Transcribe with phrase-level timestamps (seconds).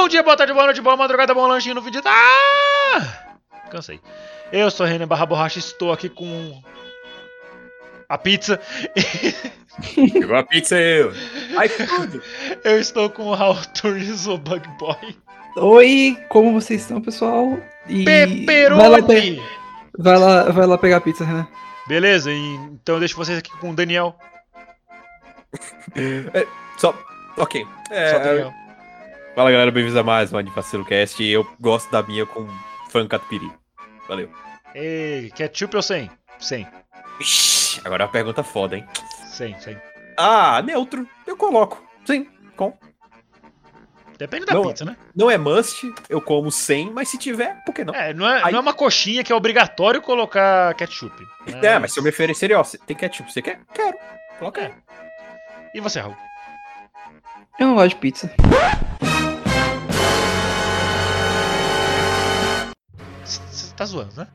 [0.00, 2.00] Bom dia, boa tarde, boa noite, boa madrugada, bom lanchinho no vídeo.
[2.06, 3.02] Ah!
[3.70, 4.00] Cansei.
[4.50, 6.58] Eu sou Renan Barra Borracha e estou aqui com
[8.08, 8.58] a pizza.
[10.14, 11.12] Pegou a pizza eu.
[11.54, 12.22] Ai, tudo.
[12.64, 15.16] Eu estou com o Raul Turnes, o Bug Boy.
[15.58, 17.58] Oi, como vocês estão, pessoal?
[17.86, 19.42] E vai lá, pe-
[19.98, 21.46] vai lá, vai lá pegar a pizza, Renan.
[21.86, 24.16] Beleza, então eu deixo vocês aqui com o Daniel.
[26.78, 26.94] Só.
[27.36, 27.66] Ok.
[27.90, 28.59] É, Só Daniel.
[29.40, 31.24] Fala galera, bem-vindos a mais um Anifacilo Cast.
[31.24, 32.46] Eu gosto da minha com
[32.90, 33.50] fã catupiry.
[34.06, 34.28] Valeu.
[34.74, 36.10] Ei, ketchup ou sem?
[36.38, 36.66] Sem,
[37.18, 38.84] Ixi, agora é uma pergunta foda, hein?
[39.24, 39.78] sem, sem.
[40.18, 41.08] Ah, neutro.
[41.26, 41.82] Eu coloco.
[42.04, 42.76] Sim, com.
[44.18, 44.66] Depende da Não.
[44.66, 44.94] pizza, né?
[45.16, 47.94] Não é must, eu como sem, mas se tiver, por que não?
[47.94, 51.16] É, não é, Aí- não é uma coxinha que é obrigatório colocar ketchup.
[51.62, 53.58] É, mas se eu me oferecer, ó, tem ketchup, você quer?
[53.72, 53.96] Quero.
[54.38, 54.74] Coloca aí.
[55.74, 56.14] E você, Raul?
[57.58, 58.30] Eu não gosto de pizza.
[63.80, 64.26] Tá zoando, né?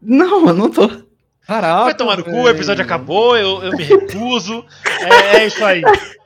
[0.00, 0.90] Não, eu não tô.
[1.46, 1.84] Caraca.
[1.84, 4.64] Vai tomar no cu, o episódio acabou, eu, eu me recuso.
[4.86, 5.82] É, é isso aí.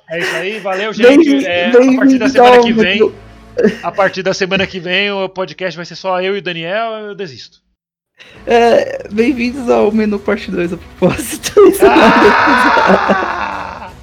[0.09, 1.45] É isso aí, valeu, gente.
[1.45, 3.13] É, a partir da semana que vem,
[3.83, 6.93] a partir da semana que vem, o podcast vai ser só eu e o Daniel,
[7.09, 7.59] eu desisto.
[8.47, 11.53] É, Bem-vindos ao menu parte 2 a propósito.
[11.85, 13.91] Ah!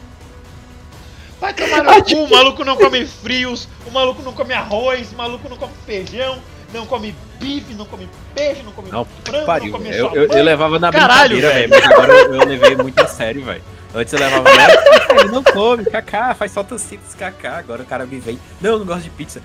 [1.40, 5.16] Vai tomar no cu, o maluco não come frios, o maluco não come arroz, o
[5.16, 6.42] maluco não come feijão,
[6.74, 9.72] não come bife, não come peixe, não come Não, frango, pariu.
[9.72, 12.76] não come Eu, eu, eu levava na Caralho, brincadeira, velho, mas agora eu, eu levei
[12.76, 13.64] muito a sério, velho.
[13.94, 17.58] Antes eu levava, "Ah, ele não come, kaká, faz só tocitos, kaká.
[17.58, 19.42] Agora o cara me vem, não, eu não gosto de pizza.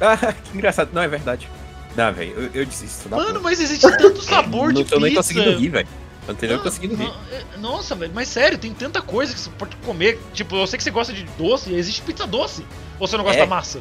[0.00, 0.90] Ah, que engraçado.
[0.92, 1.48] Não, é verdade.
[1.96, 3.08] Não, velho, eu, eu desisto.
[3.08, 3.40] Mano, boa.
[3.40, 5.22] mas existe tanto sabor de não tô nem pizza.
[5.22, 5.88] conseguindo rir, velho.
[6.28, 7.12] Eu Não tô nem Não, conseguindo rir.
[7.32, 10.20] é- Nossa, velho, mas sério, tem tanta coisa que você pode comer.
[10.34, 12.66] Tipo, eu sei que você gosta de doce, existe pizza doce.
[13.00, 13.44] Ou você não gosta É.
[13.44, 13.80] da massa?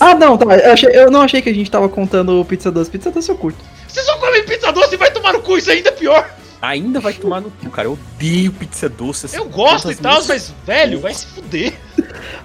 [0.00, 0.44] Ah, não, tá.
[0.56, 2.90] Eu, achei- eu não achei que a gente tava contando pizza doce.
[2.90, 3.58] Pizza doce eu curto.
[3.86, 6.28] Você só come pizza doce e vai tomar no cu, isso é ainda pior.
[6.60, 7.88] Ainda vai tomar no cu, cara.
[7.88, 9.26] Eu odeio pizza doce.
[9.26, 11.72] assim, Eu gosto e tal, minhas- mas, velho, vai se fuder.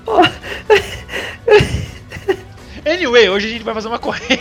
[2.86, 4.36] Anyway, hoje a gente vai fazer uma corrida.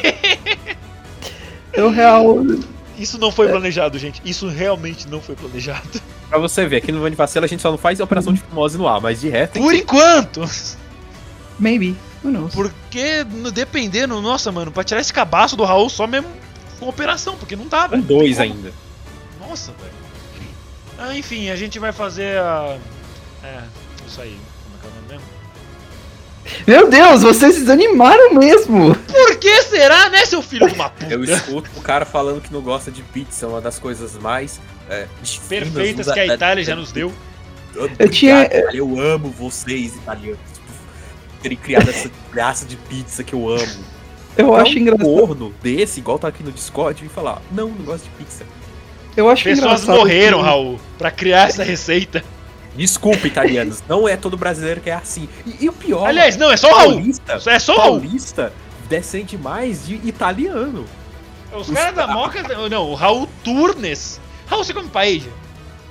[1.72, 2.38] Eu real.
[2.98, 4.20] Isso não foi planejado, gente.
[4.24, 6.00] Isso realmente não foi planejado.
[6.28, 8.88] Pra você ver, aqui no Manifacela a gente só não faz operação de fimose no
[8.88, 9.58] ar, mas de resto.
[9.60, 10.40] Por enquanto.
[11.58, 11.96] Maybe.
[12.24, 12.54] Who knows?
[12.54, 16.28] Porque, no- dependendo, nossa, mano, pra tirar esse cabaço do Raul só mesmo
[16.78, 18.02] com operação, porque não dá, Com velho.
[18.02, 18.72] dois ainda.
[19.40, 19.92] Nossa, velho.
[20.98, 22.76] Ah, enfim, a gente vai fazer a.
[23.42, 23.58] É,
[24.06, 24.36] isso aí.
[24.64, 25.32] Como é que é o nome mesmo?
[26.66, 28.94] Meu Deus, vocês se desanimaram mesmo.
[28.94, 31.12] Por que será, né, seu filho de uma puta?
[31.12, 35.06] Eu escuto o cara falando que não gosta de pizza, uma das coisas mais é,
[35.48, 37.12] Perfeitas que a da- Itália já nos deu.
[37.74, 40.40] Obrigado, tinha- Eu amo vocês, italianos.
[41.42, 43.84] Terem criado essa graça de pizza que eu amo.
[44.36, 45.04] Eu Pra acho um engraçado.
[45.04, 48.44] corno desse, igual tá aqui no Discord, e falar, não, não gosto de pizza.
[49.16, 52.24] Eu acho Pessoas engraçado morreram, que- Raul, pra criar essa receita.
[52.74, 55.28] Desculpa, italianos, não é todo brasileiro que é assim.
[55.46, 56.92] E, e o pior, Aliás, não, é só o Raul.
[56.94, 58.00] paulista, É só o Raul.
[58.00, 58.52] paulista
[58.88, 60.86] descende mais de italiano.
[61.54, 62.42] Os caras da Moca.
[62.70, 64.18] Não, o Raul Turnes.
[64.46, 65.26] Raul, você come paella?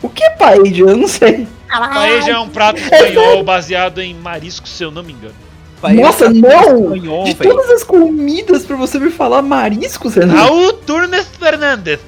[0.01, 0.67] O que é paella?
[0.67, 1.47] Eu não sei.
[1.69, 5.33] Paella é um prato espanhol baseado em marisco, se eu não me engano.
[5.81, 6.93] Nossa, Paella não!
[6.93, 10.33] espanhol, De todas as comidas pra você me falar mariscos, Renan.
[10.35, 11.99] Raul Turnes Fernandes.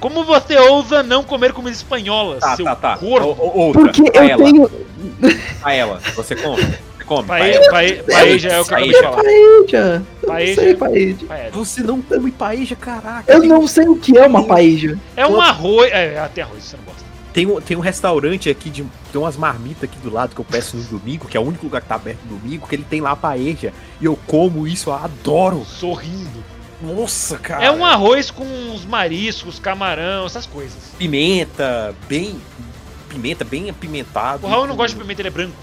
[0.00, 2.96] Como você ousa não comer comida espanhola, Tá, seu tá, tá.
[2.98, 3.28] corno?
[3.28, 4.70] O- o- outra, Porque eu paella, tenho.
[5.62, 6.62] paella, você come?
[6.62, 7.28] Você come?
[7.28, 9.10] Paella, paella, paella é o que eu acabei de Paella.
[9.10, 9.22] falar.
[9.22, 10.02] Paella.
[10.22, 10.46] Eu Paella.
[10.48, 11.16] não sei paella.
[11.28, 11.50] Paella.
[11.52, 13.32] Você não come paella, caraca.
[13.32, 14.98] Eu não sei o que é uma paella.
[15.16, 15.90] É um arroz.
[15.92, 17.03] É, até arroz, você não gosta.
[17.34, 20.44] Tem um, tem um restaurante aqui, de, tem umas marmitas aqui do lado que eu
[20.44, 22.86] peço no domingo, que é o único lugar que tá aberto no domingo, que ele
[22.88, 23.72] tem lá paella.
[24.00, 25.64] E eu como isso, eu adoro.
[25.64, 26.44] Sorrindo.
[26.80, 27.64] Nossa, cara.
[27.64, 30.78] É um arroz com uns mariscos, camarão, essas coisas.
[30.96, 32.40] Pimenta, bem...
[33.08, 34.46] Pimenta, bem apimentado.
[34.46, 35.56] O Raul não gosta de pimenta, ele é branco.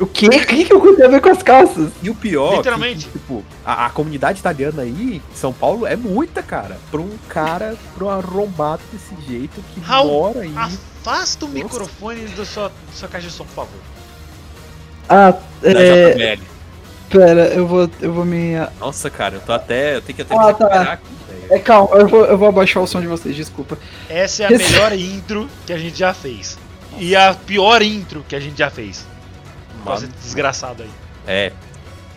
[0.00, 0.26] O quê?
[0.26, 1.90] O que, que eu tenho a ver com as calças?
[2.02, 3.06] E o pior, Literalmente.
[3.06, 6.78] que, tipo, a, a comunidade italiana aí, em São Paulo, é muita, cara.
[6.90, 10.52] Pra um cara, pra um arrombado desse jeito que Raul, mora aí.
[10.56, 11.62] Afasta o Nossa.
[11.64, 13.80] microfone da sua, da sua caixa de som, por favor.
[15.08, 16.12] Ah, da é.
[16.36, 16.42] JBL.
[17.10, 18.52] Pera, eu vou, eu vou me.
[18.78, 19.96] Nossa, cara, eu tô até.
[19.96, 20.48] Eu tenho que até Ah, me tá.
[20.50, 21.46] recuperar aqui, velho.
[21.54, 23.78] É, calma, eu vou, eu vou abaixar o som de vocês, desculpa.
[24.08, 26.58] Essa é a Esse- melhor intro que a gente já fez.
[26.98, 29.06] E a pior intro que a gente já fez.
[29.88, 30.14] Nossa, Mano.
[30.22, 30.90] desgraçado aí.
[31.26, 31.52] É.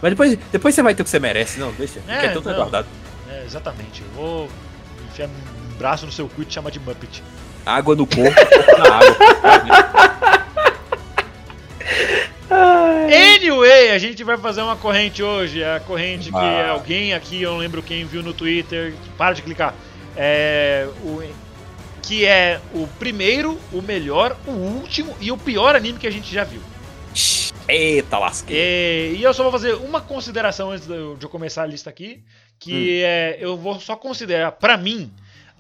[0.01, 1.99] Mas depois, depois você vai ter o que você merece, não, deixa.
[2.07, 2.55] É, tudo não.
[2.55, 2.87] guardado.
[3.29, 4.01] É, exatamente.
[4.01, 4.49] Eu vou
[5.09, 7.23] enfiar um braço no seu cu e te chamar de Muppet.
[7.65, 8.31] Água no corpo,
[8.77, 9.17] na água.
[13.33, 15.63] Anyway, a gente vai fazer uma corrente hoje.
[15.63, 16.71] A corrente que Ah.
[16.71, 18.93] alguém aqui, eu não lembro quem viu no Twitter.
[19.17, 19.73] Para de clicar.
[20.15, 20.87] É.
[21.03, 21.23] O,
[22.01, 26.33] que é o primeiro, o melhor, o último e o pior anime que a gente
[26.33, 26.61] já viu.
[27.71, 28.61] Eita, lasqueira.
[28.61, 32.23] E, e eu só vou fazer uma consideração antes de eu começar a lista aqui,
[32.59, 35.11] que é eu vou só considerar pra mim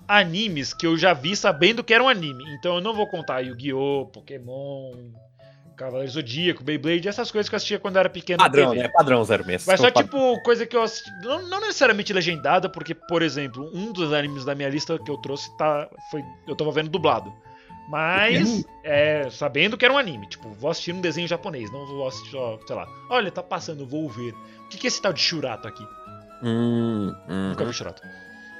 [0.07, 2.43] animes que eu já vi sabendo que era um anime.
[2.55, 4.91] Então eu não vou contar Yu-Gi-Oh, Pokémon,
[5.77, 8.89] Cavaleiro Zodíaco, Beyblade, essas coisas que eu assistia quando eu era pequeno Padrão, né?
[8.89, 9.71] Padrão zero mesmo.
[9.71, 13.91] Mas só tipo coisa que eu assisti, não, não necessariamente legendada, porque por exemplo, um
[13.91, 17.33] dos animes da minha lista que eu trouxe tá foi eu tava vendo dublado.
[17.91, 22.07] Mas é, sabendo que era um anime, tipo, vou assistir um desenho japonês, não vou
[22.07, 22.87] assistir só, sei lá.
[23.09, 24.31] Olha, tá passando, vou ver.
[24.33, 25.85] O que que é esse tal de Shurato aqui?
[26.41, 28.01] Hum, hum, Nunca vi Shurato.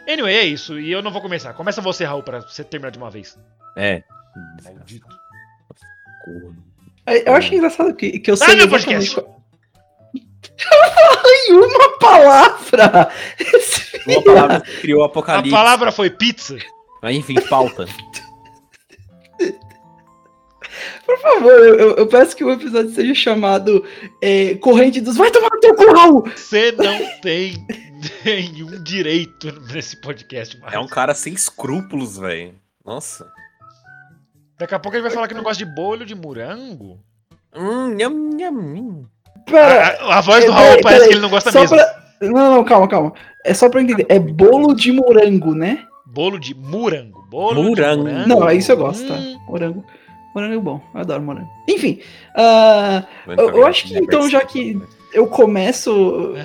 [0.08, 1.54] Anyway, é isso, e eu não vou começar.
[1.54, 3.40] Começa você, Raul, pra você terminar de uma vez.
[3.78, 4.04] É.
[4.64, 5.08] Maldito.
[7.26, 8.58] Eu acho engraçado que, que eu Sai sei.
[8.58, 9.16] meu exatamente podcast.
[9.16, 9.42] qual-
[11.26, 13.12] Ai, uma palavra!
[13.40, 15.50] Esse Uma palavra que criou o A apocalipse.
[15.52, 16.58] palavra foi pizza.
[17.02, 17.86] Mas enfim, pauta.
[21.12, 23.84] Por favor, eu, eu- eu peço que o episódio seja chamado
[24.22, 26.24] é, Corrente dos Vai tomar no teu cu, Raul!
[26.36, 27.54] Você não tem
[28.26, 30.74] nenhum direito nesse podcast, mais.
[30.74, 32.54] É um cara sem escrúpulos, velho.
[32.86, 33.28] Nossa.
[34.58, 37.00] Daqui a pouco ele vai falar que não gosta de bolho de morango.
[37.56, 39.06] Hum, nham, nham.
[39.46, 41.76] Pera, A, a voz do é, Raul parece peraí, que ele não gosta só mesmo.
[41.78, 43.14] pra- Não, não, calma, calma.
[43.44, 44.06] É só pra entender.
[44.08, 45.84] É bolo de morango, né?
[46.06, 47.22] Bolo de morango.
[47.30, 48.04] Bolo Morango.
[48.06, 48.30] de morango.
[48.30, 49.14] Não, é isso eu gosto, tá?
[49.16, 49.86] Hum, Morango.
[50.34, 50.82] Morango é bom.
[50.94, 51.50] Eu adoro morango.
[51.68, 52.00] Enfim,
[52.36, 54.80] ah, Eu- eu acho que, então, já que-
[55.14, 55.90] eu começo.
[55.90, 56.36] Eu,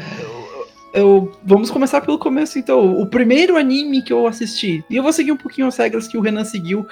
[0.92, 3.00] eu- vamos começar pelo começo, então.
[3.00, 4.84] O primeiro anime que eu assisti.
[4.90, 6.86] E eu vou seguir um pouquinho as regras que o Renan seguiu.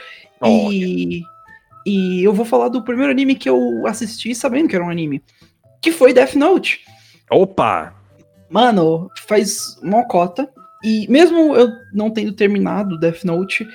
[0.72, 1.22] E,
[1.86, 5.22] e eu vou falar do primeiro anime que eu assisti sabendo que era um anime.
[5.82, 6.80] Que foi Death Note.
[7.30, 7.92] Opa!
[8.48, 10.48] Mano, faz uma cota.
[10.84, 13.66] E mesmo eu não tendo terminado Death Note,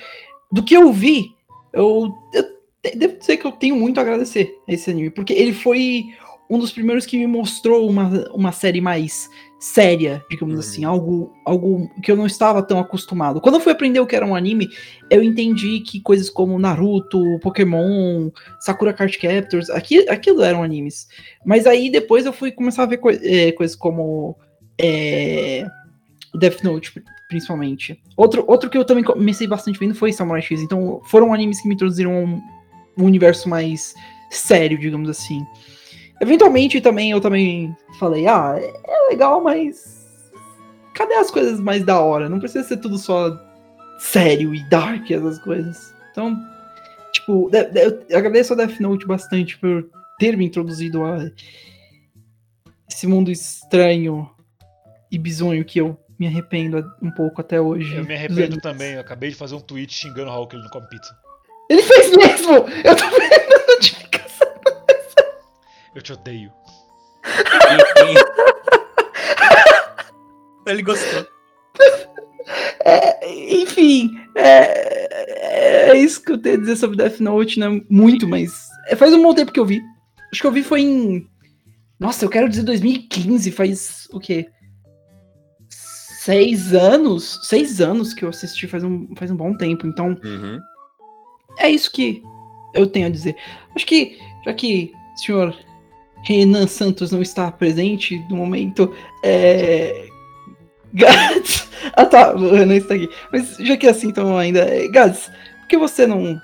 [0.50, 1.26] do que eu vi,
[1.72, 2.44] eu, eu
[2.82, 5.10] devo dizer que eu tenho muito a agradecer a esse anime.
[5.10, 6.04] Porque ele foi
[6.48, 9.28] um dos primeiros que me mostrou uma, uma série mais
[9.60, 10.60] séria, digamos Uhum.
[10.60, 10.84] assim.
[10.84, 13.40] Algo, algo que eu não estava tão acostumado.
[13.40, 14.66] Quando eu fui aprender o que era um anime,
[15.10, 21.06] eu entendi que coisas como Naruto, Pokémon, Sakura Card Captors, aqui, aquilo eram animes.
[21.44, 24.34] Mas aí depois eu fui começar a ver coi- eh, coisas como
[24.80, 25.64] é,
[26.34, 28.00] Death Note, pri- principalmente.
[28.16, 30.62] Outro, outro que eu também comecei bastante vendo foi Samurai X.
[30.62, 32.40] Então foram animes que me introduziram
[33.00, 33.94] um, universo mais
[34.30, 35.44] sério, digamos assim.
[36.20, 40.00] Eventualmente também eu também falei, ah, é legal, mas
[40.94, 42.28] cadê as coisas mais da hora?
[42.28, 43.36] Não precisa ser tudo só
[43.98, 45.94] sério e dark, essas coisas.
[46.10, 46.36] Então,
[47.12, 47.50] tipo,
[48.08, 49.88] eu agradeço a Death Note bastante por
[50.18, 51.30] ter me introduzido a
[52.88, 54.28] esse mundo estranho
[55.10, 57.96] e bizonho que eu me arrependo um pouco até hoje.
[57.96, 58.92] Eu me arrependo também.
[58.92, 61.16] Eu acabei de fazer um tweet xingando o Raul que ele não come pizza.
[61.70, 62.54] Ele fez mesmo!
[62.84, 64.48] Eu tô vendo a notificação.
[65.94, 66.52] Eu te odeio.
[70.66, 71.26] Ele gostou.
[72.84, 77.80] É, enfim, é, é isso que eu tenho a dizer sobre Death Note, né?
[77.88, 79.80] Muito, mas é, faz um bom tempo que eu vi.
[80.32, 81.28] Acho que eu vi foi em.
[81.98, 84.48] Nossa, eu quero dizer 2015, faz o quê?
[85.68, 87.40] Seis anos?
[87.44, 90.58] Seis anos que eu assisti faz um, faz um bom tempo, então Uhum.
[91.60, 92.22] É isso que
[92.74, 93.36] eu tenho a dizer.
[93.74, 95.56] Acho que, já que o senhor
[96.22, 100.06] Renan Santos não está presente no momento, é.
[100.92, 101.68] Gads.
[101.94, 103.08] Ah tá, o Renan está aqui.
[103.32, 104.60] Mas já que é assim, então ainda.
[104.60, 106.40] é, Gads, por que você não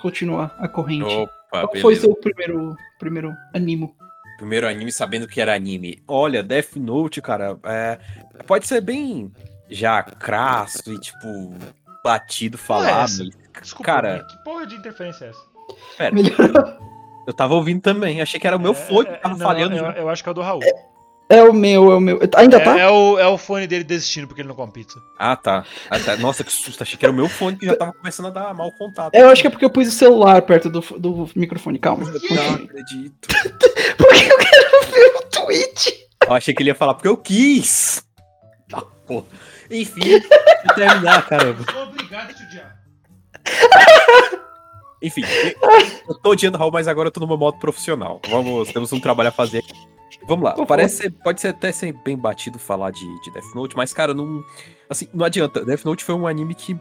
[0.00, 1.04] continua a corrente?
[1.04, 3.94] Opa, Qual foi seu primeiro, primeiro animo?
[4.38, 6.00] Primeiro anime sabendo que era anime.
[6.06, 7.98] Olha, Death Note, cara, é,
[8.46, 9.32] pode ser bem
[9.68, 11.54] já crasso e, tipo,
[12.04, 13.04] batido, falado.
[13.04, 13.24] essa?
[13.60, 15.40] Desculpa, Cara- que porra de interferência é essa?
[15.96, 16.78] Pera.
[17.26, 18.20] Eu tava ouvindo também.
[18.22, 19.76] Achei que era o meu fone que tava não, falhando.
[19.76, 20.60] Eu, eu acho que é o do Raul.
[21.30, 22.18] É o meu, é o meu.
[22.36, 22.78] Ainda É, tá?
[22.78, 24.98] é o, é o fone dele desistindo porque ele não come pizza.
[25.18, 25.62] Ah, tá.
[25.90, 26.16] Ah, tá.
[26.16, 26.82] Nossa, que susto.
[26.82, 29.14] Achei que era o meu fone que já tava começando a dar mau contato.
[29.14, 31.78] Eu acho que é porque eu pus o celular perto do, do microfone.
[31.78, 32.04] Calma.
[32.10, 33.28] Não acredito.
[33.98, 36.08] Porque eu quero ver o tweet.
[36.26, 38.02] Eu achei que ele ia falar porque eu quis.
[38.72, 39.26] Ah, porra.
[39.70, 40.20] Enfim,
[40.66, 41.64] vou terminar, caramba.
[41.70, 42.78] sou obrigado a odiar.
[45.00, 45.22] Enfim,
[46.08, 48.20] eu tô odiando Raul, mas agora eu tô no meu modo profissional.
[48.28, 49.72] Vamos, temos um trabalho a fazer aqui.
[50.26, 50.66] Vamos lá.
[50.66, 54.12] Parece ser- pode ser até ser bem batido falar de, de Death Note, mas, cara,
[54.12, 54.42] não.
[54.90, 55.64] Assim, não adianta.
[55.64, 56.76] Death Note foi um anime que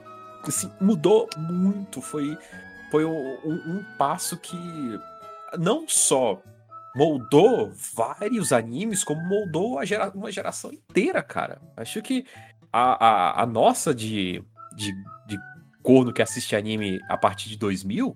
[0.48, 2.02] assim, mudou muito.
[2.02, 2.36] Foi,
[2.90, 4.58] foi um, um- um passo que
[5.60, 6.42] não só
[6.96, 11.62] moldou vários animes, como moldou a gera- uma geração inteira, cara.
[11.78, 12.26] Acho que
[12.78, 13.08] a,
[13.40, 14.44] a, a nossa de,
[14.76, 14.94] de,
[15.26, 15.40] de
[15.82, 18.16] corno que assiste anime a partir de 2000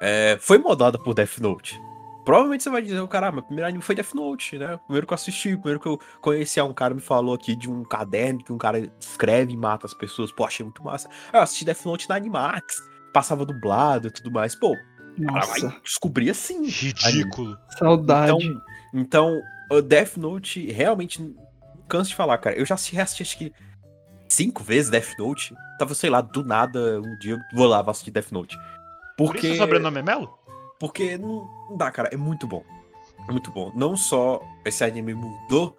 [0.00, 1.78] é, foi moldada por Death Note.
[2.24, 4.74] Provavelmente você vai dizer, cara, meu primeiro anime foi Death Note, né?
[4.76, 7.34] O primeiro que eu assisti, o primeiro que eu conheci, ah, um cara me falou
[7.34, 10.32] aqui de um caderno que um cara escreve e mata as pessoas.
[10.32, 11.08] Pô, achei muito massa.
[11.32, 12.76] Ah, Eu assisti Death Note na Animax,
[13.12, 14.54] passava dublado e tudo mais.
[14.54, 14.74] Pô,
[15.26, 16.68] cara descobrir assim.
[16.68, 17.58] Ridículo.
[17.78, 18.32] saudade.
[18.32, 18.62] Então,
[18.94, 21.20] então o Death Note realmente
[21.92, 22.56] canso de falar, cara.
[22.56, 23.52] Eu já assisti, acho que
[24.26, 25.54] cinco vezes Death Note.
[25.78, 28.56] Tava, sei lá, do nada, um dia eu vou lá, vou assistir Death Note.
[29.16, 30.38] Por Porque, isso o sobrenome é Melo?
[30.80, 32.08] porque não, não dá, cara.
[32.12, 32.64] É muito bom.
[33.28, 33.70] É muito bom.
[33.76, 35.78] Não só esse anime mudou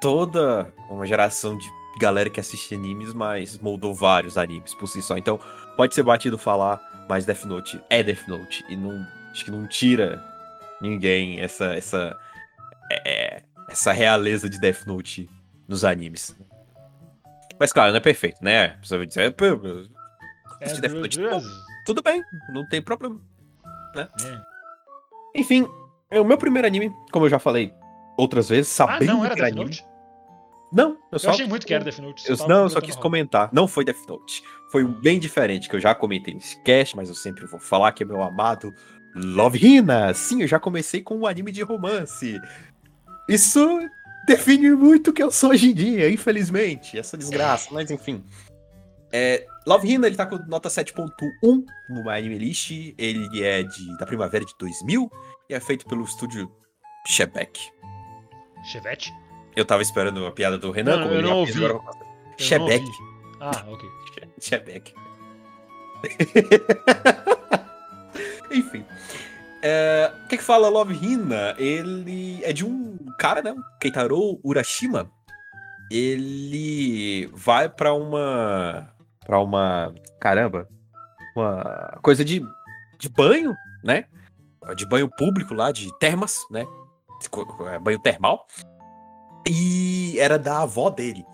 [0.00, 1.68] toda uma geração de
[2.00, 5.18] galera que assiste animes, mas moldou vários animes por si só.
[5.18, 5.38] Então,
[5.76, 8.64] pode ser batido falar, mas Death Note é Death Note.
[8.70, 10.24] E não, acho que não tira
[10.80, 12.16] ninguém essa, essa,
[12.90, 15.28] é, essa realeza de Death Note
[15.68, 16.34] nos animes.
[17.60, 18.78] Mas claro, não é perfeito, né?
[18.88, 19.86] Vai dizer, "Pô, eu
[20.62, 21.42] assisti Death Note, bom,
[21.84, 22.22] tudo bem,
[22.52, 23.20] não tem problema.
[23.96, 24.08] É.
[25.34, 25.68] Enfim,
[26.10, 27.72] é o meu primeiro anime, como eu já falei
[28.16, 29.76] outras vezes, Ah, sabendo não, era que era Death anime.
[29.76, 29.98] Note?
[30.70, 31.30] Não, eu Eu só.
[31.30, 32.28] achei muito que era Death Note.
[32.30, 33.48] eu- não, eu só quis comentar.
[33.52, 34.42] Não foi Death Note.
[34.70, 37.90] Foi um bem diferente, que eu já comentei nesse cast, mas eu sempre vou falar
[37.92, 38.72] que é meu amado
[39.14, 40.12] Love Hina.
[40.12, 42.38] Sim, eu já comecei com um anime de romance.
[43.28, 43.66] Isso
[44.28, 46.98] define muito o que eu sou hoje em dia, infelizmente.
[46.98, 48.24] Essa desgraça, mas enfim.
[49.12, 51.08] É, Love Hina, ele tá com nota 7.1
[51.42, 51.64] no
[52.04, 52.70] My Anime List.
[52.96, 55.10] Ele é de, da primavera de 2000
[55.48, 56.50] e é feito pelo estúdio
[57.06, 57.58] Shebeck.
[58.64, 59.12] Chevette?
[59.56, 61.64] Eu tava esperando a piada do Renan, Não, como eu ele não ouvi.
[61.64, 61.86] agora ouvi.
[63.40, 63.88] Ah, ok.
[64.40, 64.94] Shebeck.
[68.50, 68.84] Enfim.
[69.62, 71.54] É, O que, que fala Love Hina?
[71.58, 73.54] Ele é de um cara, né?
[73.80, 75.10] Keitaro Urashima.
[75.90, 78.92] Ele vai pra uma.
[79.24, 79.94] pra uma.
[80.20, 80.68] Caramba.
[81.34, 82.42] Uma coisa de,
[82.98, 84.04] de banho, né?
[84.76, 86.66] De banho público lá, de termas, né?
[87.72, 88.46] É, Banho termal.
[89.48, 91.24] E era da avó dele.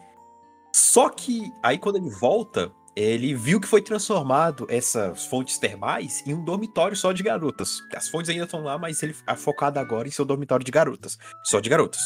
[0.72, 6.34] Só que aí quando ele volta, ele viu que foi transformado essas fontes termais em
[6.34, 7.80] um dormitório só de garotas.
[7.94, 11.18] As fontes ainda estão lá, mas ele é focado agora em seu dormitório de garotas.
[11.44, 12.00] Só de garotas.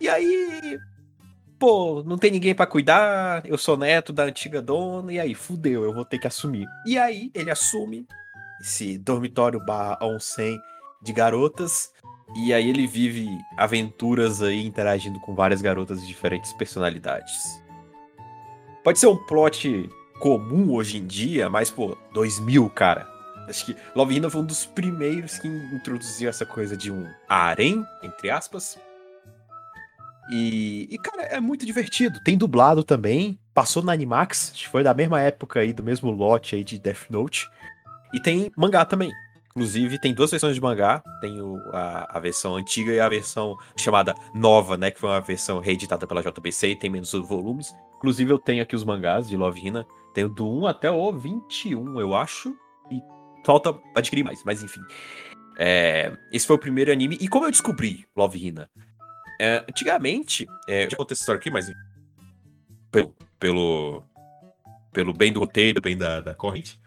[0.00, 0.78] E aí.
[1.58, 5.84] Pô, não tem ninguém pra cuidar, eu sou neto da antiga dona, e aí, fudeu,
[5.84, 6.66] eu vou ter que assumir.
[6.84, 8.04] E aí, ele assume
[8.60, 10.58] esse dormitório barra onsen
[11.00, 11.92] de garotas,
[12.34, 17.61] e aí ele vive aventuras aí interagindo com várias garotas de diferentes personalidades.
[18.84, 23.08] Pode ser um plot comum hoje em dia, mas, pô, 2000, cara.
[23.48, 27.84] Acho que Love Hina foi um dos primeiros que introduziu essa coisa de um harém,
[28.02, 28.78] entre aspas.
[30.30, 32.20] E, e, cara, é muito divertido.
[32.22, 33.38] Tem dublado também.
[33.52, 37.50] Passou na Animax, foi da mesma época aí, do mesmo lote aí de Death Note.
[38.12, 39.12] E tem mangá também.
[39.54, 41.02] Inclusive, tem duas versões de mangá.
[41.20, 44.90] Tem o- a, a versão antiga e a versão chamada nova, né?
[44.90, 47.74] Que foi uma versão reeditada pela JBC e tem menos volumes.
[47.98, 49.86] Inclusive, eu tenho aqui os mangás de Love Hina.
[50.14, 52.54] Tenho do 1 até o 21, eu acho.
[52.90, 53.00] E
[53.44, 54.80] falta adquirir mais, mas enfim.
[55.58, 57.16] É, esse foi o primeiro anime.
[57.20, 58.70] E como eu descobri Love Hina?
[59.40, 61.70] É, antigamente, é, eu já contei essa história aqui, mas
[62.90, 64.04] pelo, pelo,
[64.92, 66.80] pelo bem do roteiro, bem da, da corrente.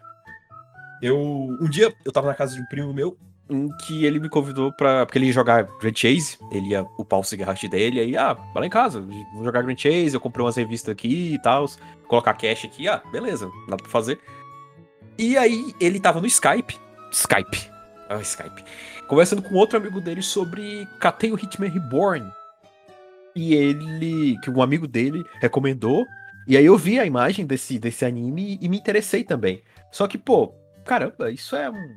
[1.02, 3.16] Eu, um dia, eu tava na casa de um primo meu,
[3.48, 5.06] em que ele me convidou pra.
[5.06, 8.60] Porque ele ia jogar Grand Chase, ele ia upar o cigarrete dele, aí, ah, vai
[8.60, 9.00] lá em casa,
[9.34, 11.66] vou jogar Grand Chase, eu comprei umas revistas aqui e tal,
[12.08, 14.18] colocar cash aqui, ah, beleza, nada pra fazer.
[15.18, 16.78] E aí, ele tava no Skype,
[17.12, 17.70] Skype,
[18.08, 18.64] ah, Skype,
[19.08, 22.30] conversando com outro amigo dele sobre Kateio Hitman Reborn.
[23.34, 26.06] E ele, que um amigo dele recomendou,
[26.48, 29.62] e aí eu vi a imagem desse, desse anime e me interessei também.
[29.90, 30.54] Só que, pô,
[30.86, 31.96] caramba, isso é um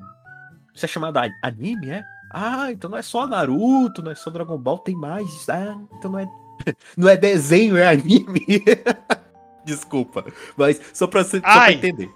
[0.74, 2.03] Isso é chamado anime, é?
[2.31, 5.48] Ah, então não é só Naruto, não é só Dragon Ball, tem mais.
[5.50, 6.27] Ah, então não é.
[6.98, 8.46] Não é desenho, é anime.
[9.63, 10.25] Desculpa.
[10.58, 12.12] Mas só pra, só pra entender.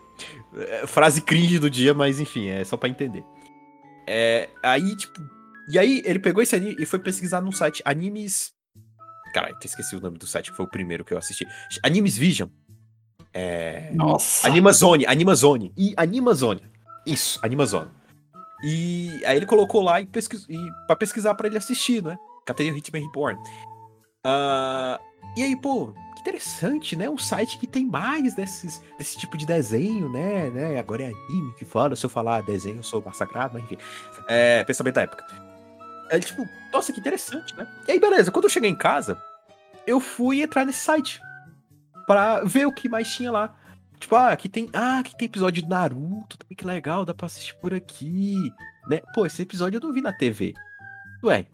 [0.53, 3.23] É, frase cringe do dia, mas enfim, é só pra entender.
[4.05, 5.21] É, aí, tipo.
[5.69, 8.51] E aí, ele pegou esse anime e foi pesquisar num site Animes.
[9.33, 11.47] Caralho, até esqueci o nome do site, que foi o primeiro que eu assisti.
[11.81, 12.49] Animes Vision.
[13.33, 13.89] É.
[13.93, 14.47] Nossa.
[14.47, 15.73] Animazone, Animazone.
[15.75, 16.61] E Animazone.
[17.05, 17.89] Isso, Animazone.
[18.63, 20.45] E aí ele colocou lá e, pesquis...
[20.47, 22.17] e pra pesquisar pra ele assistir, né?
[22.45, 23.39] Categoria Hitman Reborn.
[24.23, 24.99] Ah,
[25.35, 27.09] e aí, pô, que interessante, né?
[27.09, 30.49] Um site que tem mais desses, desse tipo de desenho, né?
[30.49, 30.79] né?
[30.79, 33.77] Agora é anime que fala, se eu falar desenho eu sou massacrado, mas enfim.
[34.29, 35.25] É, pensamento da época.
[36.09, 37.67] É tipo, nossa, que interessante, né?
[37.87, 39.21] E aí, beleza, quando eu cheguei em casa,
[39.85, 41.19] eu fui entrar nesse site
[42.05, 43.55] pra ver o que mais tinha lá.
[43.99, 44.69] Tipo, ah, aqui tem.
[44.73, 48.51] Ah, aqui tem episódio de Naruto, que legal, dá pra assistir por aqui.
[48.87, 49.01] Né?
[49.13, 50.53] Pô, esse episódio eu não vi na TV.
[51.23, 51.47] Ué.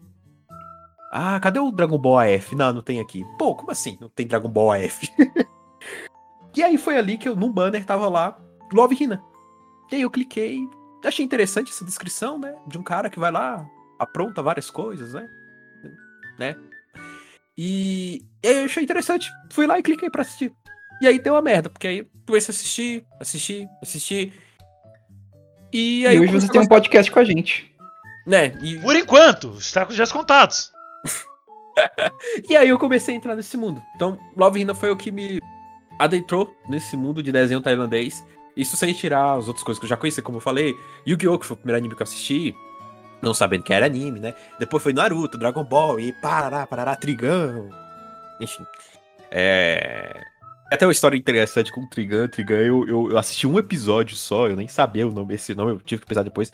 [1.12, 2.54] Ah, cadê o Dragon Ball AF?
[2.54, 3.24] Não, não tem aqui.
[3.38, 3.96] Pô, como assim?
[4.00, 5.08] Não tem Dragon Ball AF?
[6.56, 8.38] e aí foi ali que eu, no banner, tava lá,
[8.72, 9.22] Love Hina.
[9.90, 10.68] E aí eu cliquei.
[11.04, 12.54] Achei interessante essa descrição, né?
[12.66, 13.66] De um cara que vai lá,
[13.98, 15.28] apronta várias coisas, né?
[16.38, 16.56] Né?
[17.62, 19.30] E, e aí eu achei interessante.
[19.50, 20.50] Fui lá e cliquei pra assistir.
[21.02, 24.32] E aí deu uma merda, porque aí comecei a assistir, assistir, assistir.
[25.70, 27.70] E aí E hoje você tem um podcast com a gente.
[28.26, 28.58] né?
[28.62, 30.72] E, Por enquanto, está com os dias contados.
[32.48, 33.82] e aí eu comecei a entrar nesse mundo.
[33.94, 35.38] Então, Love Hina foi o que me
[35.98, 38.24] adentrou nesse mundo de desenho tailandês.
[38.56, 40.74] Isso sem tirar as outras coisas que eu já conhecia, como eu falei.
[41.06, 41.38] Yu-Gi-Oh!
[41.38, 42.54] que foi o primeiro anime que eu assisti.
[43.22, 44.34] Não sabendo que era anime, né?
[44.58, 47.68] Depois foi Naruto, Dragon Ball e parará, parará, Trigun.
[48.40, 48.64] Enfim.
[49.30, 50.20] É.
[50.72, 52.28] Até uma história interessante com o Trigun.
[52.28, 55.72] Trigun, eu, eu, eu assisti um episódio só, eu nem sabia o nome, esse nome,
[55.72, 56.50] eu tive que pensar depois.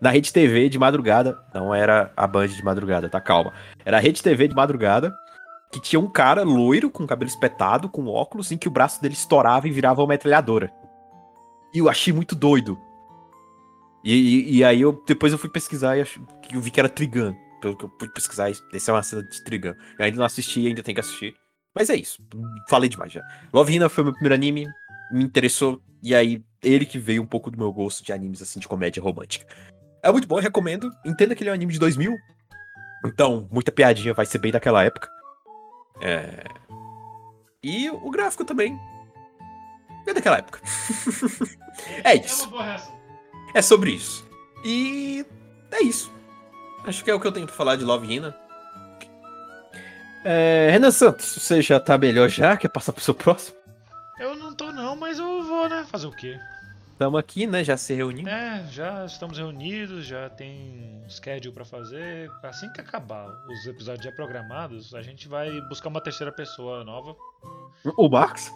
[0.00, 1.38] Na Rede TV de madrugada.
[1.54, 3.20] Não era a Band de madrugada, tá?
[3.20, 3.52] Calma.
[3.84, 5.14] Era a Rede TV de madrugada.
[5.70, 9.14] Que tinha um cara loiro, com cabelo espetado, com óculos, em que o braço dele
[9.14, 10.72] estourava e virava uma metralhadora.
[11.72, 12.76] E eu achei muito doido.
[14.04, 16.80] E, e- e aí eu depois eu fui pesquisar e ach- que eu vi que
[16.80, 17.34] era Trigun.
[17.60, 19.74] Pelo que eu pude pesquisar, essa é uma cena de Trigun.
[19.98, 21.34] Eu ainda não assisti, ainda tenho que assistir.
[21.74, 22.22] Mas é isso.
[22.68, 23.22] Falei demais já.
[23.52, 24.66] Love Hina foi meu primeiro anime,
[25.12, 28.58] me interessou, e aí ele que veio um pouco do meu gosto de animes assim
[28.58, 29.46] de comédia romântica.
[30.02, 30.90] É muito bom, eu recomendo.
[31.04, 32.16] Entenda que ele é um anime de 2000.
[33.04, 35.08] Então, muita piadinha vai ser bem daquela época.
[36.00, 36.42] É...
[37.62, 38.78] E o gráfico também.
[40.06, 40.60] É daquela época.
[42.02, 42.50] é isso.
[42.56, 42.99] É
[43.62, 44.26] sobre isso.
[44.64, 45.24] E
[45.70, 46.12] é isso.
[46.84, 48.34] Acho que é o que eu tenho pra falar de Love Hina.
[50.24, 52.56] É, Renan Santos, você já tá melhor já?
[52.56, 53.56] Quer passar pro seu próximo?
[54.18, 55.86] Eu não tô não, mas eu vou, né?
[55.90, 56.38] Fazer o quê?
[56.92, 57.64] Estamos aqui, né?
[57.64, 58.28] Já se reunindo.
[58.28, 62.30] É, já estamos reunidos, já tem um schedule pra fazer.
[62.42, 67.16] Assim que acabar os episódios já programados, a gente vai buscar uma terceira pessoa nova.
[67.96, 68.52] O Max,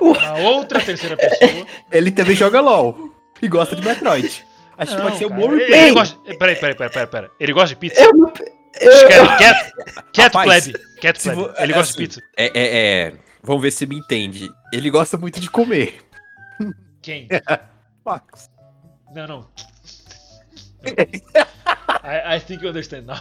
[0.00, 1.66] Uma outra terceira pessoa.
[1.90, 3.10] ele também joga LOL.
[3.42, 4.44] E gosta de Metroid.
[4.78, 5.80] Acho que pode ser o bom ele, replay.
[5.80, 6.18] ele gosta.
[6.38, 7.30] Peraí, peraí, peraí, peraí, peraí.
[7.38, 8.00] Ele gosta de pizza?
[8.00, 8.32] Eu, não-
[8.80, 9.72] eu, Cat, cat,
[10.14, 10.72] cat Rapaz.
[11.00, 12.22] Cat vo- Ele é gosta assim, de pizza.
[12.36, 13.12] É, é, é.
[13.42, 14.50] Vamos ver se me entende.
[14.72, 16.00] Ele gosta muito de comer.
[17.02, 17.28] Quem?
[18.04, 18.50] Max.
[19.14, 19.48] Não, não.
[22.02, 23.20] I, I think you understand now.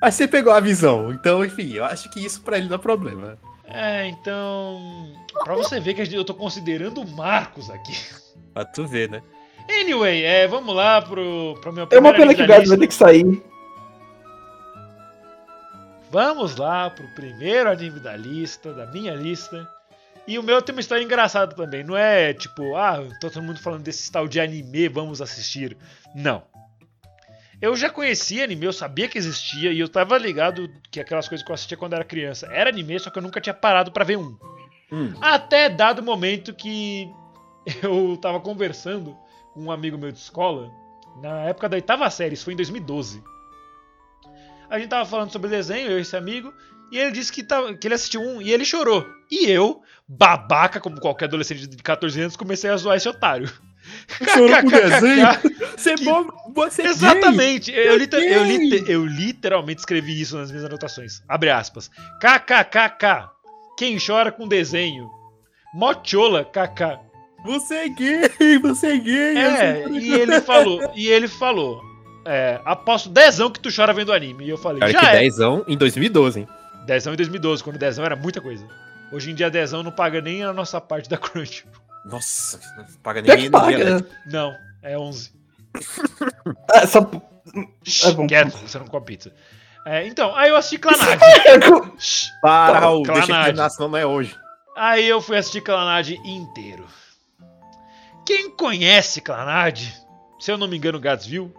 [0.00, 1.12] Aí você pegou a visão.
[1.12, 3.38] Então, enfim, eu acho que isso pra ele não é problema.
[3.64, 5.12] É, então.
[5.44, 7.96] Pra você ver que eu tô considerando o Marcos aqui.
[8.60, 9.22] Pra tu ver, né?
[9.70, 12.54] Anyway, é, vamos lá pro, pro meu é uma primeiro pena que o anime da
[12.54, 12.86] Gabi vai ter lista.
[12.86, 13.42] que sair.
[16.10, 19.66] Vamos lá pro primeiro anime da lista, da minha lista.
[20.26, 21.82] E o meu tem uma história engraçada também.
[21.82, 25.74] Não é tipo, ah, tô todo mundo falando desse tal de anime, vamos assistir.
[26.14, 26.42] Não.
[27.62, 31.44] Eu já conhecia anime, eu sabia que existia e eu tava ligado que aquelas coisas
[31.44, 34.04] que eu assistia quando era criança era anime, só que eu nunca tinha parado pra
[34.04, 34.36] ver um.
[34.92, 35.14] Hum.
[35.20, 37.08] Até dado momento que
[37.82, 39.16] eu tava conversando
[39.52, 40.70] com um amigo meu de escola,
[41.20, 43.22] na época da oitava série, isso foi em 2012.
[44.68, 46.52] A gente tava falando sobre desenho, eu e esse amigo,
[46.92, 49.04] e ele disse que, tava, que ele assistiu um e ele chorou.
[49.30, 53.50] E eu, babaca, como qualquer adolescente de 14 anos, comecei a zoar esse otário.
[54.32, 55.26] Chorou por desenho?
[55.76, 56.86] Você é Que- bom, você é.
[56.86, 57.72] Exatamente.
[57.72, 61.22] Eu, liter- eu liter- eu literalmente escrevi isso nas minhas anotações.
[61.28, 61.90] Abre aspas.
[62.20, 63.30] KKKK.
[63.76, 65.08] Quem chora com desenho?
[65.74, 67.09] Mochola, KK.
[67.44, 69.36] Você é gay, você é gay.
[69.36, 71.82] É, e ele falou, e ele falou.
[72.24, 74.44] É, aposto dezão que tu chora vendo anime.
[74.44, 75.20] E eu falei, Cara, já que é.
[75.20, 76.48] dezão em 2012, hein?
[76.86, 78.66] Dezão em 2012, quando dezão era muita coisa.
[79.10, 81.64] Hoje em dia dezão não paga nem a nossa parte da Crunch.
[82.04, 84.06] Nossa, não paga que no paga.
[84.26, 85.32] Não, é 11.
[86.72, 87.10] Ah, só...
[87.84, 88.26] Shhh, bom.
[88.26, 89.32] Quieto, você não come pizza.
[89.86, 91.18] É, então, aí eu assisti Clanad.
[91.98, 92.28] Shhh.
[92.42, 93.44] Para, Raul, deixa que Clanad.
[93.46, 94.36] terminação não é hoje.
[94.76, 96.86] Aí eu fui assistir Clanad inteiro.
[98.30, 99.92] Quem conhece Clanad,
[100.38, 101.52] se eu não me engano, Gadsville?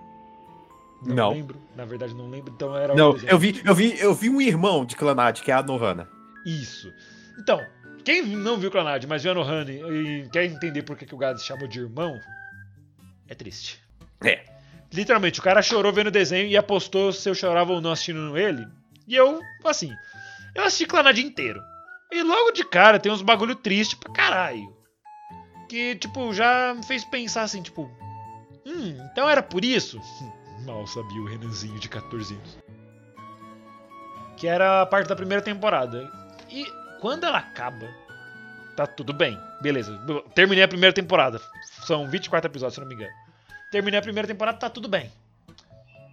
[1.03, 1.31] Não.
[1.31, 1.61] lembro.
[1.75, 2.53] Na verdade, não lembro.
[2.55, 5.53] Então era Não, eu vi, eu vi, eu vi um irmão de Clanad, que é
[5.53, 6.07] a Novana.
[6.45, 6.89] Isso.
[7.37, 7.59] Então,
[8.05, 11.17] quem não viu Clanad, mas viu a Nohane e quer entender por que, que o
[11.17, 12.17] Gads chamou de irmão,
[13.27, 13.83] é triste.
[14.23, 14.45] É.
[14.93, 18.37] Literalmente, o cara chorou vendo o desenho e apostou se eu chorava ou não assistindo
[18.37, 18.65] ele.
[19.05, 19.91] E eu, assim,
[20.55, 21.61] eu assisti Clanad inteiro.
[22.09, 24.80] E logo de cara tem uns bagulho triste pra caralho.
[25.71, 27.89] Que, tipo, já me fez pensar assim, tipo...
[28.65, 30.01] Hum, então era por isso?
[30.67, 32.57] Mal sabia o Renanzinho de 14 anos.
[34.35, 36.11] Que era a parte da primeira temporada.
[36.49, 36.65] E
[36.99, 37.87] quando ela acaba,
[38.75, 39.39] tá tudo bem.
[39.61, 39.97] Beleza.
[40.35, 41.39] Terminei a primeira temporada.
[41.85, 43.13] São 24 episódios, se não me engano.
[43.71, 45.09] Terminei a primeira temporada, tá tudo bem.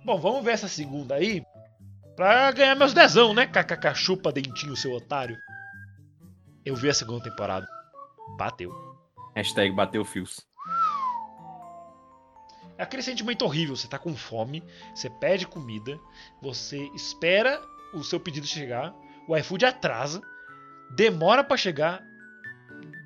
[0.05, 1.45] Bom, vamos ver essa segunda aí.
[2.15, 3.45] Pra ganhar meus dezão, né?
[3.45, 5.37] KKK chupa dentinho, seu otário.
[6.65, 7.67] Eu vi a segunda temporada.
[8.37, 8.88] Bateu.
[9.39, 10.45] Hashtag bateu fios.
[12.77, 13.77] É aquele sentimento horrível.
[13.77, 15.97] Você tá com fome, você pede comida,
[16.43, 17.63] você espera
[17.95, 18.93] o seu pedido chegar,
[19.29, 20.21] o iFood atrasa,
[20.91, 22.03] demora pra chegar,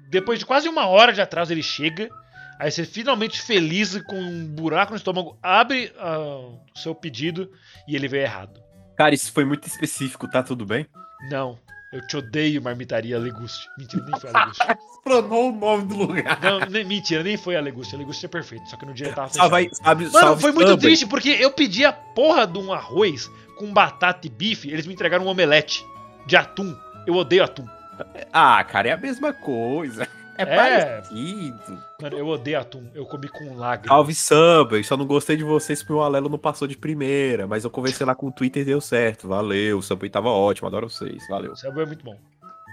[0.08, 2.08] depois de quase uma hora de atraso ele chega,
[2.58, 7.52] aí você finalmente feliz com um buraco no estômago abre ah, o seu pedido
[7.86, 8.58] e ele veio errado.
[8.96, 10.86] Cara, isso foi muito específico, tá tudo bem?
[11.30, 11.58] Não,
[11.92, 13.68] eu te odeio, marmitaria Leguste.
[13.78, 14.66] Mentira, nem foi a Leguste.
[14.92, 16.38] Explanou o nome do lugar.
[16.40, 17.94] Não, nem- mentira, nem foi a Leguste.
[17.94, 19.50] A Leguste é perfeito, só que no dia ele tava fechado.
[19.74, 20.88] sabe, Mano, salve foi muito Subway.
[20.88, 24.94] triste porque eu pedi a porra de um arroz com batata e bife, eles me
[24.94, 25.84] entregaram um omelete
[26.26, 26.74] de atum.
[27.06, 27.66] Eu odeio atum.
[28.32, 30.08] Ah, cara, é a mesma coisa.
[30.38, 30.56] É, É.
[30.56, 31.82] parecido.
[32.00, 32.86] Mano, eu odeio atum.
[32.94, 33.88] Eu comi com lágrimas.
[33.94, 37.64] Salve Subway, só não gostei de vocês porque o Alelo não passou de primeira, mas
[37.64, 39.28] eu conversei lá com o Twitter e deu certo.
[39.28, 41.52] Valeu, o Subway tava ótimo, adoro vocês, valeu.
[41.52, 42.18] O Subway é muito bom.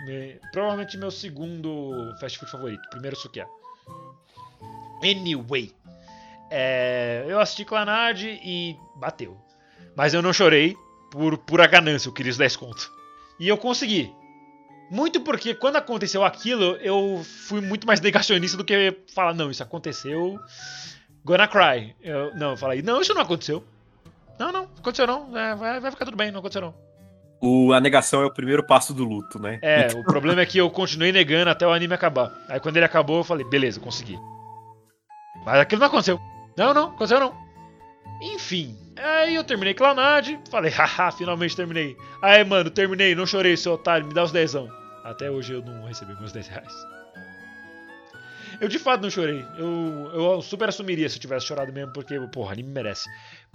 [0.06, 1.92] Me- Provavelmente meu segundo
[2.22, 2.82] fast food favorito.
[2.90, 3.46] Primeiro sukiá.
[5.04, 5.74] Anyway.
[6.52, 9.38] é, eu assisti Clanad e bateu.
[9.96, 10.76] Mas eu não chorei
[11.12, 12.90] por pura ganância, eu queria os 10 contos.
[13.40, 14.12] E eu consegui.
[14.90, 19.62] Muito porque quando aconteceu aquilo, eu fui muito mais negacionista do que falar, não, isso
[19.62, 20.40] aconteceu.
[21.24, 21.96] Gonna cry.
[22.02, 23.64] Eu, não, eu falei, não, isso não aconteceu.
[24.40, 25.38] Não, não, aconteceu não.
[25.38, 26.74] É, vai, vai ficar tudo bem, não aconteceu não.
[27.42, 29.60] O, a negação é o primeiro passo do luto, né?
[29.62, 32.34] É, o problema é que eu continuei negando até o anime acabar.
[32.50, 34.20] Aí quando ele acabou, eu falei, beleza, consegui.
[35.46, 36.20] Mas aquilo não aconteceu.
[36.58, 37.34] Não, não, aconteceu não.
[38.22, 41.96] Enfim, aí eu terminei Clownad, falei, haha, finalmente terminei.
[42.22, 44.79] Aí, mano, terminei, não chorei, seu otário, me dá os dezão.
[45.04, 46.74] Até hoje eu não recebi meus 10 reais.
[48.60, 49.46] Eu de fato não chorei.
[49.58, 53.08] Eu, eu super assumiria se eu tivesse chorado mesmo, porque, porra, anime merece.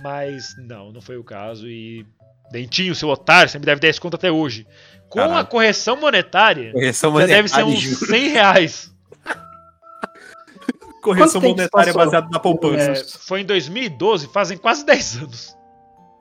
[0.02, 2.06] Mas não, não foi o caso e.
[2.50, 4.66] Dentinho, seu otário, você me deve 10 conto até hoje.
[5.08, 5.46] Com a Caralho.
[5.48, 8.06] correção monetária, Correção já monetária, deve ser uns juro.
[8.06, 8.94] 100 reais.
[11.02, 12.92] Correção monetária baseada na poupança.
[12.92, 15.56] É, foi em 2012, fazem quase 10 anos.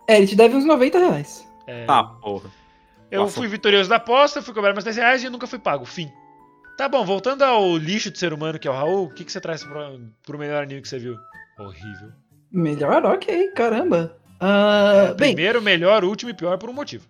[0.07, 1.47] É, ele te deve uns 90 reais.
[1.67, 2.49] É, Ah, porra.
[3.13, 3.35] Eu nossa.
[3.35, 5.85] fui vitorioso da aposta, fui cobrar meus 10 reais e nunca fui pago.
[5.85, 6.11] Fim.
[6.77, 9.31] Tá bom, voltando ao lixo de ser humano que é o Raul, o que, que
[9.31, 9.91] você traz pra,
[10.25, 11.15] pro melhor anime que você viu?
[11.59, 12.09] Horrível.
[12.51, 14.17] Melhor, ok, caramba.
[14.39, 17.07] Ah, É, bem, primeiro, melhor, último e pior por um motivo.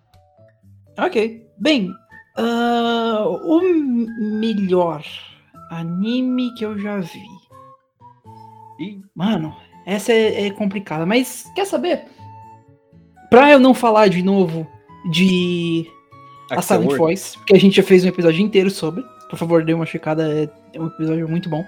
[0.98, 1.46] ok.
[1.58, 1.90] Bem,
[2.36, 3.60] ah, o
[4.40, 5.02] melhor
[5.70, 7.24] anime que eu já vi.
[8.80, 9.00] Ih.
[9.14, 12.04] Mano, essa é, é complicada, mas quer saber?
[13.30, 14.66] Pra eu não falar de novo
[15.10, 15.90] de
[16.50, 16.98] a Silent Word.
[16.98, 19.04] Voice, porque a gente já fez um episódio inteiro sobre.
[19.28, 21.64] Por favor, dê uma checada, é, é um episódio muito bom.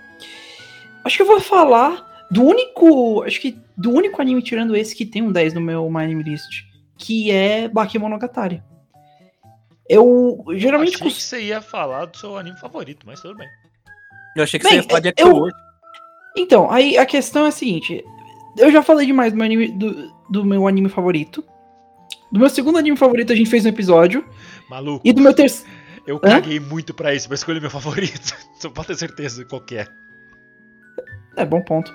[1.05, 3.23] Acho que eu vou falar do único.
[3.23, 6.23] Acho que do único anime tirando esse que tem um 10 no meu My Anime
[6.23, 6.65] List,
[6.99, 8.63] que é Bakemonogatari.
[9.89, 13.49] Eu geralmente Achei que você ia falar do seu anime favorito, mas tudo bem.
[14.37, 15.57] Eu achei que Bem, você ia falar de eu- Axel Word.
[16.37, 18.05] Então, aí a questão é a seguinte:
[18.59, 21.43] eu já falei demais do meu anime, do, do meu anime favorito.
[22.33, 24.25] Do meu segundo anime favorito, a gente fez um episódio.
[24.69, 25.71] Maluco, E do meu terceiro.
[26.07, 26.21] eu Hã?
[26.41, 28.35] caguei muito pra isso, pra escolher meu favorito.
[28.61, 29.87] Só pode ter certeza qual que é.
[31.37, 31.93] É, bom ponto.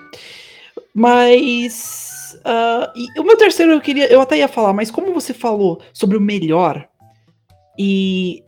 [0.94, 2.36] Mas.
[2.94, 4.06] e o meu terceiro eu queria.
[4.10, 6.88] Eu até ia falar, mas como você falou sobre o melhor.
[7.78, 8.42] E.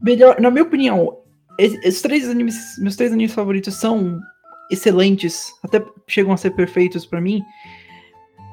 [0.00, 1.18] Melhor, na minha opinião,
[1.58, 2.56] es- esses três animes.
[2.78, 4.18] Meus três animes favoritos são
[4.70, 5.52] excelentes.
[5.62, 7.42] Até chegam a ser perfeitos pra mim.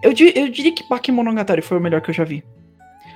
[0.01, 2.43] Eu, eu diria que Bakemonogatari foi o melhor que eu já vi.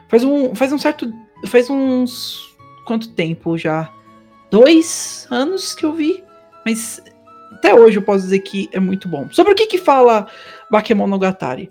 [0.09, 1.11] Faz um, faz um certo.
[1.47, 2.53] Faz uns.
[2.85, 3.91] Quanto tempo já?
[4.51, 6.23] Dois anos que eu vi.
[6.65, 7.01] Mas
[7.53, 9.29] até hoje eu posso dizer que é muito bom.
[9.31, 10.27] Sobre o que que fala
[10.69, 11.69] Bakemonogatari?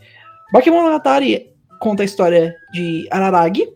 [0.53, 3.69] Bakemonogatari conta a história de Araragi.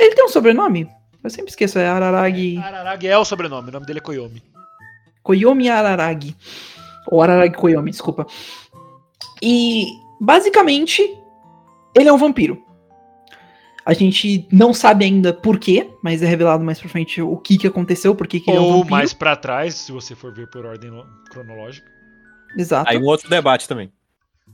[0.00, 0.88] Ele tem um sobrenome?
[1.22, 2.56] Eu sempre esqueço, é Araragi.
[2.58, 4.42] Araragi é o sobrenome, o nome dele é Koyomi.
[5.22, 6.34] Koyomi Araragi.
[7.06, 8.26] Ou Araragi Koyomi, desculpa.
[9.42, 9.86] E
[10.20, 11.02] basicamente,
[11.94, 12.62] ele é um vampiro.
[13.84, 17.56] A gente não sabe ainda por quê, mas é revelado mais pra frente o que,
[17.56, 18.90] que aconteceu, por que que ele é um Ou vampiro.
[18.90, 20.90] mais pra trás, se você for ver por ordem
[21.30, 21.86] cronológica.
[22.56, 22.90] Exato.
[22.90, 23.90] Aí um outro debate também.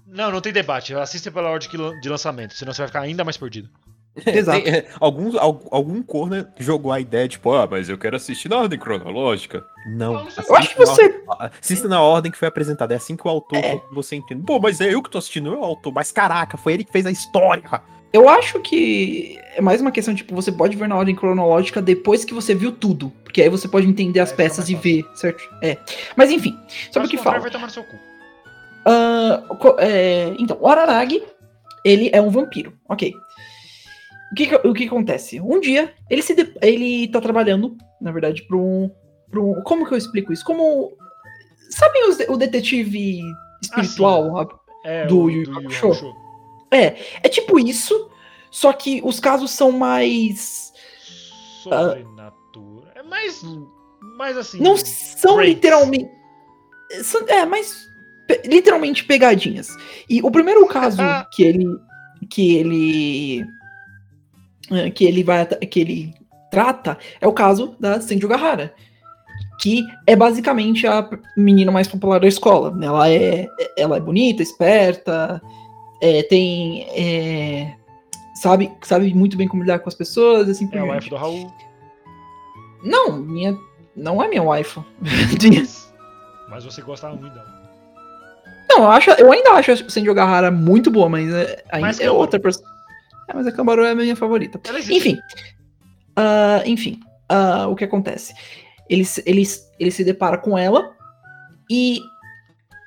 [0.06, 0.94] Não, não tem debate.
[0.94, 1.68] Assista pela ordem
[2.00, 3.68] de lançamento, senão você vai ficar ainda mais perdido.
[4.26, 4.62] Exato.
[4.62, 8.48] Tem, é, alguns, al- algum corno jogou a ideia, tipo, ah, mas eu quero assistir
[8.48, 9.64] na ordem cronológica.
[9.88, 10.26] Não.
[10.48, 11.22] Eu acho que você.
[11.60, 12.94] Assista na ordem que foi apresentada.
[12.94, 13.80] É assim que o autor É.
[13.92, 14.42] você entende.
[14.44, 15.92] Pô, mas é eu que tô assistindo, eu é o autor.
[15.92, 17.62] Mas caraca, foi ele que fez a história.
[18.12, 22.24] Eu acho que é mais uma questão, tipo, você pode ver na ordem cronológica depois
[22.24, 23.10] que você viu tudo.
[23.22, 25.42] Porque aí você pode entender as Aí fica peças e ver, certo?
[25.62, 25.76] É.
[26.16, 26.58] Mas enfim,
[26.90, 27.38] sobre o que fala.
[27.40, 27.96] vai tomar no seu cu.
[29.58, 31.22] Co- é, então, o Araragi,
[31.84, 33.12] ele é um vampiro, ok.
[34.32, 35.40] O que, o que acontece?
[35.40, 38.90] Um dia, ele, se de- ele tá trabalhando, na verdade, pra um,
[39.30, 40.44] pra um- Como que eu explico isso?
[40.44, 40.92] Como.
[41.70, 43.20] Sabem os o detetive
[43.62, 44.38] espiritual?
[44.38, 44.48] a-
[44.84, 45.86] É, Do Yu Yu Hakusho.
[45.86, 46.14] Hakusho.
[46.70, 48.08] É tipo isso,
[48.50, 50.72] só que os casos são mais.
[51.62, 52.92] Sobrenatura.
[52.94, 53.42] É mais.
[54.16, 54.60] Mais assim.
[54.60, 55.54] Não são Breaks.
[55.54, 56.10] literalmente.
[57.02, 57.86] são- é, mas.
[58.28, 59.68] pe- literalmente pegadinhas.
[60.08, 61.00] E o primeiro caso
[61.32, 61.66] que ele.
[62.30, 63.44] Que ele.
[64.70, 65.44] Eh, Que ele vai.
[65.46, 66.14] Que ele
[66.50, 68.74] trata é o caso da Senju Gahara.
[69.60, 72.76] Que é basicamente a menina mais popular da escola.
[72.82, 75.40] Ela é, ela é bonita, esperta,
[76.00, 76.86] é, tem.
[76.90, 77.74] é,
[78.34, 81.04] sabe, sabe muito bem como lidar com as pessoas, assim por É diante.
[81.04, 81.50] F do Raul.
[82.84, 83.56] Não, minha.
[83.94, 84.78] Não é minha wife.
[86.48, 87.56] Mas você gostava muito dela.
[88.68, 92.00] Não, eu, acho, eu ainda acho a Senju Gahara muito boa, mas é, ainda Mais
[92.00, 92.68] é outra pessoa.
[93.28, 94.60] É, mas a Cambaru é a minha favorita.
[94.70, 94.94] Existe.
[94.94, 95.18] Enfim.
[96.16, 97.00] Ah, enfim.
[97.28, 98.34] ah, o que acontece?
[98.88, 99.42] Ele, se- ele,
[99.78, 100.94] ele se depara com ela
[101.70, 102.00] e.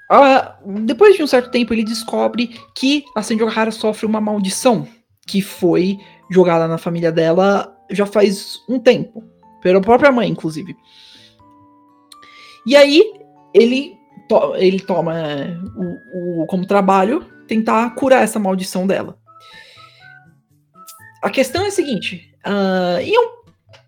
[0.10, 4.88] ah, depois de um certo tempo, ele descobre que a Senju Gahara sofre uma maldição
[5.28, 5.98] que foi
[6.32, 9.24] jogada na família dela já faz um tempo.
[9.62, 10.74] Pela própria mãe, inclusive.
[12.66, 13.04] E aí,
[13.54, 13.98] ele,
[14.30, 15.14] to- ele toma
[15.76, 19.19] o, o- como trabalho tentar curar essa maldição dela.
[21.22, 23.40] A questão é a seguinte, ah, e é um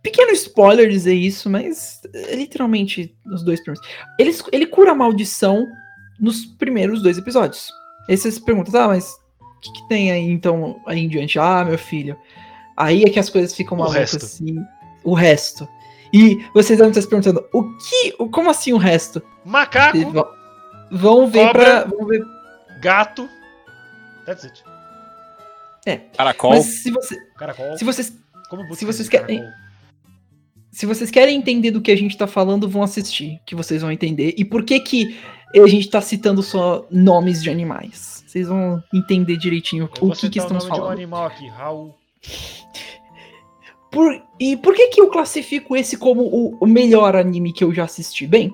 [0.03, 3.87] pequeno spoiler dizer isso, mas é literalmente nos dois primeiros.
[4.19, 5.65] Ele, ele cura a maldição
[6.19, 7.69] nos primeiros dois episódios.
[8.09, 11.39] Aí você se pergunta, ah, mas o que, que tem aí então aí em diante?
[11.39, 12.17] Ah, meu filho.
[12.75, 14.57] Aí é que as coisas ficam malucas assim.
[15.03, 15.67] O resto.
[16.13, 18.11] E vocês devem estar se perguntando, o que.
[18.31, 19.21] Como assim o resto?
[19.45, 20.27] Macaco, vão-
[20.91, 21.63] Vão ver Cobra.
[21.63, 21.83] pra.
[21.85, 22.21] Vão ver.
[22.81, 23.29] gato.
[24.25, 24.61] That's it.
[26.15, 26.51] Caracol.
[26.51, 27.77] Mas se, você, Caracol.
[27.77, 28.13] se vocês
[28.49, 29.61] Como se vocês querem- caracol?
[30.71, 33.91] Se vocês querem entender do que a gente tá falando, vão assistir, que vocês vão
[33.91, 34.33] entender.
[34.37, 35.17] E por que que
[35.53, 38.23] a gente tá citando só nomes de animais.
[38.25, 40.93] Vocês vão entender direitinho Eu o que, que citar o estamos nome de um falando.
[40.97, 41.93] animal aqui, Raul.
[43.91, 47.73] Por- e por que que eu classifico esse como o, o melhor anime que eu
[47.73, 48.25] já assisti?
[48.25, 48.53] Bem,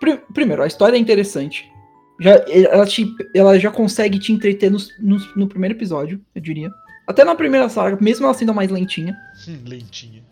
[0.00, 1.70] pri- primeiro, a história é interessante.
[2.18, 6.70] Já, ela, te- ela já consegue te entreter nos- nos- no primeiro episódio, eu diria.
[7.06, 9.14] Até na primeira saga, mesmo ela sendo mais lentinha.
[9.48, 10.22] Hum, lentinha.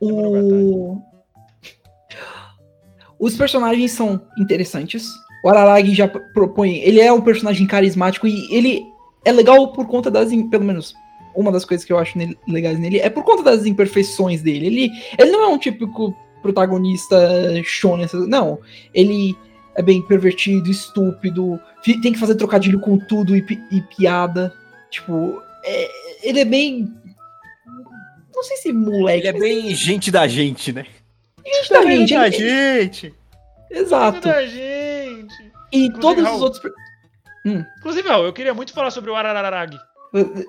[0.00, 1.00] O...
[3.18, 5.08] Os personagens são interessantes.
[5.44, 6.76] O Araragi já propõe.
[6.78, 8.82] Ele é um personagem carismático e ele
[9.24, 10.30] é legal por conta das.
[10.50, 10.94] Pelo menos
[11.34, 14.66] uma das coisas que eu acho nele- legais nele é por conta das imperfeições dele.
[14.66, 17.16] Ele, ele não é um típico protagonista
[17.64, 18.06] shonen.
[18.28, 18.58] Não.
[18.92, 19.36] Ele
[19.76, 24.52] é bem pervertido, estúpido, tem que fazer trocadilho com tudo e, e piada.
[24.90, 26.92] Tipo, é- ele é bem.
[28.34, 29.26] Não sei se moleque.
[29.26, 30.86] Ele é bem gente da gente, né?
[31.46, 32.14] gente da gente.
[32.14, 32.36] da ele-
[32.82, 33.14] gente.
[33.70, 34.20] Exato.
[34.20, 35.34] da gente.
[35.72, 36.40] E Inclusive, todos os Raul.
[36.42, 36.62] outros.
[36.62, 36.72] per-
[37.78, 39.78] Inclusive, Raul, eu queria muito falar sobre o Arararagi.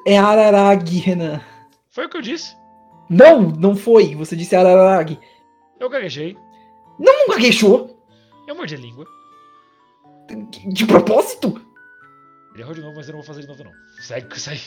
[0.06, 1.42] É Araragi, Renan.
[1.90, 2.56] Foi o que eu disse.
[3.10, 4.16] Não, não foi.
[4.16, 5.20] Você disse Araragi.
[5.80, 6.38] Eu gaguejei.
[7.00, 7.95] Não gaguejou.
[8.48, 9.06] Eu mordi a língua.
[10.68, 11.62] De propósito?
[12.54, 13.72] Ele errou de novo, mas eu não vou fazer de novo, não.
[14.00, 14.60] Segue aí.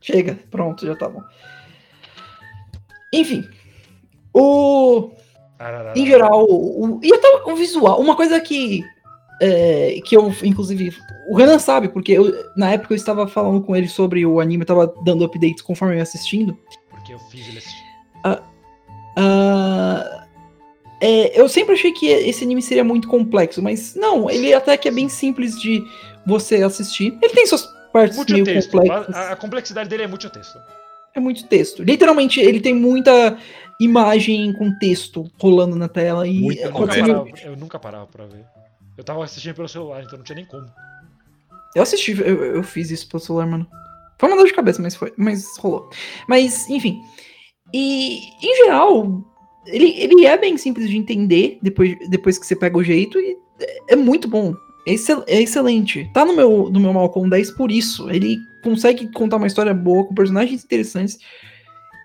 [0.00, 1.22] Chega, pronto, já tá bom.
[3.12, 3.48] Enfim.
[4.32, 5.12] O.
[5.58, 6.00] Arararagi.
[6.00, 8.00] Em geral, o, e até o visual.
[8.00, 8.84] Uma coisa que.
[9.40, 10.96] é, que eu, inclusive.
[11.28, 14.62] O Renan sabe, porque eu, na época eu estava falando com ele sobre o anime,
[14.62, 16.58] eu tava dando updates conforme eu ia assistindo.
[16.90, 17.84] Porque eu fiz ele assistir.
[18.24, 18.42] Ah,
[21.06, 24.88] É, eu sempre achei que esse anime seria muito complexo, mas não, ele até que
[24.88, 25.84] é bem simples de
[26.24, 27.18] você assistir.
[27.20, 28.70] Ele tem suas partes Muito meio texto.
[28.70, 29.14] complexas.
[29.14, 30.58] A, a complexidade dele é muito texto.
[31.14, 31.82] É muito texto.
[31.82, 33.36] Literalmente, ele tem muita
[33.78, 38.06] imagem com texto rolando na tela e Muita Eu pode nunca, parava, eu nunca parava
[38.06, 38.46] pra ver.
[38.96, 40.64] Eu tava assistindo pelo celular, então não tinha nem como.
[41.76, 43.68] Eu assisti, eu, eu fiz isso pelo celular, mano.
[44.18, 45.90] Foi uma dor de cabeça, mas foi, mas rolou.
[46.26, 46.98] Mas, enfim.
[47.74, 49.22] E, em geral,
[49.66, 53.36] ele, ele é bem simples de entender depois, depois que você pega o jeito e
[53.88, 54.54] é, muito bom.
[54.86, 56.10] É, excel- é excelente.
[56.12, 58.10] Tá no meu, no meu Malcolm 10 por isso.
[58.10, 61.18] Ele consegue contar uma história boa, com personagens interessantes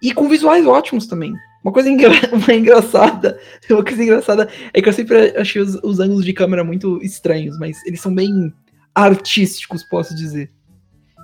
[0.02, 1.34] e com visuais ótimos também.
[1.64, 3.38] Uma coisa engra- uma engraçada,
[3.70, 7.58] uma coisa engraçada é que eu sempre achei os, os ângulos de câmera muito estranhos,
[7.60, 8.54] mas eles são bem
[8.96, 10.50] artísticos, posso dizer.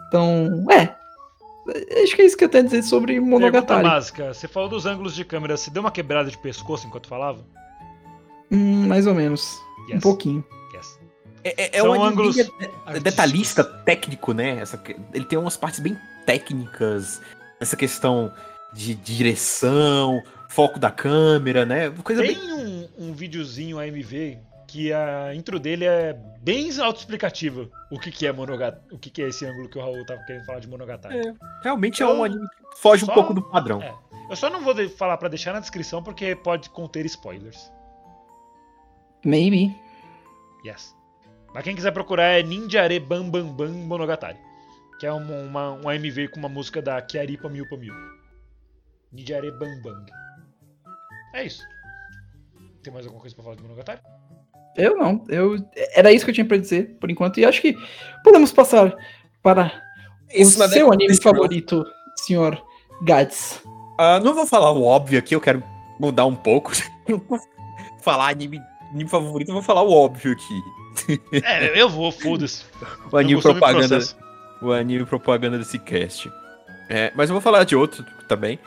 [0.08, 0.94] Então, é.
[2.04, 3.84] Acho que é isso que eu tenho a dizer sobre Pergunta Monogatari.
[3.84, 7.44] básica: você falou dos ângulos de câmera, você deu uma quebrada de pescoço enquanto falava?
[8.52, 9.60] Hum, mais ou menos.
[9.90, 9.98] Yes.
[9.98, 10.46] Um pouquinho.
[10.76, 11.00] Yes.
[11.44, 12.36] É, é, é um ângulos
[13.02, 14.60] detalhista, técnico, né?
[14.60, 17.22] Essa, que- ele tem umas partes bem técnicas,
[17.60, 18.32] essa questão
[18.74, 21.90] de direção, foco da câmera, né?
[22.04, 22.36] Coisa bem.
[22.36, 27.70] Tem um, um videozinho AMV que a intro dele é bem autoexplicativa.
[27.92, 30.24] O que, que é Monogatari, o que, que é esse ângulo que o Raul tava
[30.24, 31.18] querendo falar de Monogatari.
[31.28, 33.82] É, realmente é um anime que foge um só- pouco do padrão.
[33.82, 33.94] É.
[34.30, 37.72] Eu só não vou falar pra deixar na descrição porque pode conter spoilers.
[39.24, 39.76] Maybe.
[40.66, 40.96] Yes.
[41.54, 44.38] Mas quem quiser procurar é Ninjare Bam Bam Bam Monogatari.
[45.00, 47.94] Que é uma, uma- um AMV com uma música da Kiaripa Milpa Mil.
[49.12, 50.12] Ninjare Bam Bang.
[51.34, 51.64] É isso.
[52.84, 54.02] Tem mais alguma coisa pra falar de Monogatari?
[54.78, 55.24] Eu não.
[55.30, 55.58] Eu,
[55.94, 57.40] era isso que eu tinha pra dizer, por enquanto.
[57.40, 57.78] E acho que
[58.24, 58.96] podemos passar
[59.42, 59.72] para
[60.34, 61.86] Isso o seu década anime desse favorito,
[62.16, 62.62] senhor
[63.04, 63.62] Gads.
[63.98, 65.64] Ah, não vou falar o óbvio aqui, eu quero
[66.00, 66.72] mudar um pouco.
[68.02, 68.62] Falar anime,
[68.92, 70.62] anime favorito, eu vou falar o óbvio aqui.
[71.44, 72.64] É, eu vou, foda-se.
[73.12, 74.00] O anime propaganda.
[74.62, 76.32] o anime propaganda desse cast.
[76.90, 78.60] É, mas eu vou falar de outro também,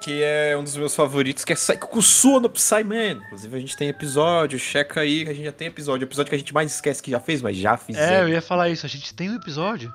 [0.00, 3.20] que é um dos meus favoritos, que é Saikukusuo no Psyman.
[3.26, 6.04] Inclusive a gente tem episódio, checa aí que a gente já tem episódio.
[6.04, 8.08] Episódio que a gente mais esquece que já fez, mas já fizemos.
[8.08, 8.86] É, eu ia falar isso.
[8.86, 9.92] A gente tem um episódio.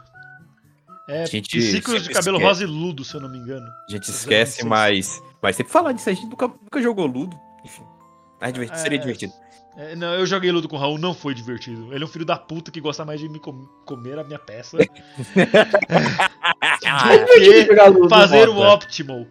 [1.07, 2.49] É, gente Ciclos de cabelo esquece.
[2.49, 3.65] rosa e ludo, se eu não me engano.
[3.89, 4.65] A gente esquece, 26.
[4.69, 7.37] mas, mas sempre falar disso, a gente nunca, nunca jogou Ludo.
[7.65, 7.83] Enfim,
[8.41, 9.33] é divertido, seria É, divertido.
[9.77, 11.93] é, não, eu joguei ludo com o Raul, não foi divertido.
[11.93, 14.39] Ele é um filho da puta que gosta mais de me com- comer a minha
[14.39, 14.77] peça.
[16.85, 18.09] É do divertido que jogar Ludo.
[18.09, 19.25] fazer o optimal.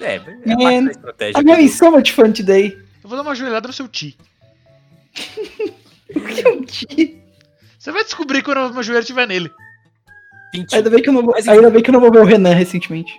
[0.00, 1.40] É, é parte Man, da estratégia.
[1.40, 2.76] I'm having so much fun today.
[3.02, 4.16] Eu vou dar uma joelhada no seu ti.
[7.78, 9.50] Você vai descobrir quando uma joelha estiver nele.
[10.54, 12.20] Gente, Ainda bem que eu não vou, Mas- ainda bem que eu não vou ver
[12.20, 13.12] o Renan recentemente.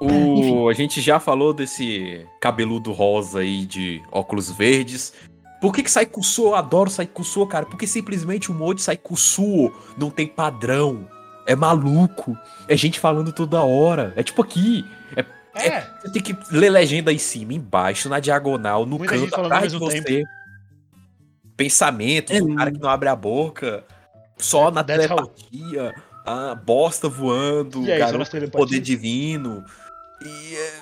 [0.00, 5.12] O, a gente já falou desse cabeludo rosa aí de óculos verdes.
[5.60, 7.64] Por que que Saikusuo, eu adoro Saikusuo, cara?
[7.64, 11.08] Porque simplesmente o mod Saikusuo não tem padrão.
[11.46, 12.36] É maluco.
[12.68, 14.12] É gente falando toda hora.
[14.16, 14.84] É tipo aqui.
[15.56, 15.80] É.
[16.02, 19.78] Você tem que ler legenda em cima, embaixo, na diagonal, no Muita canto, atrás de
[19.78, 20.24] você.
[21.56, 23.84] Pensamentos, É o cara que não abre a boca.
[24.36, 25.94] Só na That's how- telepatia.
[26.26, 29.64] A bosta voando, E é garoto poder divino.
[30.20, 30.72] E é,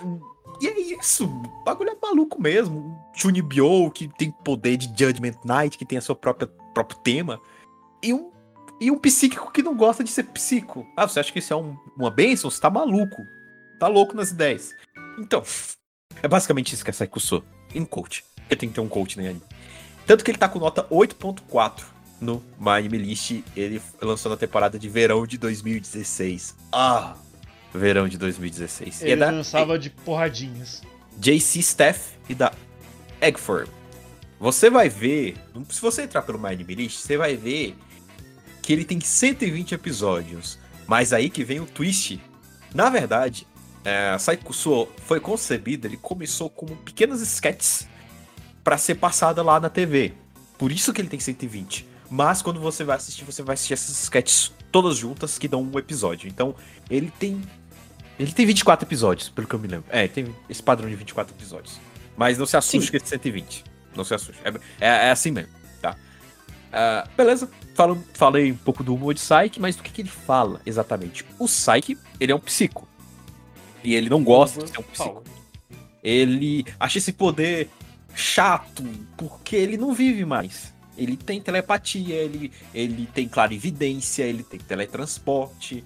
[0.63, 1.27] e é isso.
[1.27, 2.99] O bagulho é maluco mesmo.
[3.15, 7.39] Chunibyo, que tem poder de Judgment Night, que tem a sua própria próprio tema.
[8.03, 8.33] E um,
[8.81, 10.85] e um psíquico que não gosta de ser psíquico.
[10.97, 12.51] Ah, você acha que isso é um- uma bênção?
[12.51, 13.23] Você tá maluco.
[13.79, 14.71] Tá louco nas ideias.
[15.19, 15.43] Então,
[16.23, 17.45] é basicamente isso que é Saikuso.
[17.75, 18.25] Em um coach.
[18.37, 19.35] Porque tem que ter um coach, né?
[20.07, 21.83] Tanto que ele tá com nota 8.4
[22.21, 23.43] no My Anime List.
[23.57, 26.57] Ele lançou na temporada de verão de 2016.
[26.73, 27.17] Ah!
[27.75, 29.01] Verão de 2016.
[29.01, 30.83] E é Ele da lançava de porradinhas.
[31.19, 32.53] JC Staff e da
[33.21, 33.69] Eggform.
[34.39, 35.37] Você vai ver,
[35.71, 37.77] se você entrar pelo My Anime List, você vai ver
[38.63, 40.59] que ele tem 120 episódios.
[40.87, 42.21] Mas aí que vem o twist.
[42.75, 43.47] Na verdade,
[43.85, 47.87] é, Saikusuo foi concebido, ele começou como pequenas sketches
[48.63, 50.15] para ser passada lá na TV.
[50.57, 51.87] Por isso que ele tem 120.
[52.11, 55.79] Mas quando você vai assistir, você vai assistir essas sketches todas juntas que dão um
[55.79, 56.29] episódio.
[56.29, 56.55] Então,
[56.89, 57.43] ele tem
[58.19, 59.87] ele tem 24 episódios, pelo que eu me lembro.
[59.91, 61.81] É, tem esse padrão de 24 episódios.
[62.17, 62.91] Mas não se assuste Sim.
[62.93, 63.65] com esse 120.
[63.97, 64.41] Não se assuste.
[64.45, 64.49] É,
[64.81, 65.97] é, é assim mesmo, tá?
[66.73, 67.51] Ah, beleza.
[67.75, 71.25] Falo, falei um pouco do humor de Psyche, mas do que, que ele fala exatamente?
[71.39, 72.87] O Psyche, ele é um psico.
[73.85, 75.23] E ele não gosta de ser um psico.
[76.03, 77.69] Ele acha esse poder
[78.15, 78.83] chato,
[79.17, 80.73] porque ele não vive mais.
[80.97, 85.85] Ele tem telepatia, ele, ele tem clarividência, ele tem teletransporte.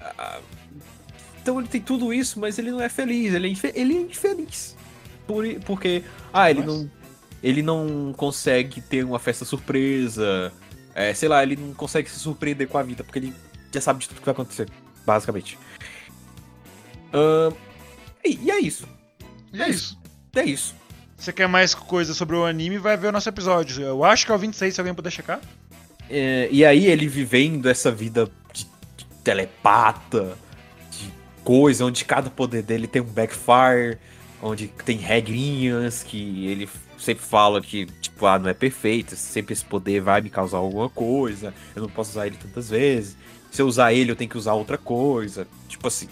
[0.00, 0.40] ah,
[1.40, 4.00] então ele tem tudo isso, mas ele não é feliz, ele é, infe- ele é
[4.02, 4.76] infeliz.
[5.26, 6.02] por, porque.
[6.32, 6.90] Ah, ele não.
[7.42, 10.52] Ele não consegue ter uma festa surpresa.
[10.94, 13.34] É, sei lá, ele não consegue se surpreender com a vida, porque ele
[13.72, 14.68] já sabe de tudo que vai acontecer,
[15.06, 15.56] basicamente.
[17.12, 17.52] Ahn,
[18.24, 18.86] e, e é isso.
[19.52, 19.98] E é isso.
[20.34, 20.74] É isso.
[21.16, 23.82] Você quer mais coisa sobre o anime, vai ver o nosso episódio.
[23.82, 25.40] Eu acho que é o 26, se alguém puder checar.
[26.08, 28.64] É, e aí ele vivendo essa vida de,
[28.96, 30.36] de telepata,
[30.90, 31.12] de
[31.44, 33.98] coisa, onde cada poder dele tem um backfire,
[34.42, 39.64] onde tem regrinhas que ele sempre fala que, tipo, ah, não é perfeito, sempre esse
[39.64, 43.16] poder vai me causar alguma coisa, eu não posso usar ele tantas vezes.
[43.50, 45.46] Se eu usar ele, eu tenho que usar outra coisa.
[45.68, 46.08] Tipo assim.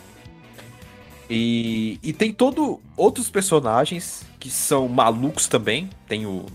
[1.31, 5.91] E, e tem todo outros personagens que são malucos também.
[6.07, 6.47] Tem o.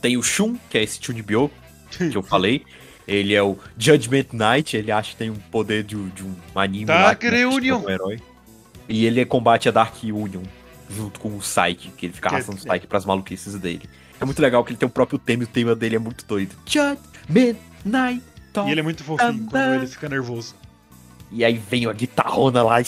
[0.00, 1.50] Tem o Shun, que é esse Chunibyo,
[1.90, 2.64] que eu falei.
[3.06, 6.86] Ele é o Judgment Knight, ele acha que tem um poder de, de um anime.
[6.86, 7.82] Dark lá, que é Reunion.
[7.82, 8.20] um herói.
[8.88, 10.42] E ele combate a Dark Union
[10.88, 13.88] junto com o Psyche, que ele fica arrastando o Psyche pras maluquices dele.
[14.20, 16.24] É muito legal que ele tem o próprio tema e o tema dele é muito
[16.26, 16.54] doido.
[16.66, 18.22] Judgment Knight.
[18.66, 20.54] E ele é muito fofinho quando ele fica nervoso.
[21.30, 22.80] E aí vem a guitarrona lá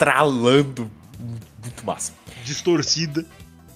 [0.00, 0.90] estralando.
[1.62, 2.12] Muito massa.
[2.44, 3.26] Distorcida.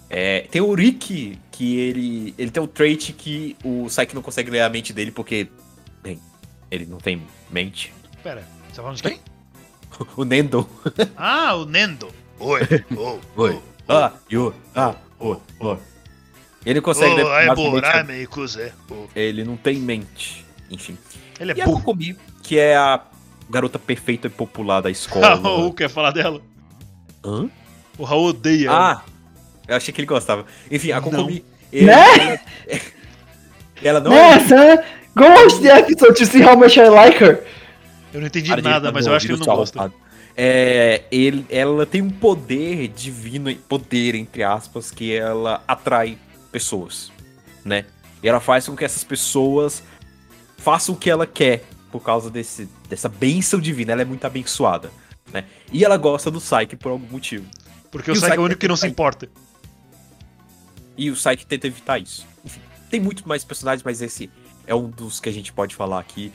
[0.09, 4.51] É, tem o Rick, que ele, ele tem um trait que o Psyche não consegue
[4.51, 5.49] ler a mente dele porque,
[6.03, 6.19] bem,
[6.71, 7.93] ele não tem mente.
[8.23, 9.21] Pera, você tá falando de quem?
[10.17, 10.69] O Nendo.
[11.17, 12.09] ah, o Nendo.
[12.41, 12.63] Oi,
[12.99, 13.63] oh, Oi.
[13.89, 15.77] Ah, yo, ah, oh, oh.
[16.67, 18.29] Ele consegue ler basicamente, meio
[19.15, 20.45] Ele não tem mente.
[20.69, 20.99] Enfim.
[21.39, 21.79] Ele é E a burro.
[21.79, 23.05] Kokomi, que é a
[23.51, 25.37] garota perfeita e popular da Ah, escola.
[25.37, 26.41] o Raul quer falar dela?
[27.25, 27.49] Hã?
[27.99, 28.71] O Raul odeia.
[28.73, 29.03] Ah,
[29.69, 30.45] eu achei que ele gostava.
[30.71, 30.99] Enfim, a
[31.73, 32.41] ele- Né?
[33.83, 34.85] Ela não é Nessa,
[35.15, 37.45] go watch the episode to see how much I like her.
[38.13, 39.93] Eu não entendi nada, mas eu acho que ele não gosta.
[40.37, 46.19] É, ele, ela tem um poder divino, poder entre aspas, que ela atrai
[46.51, 47.13] pessoas,
[47.65, 47.85] né?
[48.23, 49.83] E ela faz com que essas pessoas
[50.57, 51.65] façam o que ela quer
[51.95, 53.93] por causa desse, dessa bênção divina.
[53.93, 54.91] Ela é muito abençoada,
[55.33, 55.45] né?
[55.73, 57.47] E ela gosta do Psyche por algum motivo.
[57.89, 59.29] Porque E o Psyche é o único que não se importa.
[60.97, 62.27] E o Psyche tenta evitar isso.
[62.45, 64.29] Enfim, tem muito mais personagens, mas esse
[64.67, 66.33] é um dos que a gente pode falar aqui.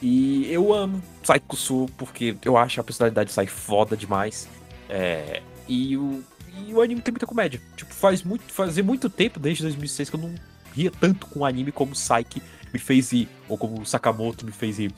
[0.00, 4.48] E eu amo Psyche Kusuo porque eu acho a personalidade de Psyche foda demais.
[4.88, 6.24] É, e, o,
[6.66, 7.60] e o anime tem muita comédia.
[7.76, 10.34] Tipo, faz muito, fazia muito tempo, desde 2006, que eu não
[10.74, 12.42] ria tanto com anime como Psyche
[12.72, 14.92] me fez ir, ou como o Sakamoto me fez ir.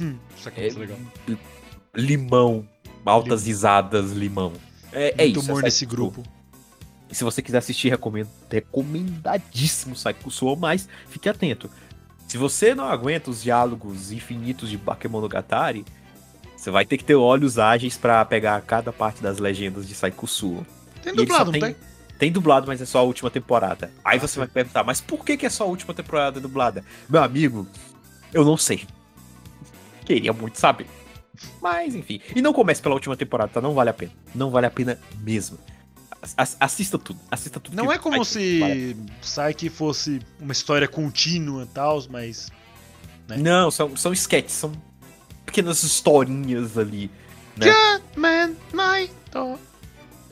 [0.00, 0.98] Hum, aqui é legal.
[1.94, 2.66] Limão,
[3.04, 4.52] altas risadas, limão.
[4.92, 5.50] É, é muito isso.
[5.50, 6.22] humor é nesse grupo.
[7.10, 11.70] e se você quiser assistir, recomendo, recomendadíssimo Psyche Kusuo, mas fique atento.
[12.26, 15.84] Se você não aguenta os diálogos infinitos de Bakemonogatari,
[16.56, 20.12] você vai ter que ter olhos ágeis pra pegar cada parte das legendas de Psyche
[20.12, 20.66] Kusuo.
[21.02, 21.74] Tem dublado, não tem?
[21.74, 21.76] Tem
[22.32, 23.90] dublado, mas é só a última temporada.
[24.04, 26.84] Aí Ah, você vai perguntar, mas por que, que é só a última temporada dublada?
[27.08, 27.66] Meu amigo,
[28.34, 28.84] eu não sei.
[30.04, 30.86] Queria muito saber.
[31.62, 32.20] Mas, enfim.
[32.34, 33.60] E não comece pela última temporada, tá?
[33.60, 34.12] Não vale a pena.
[34.34, 35.58] Não vale a pena mesmo.
[36.36, 37.20] As- assista tudo.
[37.30, 37.76] Assista tudo.
[37.76, 42.50] Não que é como se vale Psyche fosse uma história contínua e tal, mas.
[43.28, 43.40] pena.
[43.42, 44.72] Não, são, são sketches, são
[45.46, 47.08] pequenas historinhas ali.
[47.56, 47.66] Né?
[49.30, 49.60] Dog.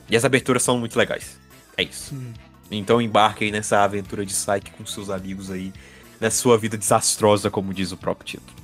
[0.09, 1.39] E as aberturas são muito legais.
[1.77, 2.15] É isso.
[2.15, 2.33] Hum.
[2.69, 5.71] Então embarque aí nessa aventura de Psyche com seus amigos aí,
[6.19, 8.57] na sua vida desastrosa, como diz o próprio título.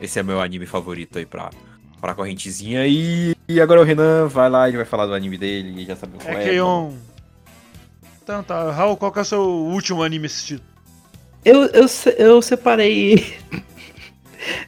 [0.00, 1.50] Esse é meu anime favorito aí pra,
[2.00, 2.86] pra correntezinha.
[2.86, 6.18] E, e agora o Renan vai lá, ele vai falar do anime dele, já sabe
[6.18, 6.44] qual É é.
[6.44, 6.92] Keion.
[8.22, 10.62] Então tá, Raul, qual que é o seu último anime assistido?
[11.44, 11.86] Eu, eu,
[12.18, 13.38] eu separei.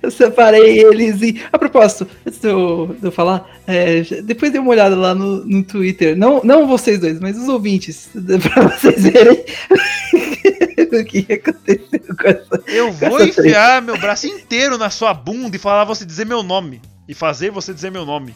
[0.03, 1.43] Eu separei eles e.
[1.53, 5.45] A propósito, antes de eu, de eu falar, é, depois dê uma olhada lá no,
[5.45, 6.17] no Twitter.
[6.17, 8.11] Não, não vocês dois, mas os ouvintes.
[8.15, 9.45] Pra vocês verem
[11.01, 12.63] o que aconteceu com essa.
[12.67, 16.43] Eu vou Essa enfiar meu braço inteiro na sua bunda e falar você dizer meu
[16.43, 16.81] nome.
[17.09, 18.35] E fazer você dizer meu nome.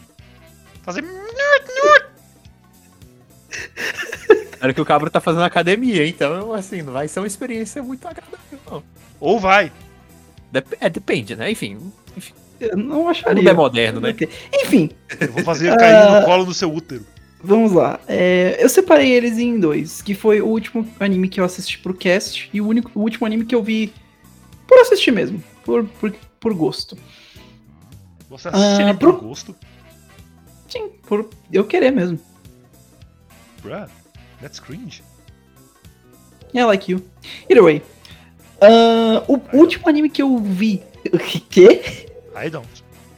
[0.83, 1.03] Fazer.
[4.61, 8.07] Olha que o cabra tá fazendo academia, então assim, não vai ser uma experiência muito
[8.07, 8.83] agradável, não.
[9.19, 9.71] Ou vai.
[10.61, 11.51] Dep- é, depende, né?
[11.51, 11.77] Enfim,
[12.15, 13.49] enfim Eu não tudo acharia.
[13.49, 14.15] é moderno, né?
[14.53, 14.89] Enfim,
[15.19, 17.05] Eu vou fazer cair no colo do seu útero.
[17.43, 17.99] Vamos lá.
[18.07, 21.93] É, eu separei eles em dois, que foi o último anime que eu assisti pro
[21.93, 23.93] cast e o, único, o último anime que eu vi
[24.67, 26.97] por assistir mesmo, por, por, por gosto.
[28.29, 29.55] Você assiste Ah, ele por pro- gosto?
[30.67, 32.19] Sim, por eu querer mesmo.
[33.61, 33.87] Bruh,
[34.41, 35.03] that's cringe.
[36.53, 37.03] I like you.
[37.49, 37.81] Either way.
[38.61, 40.81] Ah, o último anime que eu vi.
[41.11, 41.81] O quê?
[42.35, 42.67] I don't.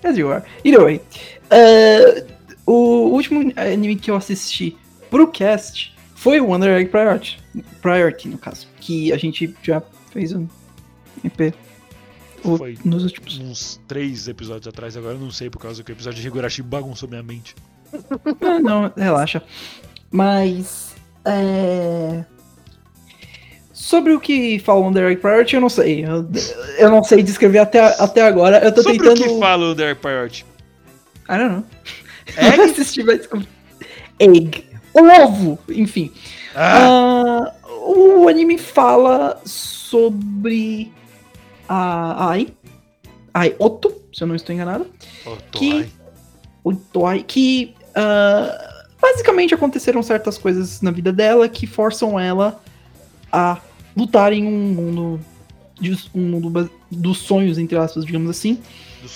[0.04, 0.44] As you are.
[0.64, 1.02] Either way.
[1.50, 2.24] Ah,
[2.66, 4.76] o último anime que eu assisti
[5.10, 7.40] pro cast foi o Wonder Egg Priority,
[7.82, 8.68] Priority, no caso.
[8.80, 9.82] Que a gente já
[10.12, 10.48] fez um
[11.24, 11.54] EP
[12.44, 13.38] o- Foi nos últimos.
[13.40, 16.62] uns três episódios atrás, agora eu não sei por causa que o episódio de Higurashi
[16.62, 17.56] bagunçou minha mente.
[18.42, 19.42] Não, não, relaxa.
[20.12, 20.96] Mas.
[21.26, 22.24] É...
[23.88, 26.04] Sobre o que fala o Egg Priority, eu não sei.
[26.04, 26.28] Eu,
[26.78, 28.58] eu não sei descrever até, até agora.
[28.60, 29.22] Eu tô Sobre tentando.
[29.22, 30.46] o que fala o The Priority?
[31.30, 31.64] I don't know.
[32.36, 32.84] Egg?
[33.06, 33.48] Vai descobrir.
[34.20, 34.66] Egg.
[34.94, 35.58] Ovo!
[35.70, 36.12] Enfim.
[36.54, 37.54] Ah, Ah,
[37.86, 40.92] o anime fala sobre
[41.70, 42.50] a Ai.
[43.34, 44.86] Ai Otto, se eu não estou enganado.
[45.50, 45.88] tô, que-
[47.06, 47.24] ai.
[47.26, 52.62] Que ah, basicamente aconteceram certas coisas na vida dela que forçam ela
[53.32, 53.62] a
[53.98, 55.20] lutar em um mundo,
[55.80, 58.60] de, um mundo dos sonhos, entre aspas, digamos assim,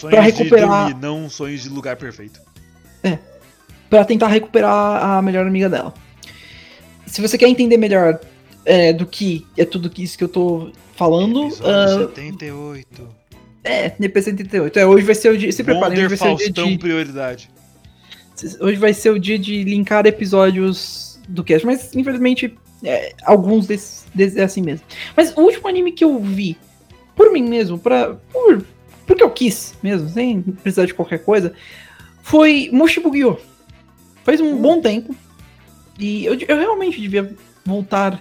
[0.09, 2.41] pra recuperar- de dormir, não sonhos de lugar perfeito.
[3.89, 5.93] Pra tentar recuperar a melhor amiga dela.
[7.05, 8.19] Se você quer entender melhor
[8.65, 13.07] é, do que é tudo isso que eu tô falando, Episódio ah, 78.
[13.63, 14.77] é, NP138.
[14.77, 15.51] É, hoje vai ser o dia.
[15.51, 16.77] Se preparem, hoje vai ser o dia de.
[16.77, 17.49] prioridade.
[18.59, 24.05] Hoje vai ser o dia de linkar episódios do cast, mas infelizmente é, alguns desses,
[24.13, 24.85] desses é assim mesmo.
[25.15, 26.57] Mas o último anime que eu vi,
[27.15, 28.63] por mim mesmo, pra, por,
[29.05, 31.53] porque eu quis mesmo, sem precisar de qualquer coisa,
[32.23, 33.37] foi Moshibugyo.
[34.23, 35.15] Faz um bom tempo.
[35.99, 37.33] E eu, eu realmente devia
[37.65, 38.19] voltar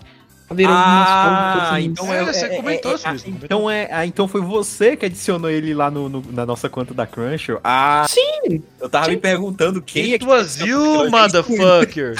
[0.49, 1.73] a ver algumas Ah, fotos.
[1.73, 1.93] animes.
[2.01, 4.41] então É, é, você é, comentou é, isso é, mesmo, Então é, ah, então foi
[4.41, 7.61] você que adicionou ele lá no, no- na nossa conta da Crunchyroll.
[7.63, 12.15] Ah, Sim, eu tava me perguntando quem é It que was you, motherfucker.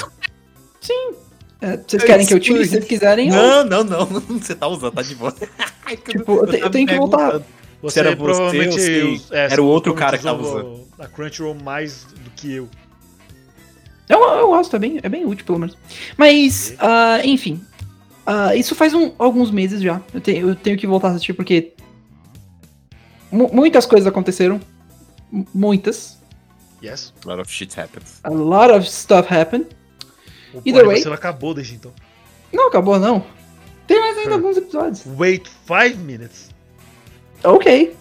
[0.89, 1.13] é,
[1.87, 2.63] vocês querem que eu tire?
[2.65, 4.05] Se vocês quiserem, eu, Não, não, não,
[4.39, 5.33] você tá usando, tá de boa.
[5.91, 7.41] É Tipo, eu te- eu tava tenho que voltar.
[7.81, 12.29] Você era você é, era o outro cara que tava usou A Crunchyroll mais do
[12.35, 12.69] que eu.
[14.07, 15.77] Eu, eu gosto, é bem, é bem útil, pelo menos.
[16.17, 17.61] Mas, ah, enfim.
[18.25, 20.01] ah, isso faz um- alguns meses já.
[20.13, 21.73] Eu, te- eu tenho que voltar a assistir porque.
[23.31, 24.59] mu- muitas coisas aconteceram.
[25.53, 26.17] Muitas.
[26.83, 27.13] Yes.
[27.25, 28.19] A lot of shit happens.
[28.23, 29.67] A lot of stuff happened.
[30.53, 31.01] O Either way.
[31.01, 31.91] Você acabou desde então.
[32.53, 33.23] Não acabou, não.
[33.87, 34.33] Tem mais ainda Sure.
[34.35, 35.03] alguns episódios.
[35.17, 36.49] Wait five minutes.
[37.43, 37.95] Ok.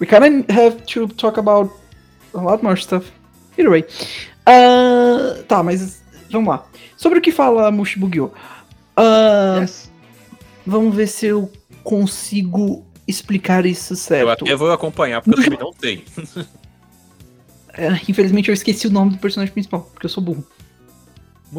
[0.00, 1.72] We kinda have to talk about
[2.34, 3.10] a lot more stuff.
[3.58, 3.84] Either way.
[4.46, 6.64] Ah, tá, mas vamos lá.
[6.96, 8.32] Sobre o que fala Mushibugyo.
[8.96, 9.90] Ah, Yes.
[10.66, 11.50] Vamos ver se eu
[11.82, 14.44] consigo explicar isso Eu certo.
[14.44, 16.04] até vou acompanhar, porque eu também não sei.
[17.72, 20.44] É, infelizmente eu esqueci o nome do personagem principal, porque eu sou burro.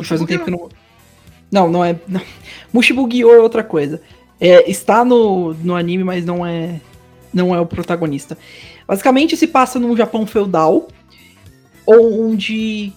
[0.04, 0.70] Faz um tempo que não.
[1.52, 2.00] Não, não é.
[2.08, 2.22] Não.
[2.72, 4.02] Mushibugyo é outra coisa.
[4.40, 6.80] É, está no, no anime, mas não é.
[7.34, 8.38] Não é o protagonista.
[8.88, 10.88] Basicamente se passa num Japão feudal,
[11.88, 12.92] onde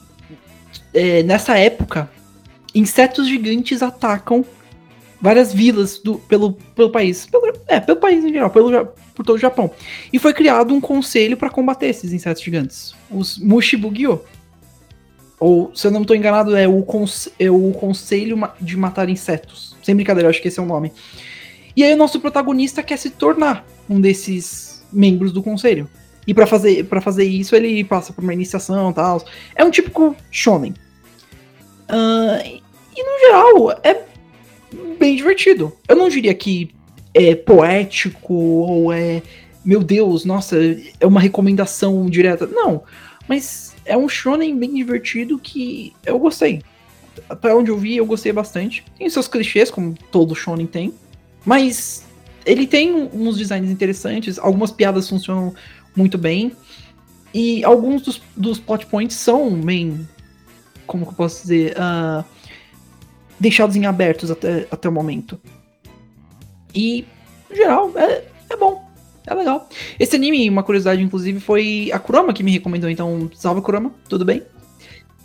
[0.93, 2.11] é, nessa época
[2.75, 4.45] insetos gigantes atacam
[5.21, 7.27] várias vilas do, pelo, pelo país.
[7.27, 9.71] Pelo, é, pelo país em geral, pelo, por todo o Japão.
[10.13, 12.95] E foi criado um conselho para combater esses insetos gigantes.
[13.11, 14.21] Os Mushibugyo.
[15.47, 19.77] Ou, se eu não estou enganado, é o, conse- é o Conselho de Matar Insetos.
[19.83, 20.91] Sem brincadeira, eu acho que esse é o nome.
[21.77, 25.87] E aí o nosso protagonista quer se tornar um desses membros do conselho.
[26.27, 29.23] E para fazer, pra fazer isso, ele passa por uma iniciação e tal.
[29.55, 30.73] É um típico shonen.
[31.91, 34.01] Ah, e no geral, é
[34.99, 35.75] bem divertido.
[35.87, 36.71] Eu não diria que
[37.13, 39.21] é poético ou é.
[39.63, 40.57] Meu Deus, nossa,
[40.99, 42.47] é uma recomendação direta.
[42.47, 42.83] Não.
[43.29, 46.63] Mas é um shonen bem divertido que eu gostei.
[47.29, 48.85] Até onde eu vi, eu gostei bastante.
[48.99, 50.93] Tem seus clichês, como todo shonen tem.
[51.45, 52.05] Mas
[52.45, 54.39] ele tem uns designs interessantes.
[54.39, 55.55] Algumas piadas funcionam
[55.97, 56.53] muito bem.
[57.33, 60.09] E alguns dos, dos plot points são bem.
[60.87, 61.75] Como que eu posso dizer?
[61.79, 62.25] ah,
[63.39, 65.41] deixados em abertos até, até o momento.
[66.75, 67.07] E,
[67.49, 68.85] no geral, é, é bom.
[69.27, 69.69] É legal.
[69.99, 72.91] Esse anime, uma curiosidade, inclusive, foi a Kurama que me recomendou.
[72.91, 74.43] Então, salve Kurama, tudo bem?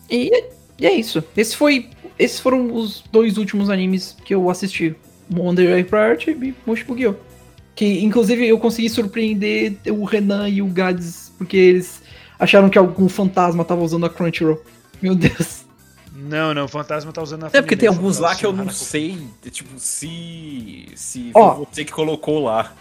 [0.10, 0.32] E,
[0.80, 1.24] e é isso.
[1.36, 4.96] Esse foi, esses foram os dois últimos animes que eu assisti.
[5.32, 7.18] Wonder Egg Priority e Mushibugyo.
[7.76, 12.02] Que, inclusive, eu consegui surpreender o Renan e o Gads, porque eles
[12.38, 14.62] acharam que algum fantasma tava usando a Crunchyroll.
[15.02, 15.66] Meu Deus.
[16.14, 18.70] Não, não, o fantasma tá usando a É porque tem alguns lá que eu não
[18.70, 19.18] sei,
[19.50, 20.88] tipo, se.
[20.96, 21.56] se Ó.
[21.56, 22.74] foi você que colocou lá.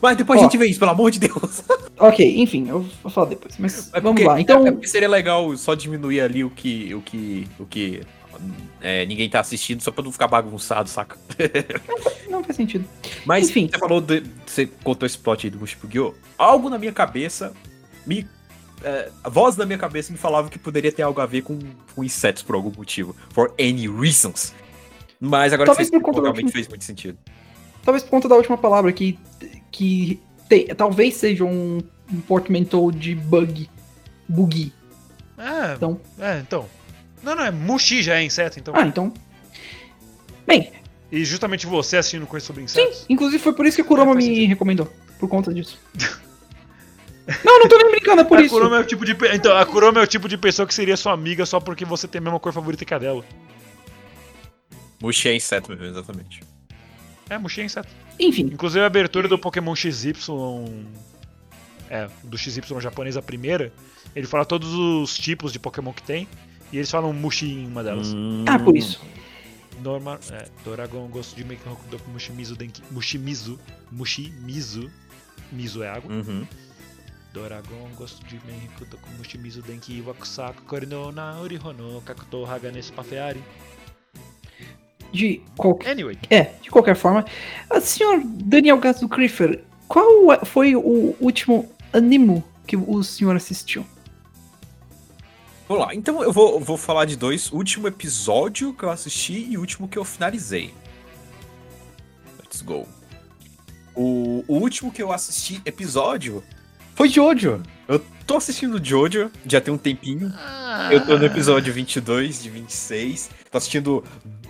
[0.00, 0.42] Mas depois Ó.
[0.42, 1.62] a gente vê isso, pelo amor de Deus.
[1.98, 3.56] Ok, enfim, eu vou falar depois.
[3.58, 4.38] Mas É vamos porque- lá.
[4.38, 6.94] Então, é porque seria legal só diminuir ali o que.
[6.94, 7.48] o que.
[7.58, 8.02] o que.
[8.82, 11.16] é, ninguém tá assistindo, só pra não ficar bagunçado, saca?
[12.28, 12.84] não faz sentido.
[13.24, 13.70] Mas Enfim.
[13.72, 16.14] você falou, de- você contou esse plot aí do Mushibugyo.
[16.36, 17.54] Algo na minha cabeça
[18.06, 18.26] me
[18.84, 21.58] é, a voz da minha cabeça me falava que poderia ter algo a ver com,
[21.94, 23.16] com insetos por algum motivo.
[23.30, 24.52] For any reasons.
[25.18, 27.16] Mas agora Talvez que você explicou, realmente fez muito sentido.
[27.82, 29.18] Talvez por conta da última palavra, que,
[29.70, 31.78] que te- talvez seja um,
[32.12, 33.68] um portmanteau de bug.
[34.28, 34.72] Buggy.
[35.38, 36.00] É, Então.
[36.18, 36.66] é, então.
[37.22, 38.74] Não, não, é Mushi já é inseto, então.
[38.76, 39.12] Ah, então.
[40.46, 40.72] Bem,
[41.10, 43.04] E justamente você assistindo coisa sobre sim, insetos.
[43.08, 44.48] inclusive foi por isso que a Kuroma É, me sentido.
[44.48, 44.92] recomendou.
[45.18, 45.78] Por conta disso.
[47.44, 48.54] não, não tô nem brincando, é por a isso.
[48.54, 50.74] Kuroma é o tipo de pe- então, a Kuroma é o tipo de pessoa que
[50.74, 53.24] seria sua amiga só porque você tem a mesma cor favorita que a dela.
[55.00, 56.40] Mushi é inseto mesmo, exatamente.
[57.28, 57.88] É, Mushi é inseto.
[58.18, 60.12] Enfim, Inclusive a abertura do Pokémon XY.
[61.88, 63.72] É, do XY japonês, a primeira.
[64.14, 66.28] Ele fala todos os tipos de Pokémon que tem.
[66.72, 68.08] E eles falam Mushi em uma delas.
[68.48, 69.00] ah, por isso.
[69.82, 70.18] Normal.
[70.32, 72.82] É, Doragon gosto de Make Hokudoku Mushimizu Denki.
[72.90, 73.58] Mushimizu.
[73.92, 74.90] Mushimizu.
[75.52, 76.10] Mizu é água.
[76.12, 76.46] Uhum.
[77.32, 83.42] Doragon gosto de Make Hokudoku Mushimizu Denki Wakusaku Korino na Urihono Kakuto Haganesu Pafeari.
[85.16, 85.92] De qualquer.
[85.92, 86.18] Anyway.
[86.28, 87.24] É, de qualquer forma.
[87.70, 93.86] Ah, senhor Daniel Gato Griffer, qual foi o último animo que o senhor assistiu?
[95.66, 97.50] Vamos lá, então eu vou, vou falar de dois.
[97.50, 100.74] O último episódio que eu assisti e o último que eu finalizei.
[102.38, 102.86] Let's go.
[103.94, 106.44] O, o último que eu assisti episódio
[106.94, 107.62] foi Jojo.
[107.88, 110.30] Eu tô assistindo Jojo já tem um tempinho.
[110.90, 113.30] Eu tô no episódio 22 de 26.
[113.50, 114.04] Tô assistindo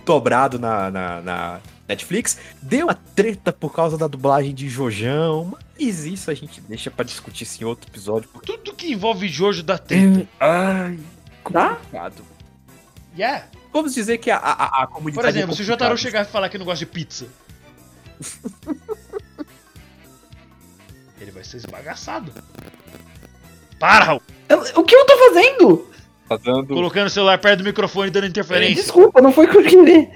[0.07, 2.37] dobrado na, na, na Netflix.
[2.61, 5.55] Deu uma treta por causa da dublagem de Jojão.
[5.77, 8.29] Mas isso a gente deixa pra discutir isso em outro episódio.
[8.31, 8.57] Porque...
[8.57, 10.27] Tudo que envolve Jojo dá treta.
[10.39, 10.97] Ai,
[11.51, 11.75] Tá?
[11.75, 12.25] complicado.
[13.15, 13.45] Yeah.
[13.71, 15.23] Vamos dizer que a, a, a comunidade.
[15.23, 17.27] Por exemplo, é se o Jotaro chegar e falar que não gosta de pizza.
[21.19, 22.31] ele vai ser esbagaçado.
[23.79, 24.21] Para, Raul!
[24.75, 25.89] O que eu tô fazendo?
[26.27, 26.73] Tá dando.
[26.73, 28.75] Colocando o celular perto do microfone e dando interferência.
[28.75, 30.09] Desculpa, não foi o que eu queria.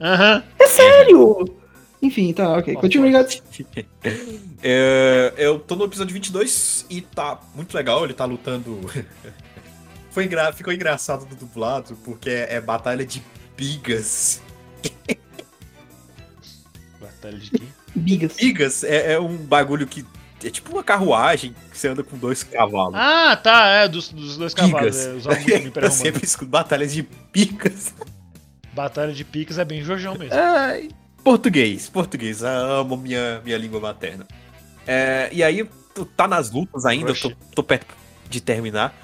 [0.00, 0.42] Aham.
[0.58, 1.56] É sério!
[2.02, 2.74] Enfim, tá, ok.
[2.74, 3.28] Continua ligado.
[4.68, 8.02] É, eu tô no episódio 22 e tá muito legal.
[8.04, 8.80] Ele tá lutando.
[10.10, 10.50] Foi engra...
[10.52, 13.22] Ficou engraçado do dublado, porque é, é batalha de
[13.56, 14.42] bigas.
[16.98, 17.62] Batalha de quê?
[17.94, 18.32] Bigas.
[18.34, 20.04] Bigas é, é um bagulho que.
[20.46, 22.94] É tipo uma carruagem que você anda com dois cavalos.
[22.94, 24.96] Ah, tá, é, dos, dos dois cavalos.
[24.96, 25.10] É,
[25.82, 27.92] eu sempre escuto batalhas de picas.
[28.72, 30.38] Batalha de piques é bem Jojão mesmo.
[31.24, 32.44] Português, português.
[32.44, 34.24] Amo minha, minha língua materna.
[34.86, 37.92] É, e aí, tu tá nas lutas ainda, eu tô, tô perto
[38.30, 38.94] de terminar.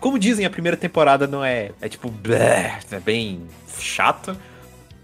[0.00, 1.72] Como dizem, a primeira temporada não é.
[1.82, 3.46] É tipo, blé, é bem
[3.78, 4.34] chata.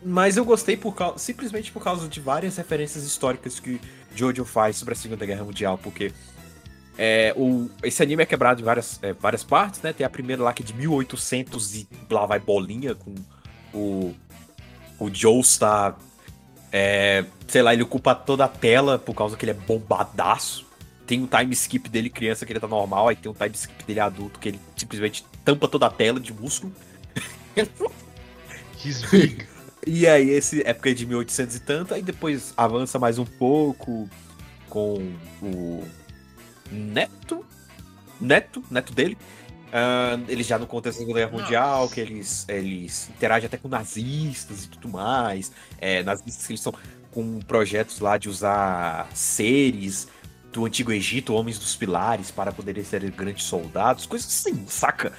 [0.03, 3.79] Mas eu gostei por causa, simplesmente por causa de várias referências históricas que
[4.15, 6.13] Jojo faz sobre a Segunda Guerra Mundial, porque
[6.97, 9.93] é, o, esse anime é quebrado em várias, é, várias partes, né?
[9.93, 13.15] Tem a primeira lá que é de 1800 e lá vai bolinha com
[13.73, 14.15] o,
[14.99, 15.97] o Joe está.
[16.71, 20.67] É, sei lá, ele ocupa toda a tela por causa que ele é bombadaço.
[21.07, 23.85] Tem um time skip dele criança que ele tá normal, aí tem um time skip
[23.85, 26.73] dele adulto que ele simplesmente tampa toda a tela de músculo.
[28.85, 29.47] He's big.
[29.87, 34.09] E aí, esse época de 1800 e tanto, aí depois avança mais um pouco
[34.69, 35.85] com o
[36.71, 37.45] neto,
[38.21, 39.17] neto, neto dele.
[39.77, 43.67] Ah, eles já no contexto da Segunda Guerra Mundial, que eles, eles interagem até com
[43.69, 45.51] nazistas e tudo mais.
[45.81, 46.75] É, nazistas que eles estão
[47.11, 50.07] com projetos lá de usar seres
[50.53, 55.13] do Antigo Egito, homens dos pilares, para poderem ser grandes soldados, coisas assim, saca?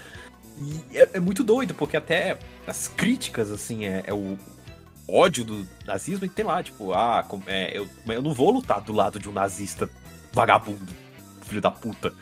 [0.57, 4.37] E é, é muito doido, porque até as críticas, assim, é, é o
[5.07, 8.93] ódio do nazismo e tem lá, tipo, ah, é, eu, eu não vou lutar do
[8.93, 9.89] lado de um nazista
[10.33, 10.91] vagabundo,
[11.43, 12.13] filho da puta.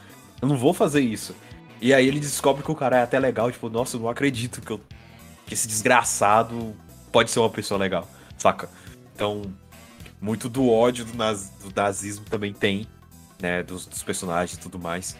[0.41, 1.35] Eu não vou fazer isso.
[1.81, 4.61] E aí ele descobre que o cara é até legal, tipo, nossa, eu não acredito
[4.61, 4.81] que, eu,
[5.45, 6.75] que esse desgraçado
[7.11, 8.07] pode ser uma pessoa legal,
[8.37, 8.69] saca?
[9.15, 9.43] Então,
[10.21, 12.87] muito do ódio do, naz- do nazismo também tem,
[13.41, 15.17] né, dos, dos personagens e tudo mais.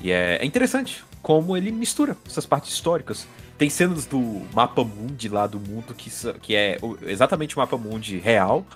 [0.00, 3.26] E é, é interessante como ele mistura essas partes históricas.
[3.58, 8.18] Tem cenas do mapa mundi lá do mundo que, que é exatamente o mapa mundi
[8.18, 8.66] real.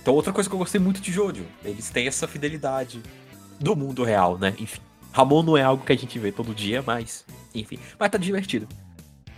[0.00, 3.02] Então, outra coisa que eu gostei muito de Jojo, eles têm essa fidelidade
[3.60, 4.54] do mundo real, né?
[4.58, 4.80] Enfim,
[5.12, 8.68] Ramon não é algo que a gente vê todo dia, mas enfim, mas tá divertido.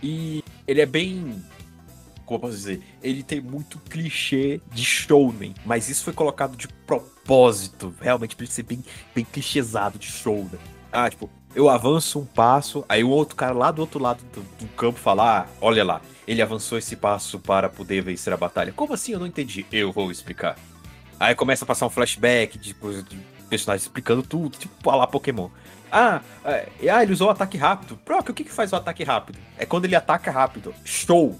[0.01, 1.43] E ele é bem
[2.29, 6.67] como eu posso dizer, ele tem muito clichê de shounen, mas isso foi colocado de
[6.67, 10.59] propósito, realmente pra ele ser bem, bem clichêsado de shounen.
[10.91, 14.41] Ah, tipo, eu avanço um passo, aí o outro cara lá do outro lado do,
[14.41, 18.71] do campo fala, ah, olha lá, ele avançou esse passo para poder vencer a batalha.
[18.71, 19.13] Como assim?
[19.13, 19.65] Eu não entendi.
[19.71, 20.57] Eu vou explicar.
[21.19, 23.19] Aí começa a passar um flashback de de
[23.49, 25.49] personagens explicando tudo, tipo, a lá Pokémon.
[25.91, 27.97] Ah, é, ah, ele usou o ataque rápido.
[28.05, 29.39] Proc, o que, que faz o ataque rápido?
[29.57, 30.73] É quando ele ataca rápido.
[30.85, 31.37] Show!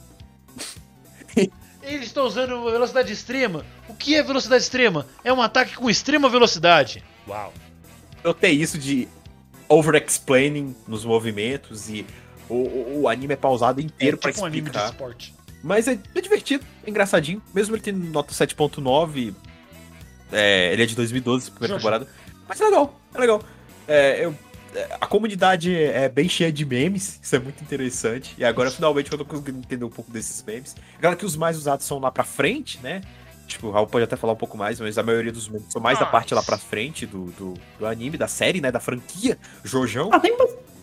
[1.84, 3.64] Eles estão usando velocidade extrema.
[3.88, 5.06] O que é velocidade extrema?
[5.24, 7.04] É um ataque com extrema velocidade.
[7.28, 7.54] Uau.
[8.24, 9.08] Eu tenho isso de
[9.70, 12.06] over-explaining nos movimentos e
[12.50, 14.90] o, o, anime é pausado inteiro é pra tipo um anime de explicar.
[14.92, 15.36] esporte.
[15.64, 17.42] Mas é, é divertido, é engraçadinho.
[17.54, 19.34] Mesmo ele tendo nota 7.9,
[20.32, 21.80] é, ele é de 2012, primeira Xoxa.
[21.80, 22.08] temporada.
[22.48, 23.42] Mas é legal, é legal.
[23.88, 24.36] É, eu-
[24.74, 28.34] é, a comunidade é bem cheia de memes, isso é muito interessante.
[28.38, 30.76] E agora, finalmente, eu tô conseguindo entender um pouco desses memes.
[31.00, 33.02] Claro que os mais usados são lá pra frente, né?
[33.50, 35.82] Tipo, o Raul pode até falar um pouco mais, mas a maioria dos memes são
[35.82, 38.72] mais da Ah, parte lá pra frente do, do, do anime, da série, né?
[38.72, 40.10] Da franquia, Jojão.
[40.14, 40.36] Ah, tem,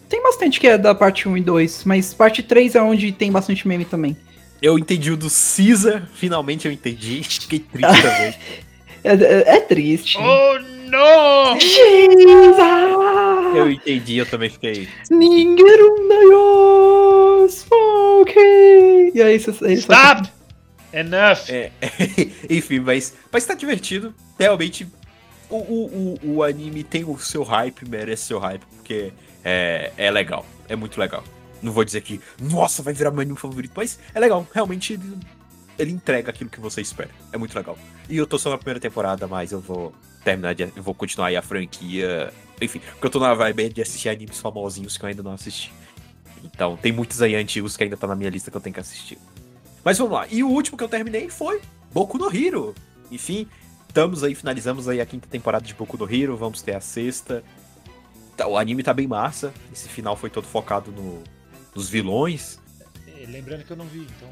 [0.09, 3.31] tem bastante que é da parte 1 e 2, mas parte 3 é onde tem
[3.33, 4.17] bastante meme também.
[4.61, 7.23] Eu entendi o do Caesar, finalmente eu entendi.
[7.25, 8.35] Fiquei triste também.
[9.05, 10.19] É, é- é triste.
[10.19, 10.59] Oh,
[10.91, 11.61] não!
[11.61, 12.57] Jesus!
[13.55, 14.89] Eu entendi, eu também fiquei.
[15.09, 19.13] Ninguém daio smoke!
[19.15, 19.73] E aí, você.
[19.75, 20.29] Stop!
[20.97, 21.51] Enough!
[21.51, 21.71] É,
[22.49, 24.15] enfim, mas, mas tá divertido.
[24.39, 24.89] Realmente,
[25.51, 29.13] o, o, o, o anime tem o seu hype, merece seu hype, porque
[29.45, 30.47] é, é legal.
[30.69, 31.23] É muito legal.
[31.63, 34.47] Não vou dizer que, nossa, vai virar meu anime favorito, mas é legal.
[34.55, 35.19] Realmente, ele,
[35.79, 37.11] ele entrega aquilo que você espera.
[37.31, 37.79] É muito legal.
[38.09, 39.95] E eu tô só na primeira temporada, mas eu vou
[40.25, 40.63] terminar de.
[40.63, 42.33] Eu vou continuar aí a franquia.
[42.61, 45.71] Enfim, porque eu tô na vibe de assistir animes famosinhos que eu ainda não assisti.
[46.43, 48.81] Então, tem muitos aí antigos que ainda tá na minha lista que eu tenho que
[48.81, 49.19] assistir.
[49.87, 50.27] Mas vamos lá.
[50.29, 51.63] E o último que eu terminei foi
[51.93, 52.75] Boku no Hero.
[53.09, 53.47] Enfim,
[53.87, 57.45] estamos aí, finalizamos aí a quinta temporada de Boku no Hero, vamos ter a sexta.
[58.37, 59.55] Tá, O anime tá bem massa.
[59.73, 61.23] Esse final foi todo focado no-
[61.73, 62.59] nos vilões.
[63.07, 64.29] Eh, Lembrando que eu não vi, então.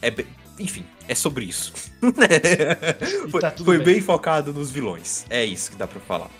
[0.00, 0.26] É bem-
[0.58, 1.70] enfim, é sobre isso.
[3.30, 3.86] foi tá foi bem.
[3.96, 4.00] bem.
[4.00, 5.26] focado nos vilões.
[5.28, 6.30] É isso que dá pra falar.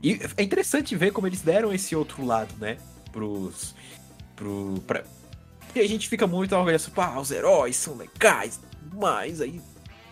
[0.00, 2.76] E é interessante ver como eles deram esse outro lado, né?
[3.10, 3.74] Pros.
[4.36, 4.74] Pro.
[4.86, 5.02] Pra...
[5.74, 8.60] E a gente fica muito orgulhoso, pá, os heróis são legais,
[8.92, 9.60] mas aí.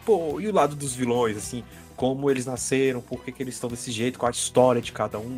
[0.04, 1.62] Pô, e o lado dos vilões, assim,
[1.94, 5.18] como eles nasceram, por que, que eles estão desse jeito, qual a história de cada
[5.18, 5.36] um.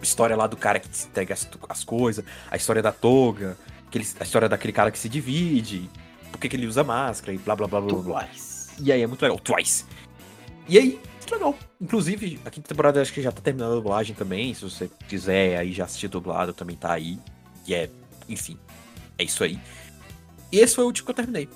[0.00, 3.56] A história lá do cara que se entrega as, as coisas, a história da toga,
[3.86, 5.90] aquele, a história daquele cara que se divide,
[6.30, 8.24] por que, que ele usa máscara e blá blá blá blá blá.
[8.24, 8.70] Twice.
[8.80, 9.38] E aí é muito legal.
[9.38, 9.84] Twice.
[10.68, 11.58] E aí, muito legal.
[11.80, 14.52] Inclusive, a quinta temporada acho que já tá terminando a dublagem também.
[14.54, 17.18] Se você quiser aí já assistir dublado, também tá aí.
[17.66, 17.90] E é,
[18.28, 18.58] enfim,
[19.18, 19.58] é isso aí.
[20.52, 21.48] E esse foi o último que eu terminei.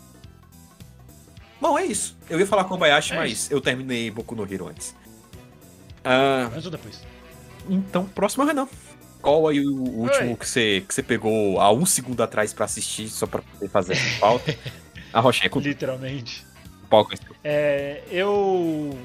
[1.61, 2.17] Bom, é isso.
[2.29, 4.95] Eu ia falar com o Bayashi, É mas eu terminei Boku no Hero antes.
[6.05, 7.03] Ah, Antes ou depois?
[7.69, 8.69] então, próximo é o Renan.
[9.21, 10.37] Qual aí o último Oi.
[10.37, 13.97] que você, que você pegou há um segundo atrás pra assistir, só pra poder fazer
[14.19, 14.57] pauta?
[15.13, 16.47] A Rocha, é com Literalmente.
[16.85, 17.13] o palco.
[17.45, 18.97] É, eu.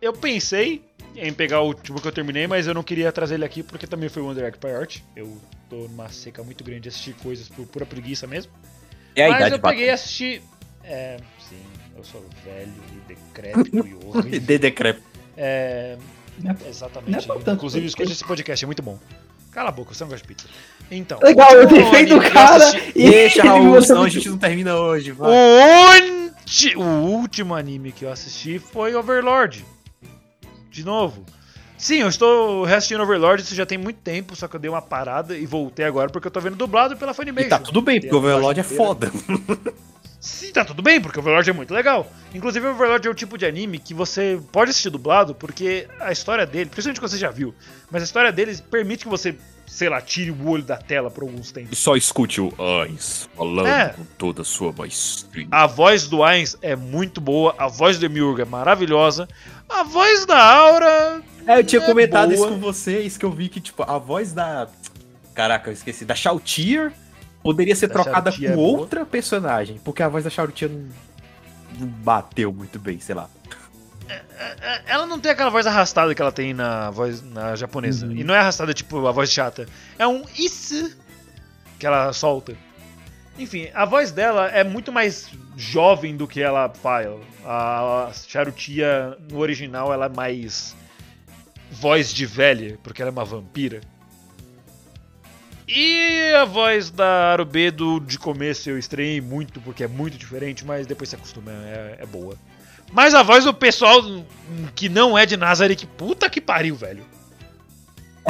[0.00, 0.84] Eu pensei
[1.16, 3.86] em pegar o último que eu terminei, mas eu não queria trazer ele aqui porque
[3.86, 5.04] também foi o Wonder Egg Priority.
[5.16, 5.36] Eu
[5.68, 8.52] tô numa seca muito grande de assistir coisas por pura preguiça mesmo.
[9.14, 10.42] É a mas idade eu peguei e assisti.
[10.84, 11.60] É, sim,
[11.96, 14.30] eu sou velho e decrépito e horrível.
[14.40, 15.06] De decrépito.
[15.36, 15.96] É,
[16.38, 17.30] Não exatamente.
[17.30, 18.98] é Inclusive, porque- escute esse podcast, é muito bom.
[19.50, 20.48] Cala a boca, você não gosta de pizza.
[20.90, 21.18] Então.
[21.22, 24.38] Legal, eu o defendo anime o cara assisti- e Deixa, Raul, senão a gente não
[24.38, 25.10] termina hoje.
[25.12, 25.30] Vai.
[25.30, 29.64] O, ulti- o último anime que eu assisti foi Overlord.
[30.70, 31.24] De novo.
[31.78, 34.82] Sim, eu estou reassistindo Overlord, isso já tem muito tempo, só que eu dei uma
[34.82, 37.48] parada e voltei agora porque eu tô vendo dublado pela E Funimation.
[37.48, 39.10] tá tudo bem, porque o Overlord é foda.
[40.20, 42.10] Sim, tá tudo bem, porque Overlord é muito legal.
[42.34, 46.44] Inclusive, Overlord é o tipo de anime que você pode assistir dublado, porque a história
[46.44, 47.54] dele, principalmente quando você já viu,
[47.90, 49.36] mas a história deles permite que você,
[49.68, 51.78] sei lá, tire o olho da tela por alguns tempos.
[51.78, 53.90] Só escute o Ais falando É.
[53.90, 55.46] com toda a sua maestria.
[55.52, 59.28] A voz do Ainz é muito boa, a voz do Demiurgo é maravilhosa,
[59.68, 61.22] a voz da Aura.
[61.46, 62.34] É, eu tinha é comentado boa.
[62.34, 64.68] isso com vocês, que eu vi que, tipo, a voz da.
[65.34, 66.04] Caraca, eu esqueci.
[66.04, 66.92] Da Shoutier
[67.42, 68.78] poderia ser Da trocada Shoutier com é boa.
[68.80, 70.88] outra personagem, porque a voz da Shoutier não,
[71.78, 73.28] não bateu muito bem, sei lá.
[74.08, 78.06] É, Ela não tem aquela voz arrastada que ela tem na voz na japonesa.
[78.06, 78.12] Uhum.
[78.12, 79.66] E não é arrastada tipo a voz chata.
[79.98, 80.96] É um isso
[81.78, 82.56] que ela solta.
[83.38, 87.20] Enfim, a voz dela é muito mais jovem do que ela fala.
[87.44, 90.76] A Charutia, no original, ela é mais
[91.70, 93.80] voz de velha, porque ela é uma vampira.
[95.68, 100.86] E a voz da Arubedo de começo eu estranhei muito, porque é muito diferente, mas
[100.86, 102.34] depois se acostuma, é, é boa.
[102.90, 104.00] Mas a voz do pessoal
[104.74, 107.04] que não é de Nazareth, puta que pariu, velho.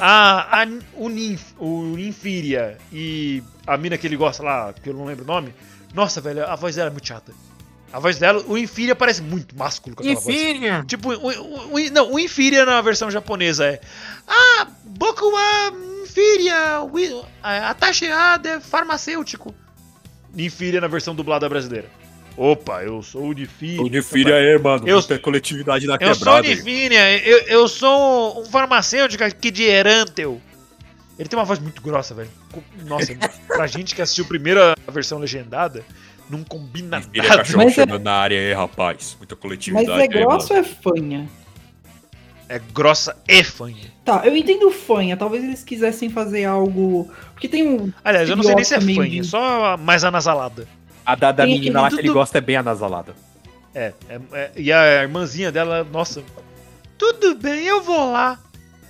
[0.01, 4.95] A, a o, Ninf, o Ninfiria e a mina que ele gosta lá, que eu
[4.95, 5.55] não lembro o nome.
[5.95, 7.33] Nossa, velho, a voz dela é muito chata.
[7.93, 10.27] A voz dela, o Infíria parece muito másculo com aquela voz.
[10.37, 10.85] Infíria!
[10.87, 13.81] Tipo, o, o, não, o Infíria na versão japonesa é.
[14.27, 15.73] Ah, Boku wa
[16.03, 19.55] Infíria, wi- ah, Atashiade farmacêutico.
[20.37, 21.89] Infíria na versão dublada brasileira.
[22.39, 23.83] Opa, eu sou o Infíria.
[23.83, 24.87] O de filha é, mano.
[24.87, 26.47] Eu- muita coletividade na Eu sou o quebrada.
[26.47, 26.53] aí.
[26.55, 30.41] Infíria, eu, eu sou um farmacêutico aqui de Erantel.
[31.19, 32.31] Ele tem uma voz muito grossa, velho.
[32.87, 33.13] Nossa,
[33.49, 34.25] pra gente que assistiu
[34.87, 35.85] a versão legendada,
[36.31, 37.39] não combina Filha é nada.
[37.39, 39.17] cachorro Mas é- na área aí, rapaz.
[39.19, 39.91] Muita Mas coletividade.
[39.91, 41.29] é aí, grossa ou é fanha?
[42.49, 43.93] É grossa e fanha.
[44.05, 45.17] Tá, eu entendo fanha.
[45.17, 47.11] Talvez eles quisessem fazer algo.
[47.35, 47.93] Porque tem um.
[48.05, 50.67] Aliás, eu não sei nem se é fanha, de- só mais anasalada.
[51.09, 53.15] A da, da Tem menina aquele lá que ele tudo- gosta é bem anasalada.
[53.75, 56.23] É, é- é- e a irmãzinha dela, nossa.
[56.99, 58.39] Tudo bem, eu vou lá.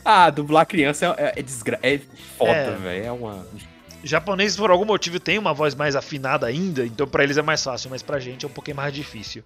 [0.04, 1.78] Ah, dublar criança é, é, é desgra...
[1.80, 2.00] É
[2.36, 2.70] foda, É.
[2.74, 3.04] velho.
[3.06, 3.46] É uma.
[4.02, 7.62] Japoneses, por algum motivo, têm uma voz mais afinada ainda, então pra eles é mais
[7.62, 9.44] fácil, mas pra gente é um pouquinho mais difícil.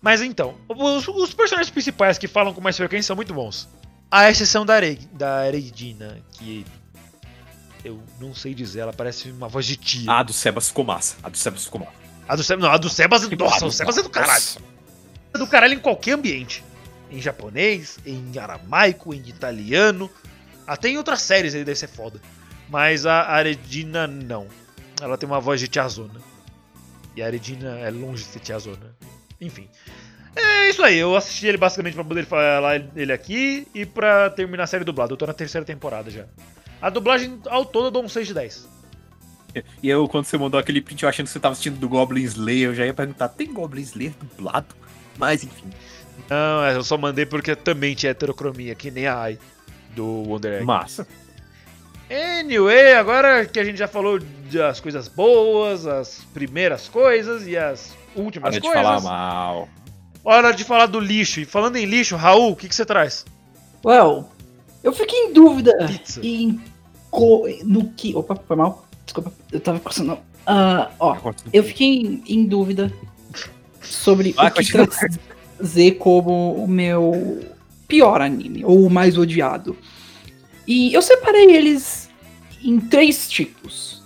[0.00, 3.68] Mas então, os, os personagens principais que falam com mais frequência são muito bons.
[4.10, 6.64] A exceção da, Are, da Eredina, que
[7.84, 10.10] eu não sei dizer, ela parece uma voz de tia.
[10.10, 11.16] Ah, a do Sebas ficou massa.
[11.22, 12.01] A do Sebas ficou massa.
[12.32, 14.32] A do Sebas, não, a do Sebas, nossa, Ah, o Sebas é do caralho.
[14.32, 14.58] nossa.
[15.34, 16.64] É do caralho em qualquer ambiente.
[17.10, 20.10] Em japonês, em aramaico, em italiano.
[20.66, 22.22] Até em outras séries ele deve ser foda.
[22.70, 24.46] Mas a Aredina não.
[24.98, 26.18] Ela tem uma voz de tiazona.
[27.14, 28.96] E a Aredina é longe de ser tiazona.
[29.38, 29.68] Enfim.
[30.34, 34.64] É isso aí, eu assisti ele basicamente pra poder falar ele aqui e pra terminar
[34.64, 35.12] a série dublada.
[35.12, 36.24] Eu tô na terceira temporada já.
[36.80, 38.66] A dublagem ao todo eu dou um 6 de 10.
[39.82, 42.22] E eu, quando você mandou aquele print, eu achando que você tava assistindo do Goblin
[42.22, 44.74] Slayer, eu já ia perguntar: tem Goblin Slayer dublado?
[45.18, 45.70] Mas enfim.
[46.28, 49.38] Não, eu só mandei porque também tinha heterocromia, que nem a Ai
[49.94, 50.64] do Wonder Egg.
[50.64, 51.06] Massa.
[52.10, 54.18] Anyway, agora que a gente já falou
[54.52, 59.68] das coisas boas, as primeiras coisas e as últimas de coisas, falar mal.
[60.22, 61.40] hora de falar do lixo.
[61.40, 63.24] E falando em lixo, Raul, o que, que você traz?
[63.84, 64.30] Well,
[64.84, 66.20] eu fiquei em dúvida Pizza.
[66.22, 66.60] em
[67.10, 68.14] co- no que.
[68.14, 68.86] Opa, foi mal.
[69.12, 70.18] Desculpa, eu tava coçando.
[70.46, 72.90] Ah, ó, eu fiquei em, em dúvida
[73.82, 74.72] sobre Vai, o que
[75.58, 77.44] trazer como o meu
[77.86, 79.76] pior anime, ou o mais odiado.
[80.66, 82.08] E eu separei eles
[82.62, 84.02] em três tipos.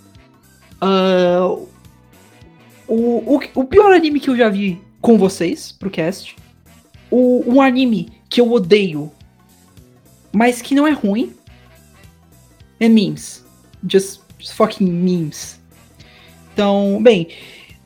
[0.81, 1.57] Ah,
[2.89, 6.35] o, o, o pior anime que eu já vi com vocês pro cast.
[7.09, 9.13] O, um anime que eu odeio,
[10.33, 11.33] mas que não é ruim.
[12.81, 13.47] É memes.
[13.89, 15.61] Just fucking memes.
[16.53, 17.29] Então, bem,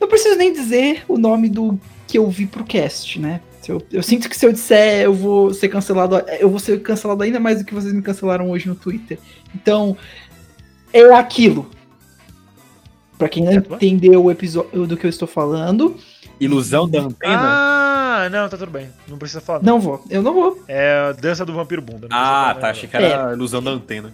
[0.01, 3.41] não preciso nem dizer o nome do que eu vi pro cast, né?
[3.69, 6.17] Eu, eu sinto que se eu disser, eu vou ser cancelado.
[6.41, 9.17] Eu vou ser cancelado ainda mais do que vocês me cancelaram hoje no Twitter.
[9.55, 9.97] Então,
[10.93, 11.71] é aquilo.
[13.17, 13.59] Pra quem não É, é?
[13.59, 15.97] entendeu o episódio do que eu estou falando,
[16.41, 17.39] Ilusão da antena?
[17.43, 18.89] Ah, não, tá tudo bem.
[19.07, 19.63] Não precisa falar.
[19.63, 20.03] não vou.
[20.09, 20.65] Eu não vou.
[20.67, 22.09] É a dança do vampiro bunda.
[22.09, 22.61] não Ah, tá.
[22.63, 22.69] não.
[22.71, 24.13] Achei que era ilusão da antena.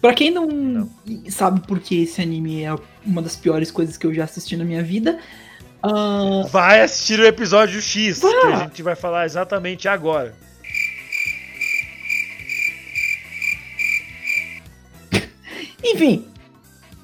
[0.00, 0.90] Pra quem não, Não.
[1.28, 2.74] sabe por que esse anime é
[3.04, 5.18] uma das piores coisas que eu já assisti na minha vida,
[5.82, 10.34] ah, Vai assistir o episódio X, que a gente vai falar exatamente agora.
[15.84, 16.24] enfim,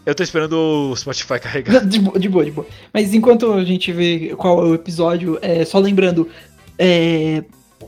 [0.04, 0.52] Eu tô esperando
[0.90, 1.84] o Spotify carregar.
[1.86, 2.66] de boa, de boa, de boa.
[2.92, 6.28] Mas enquanto a gente vê qual é o episódio, é, só lembrando,
[6.78, 7.42] é,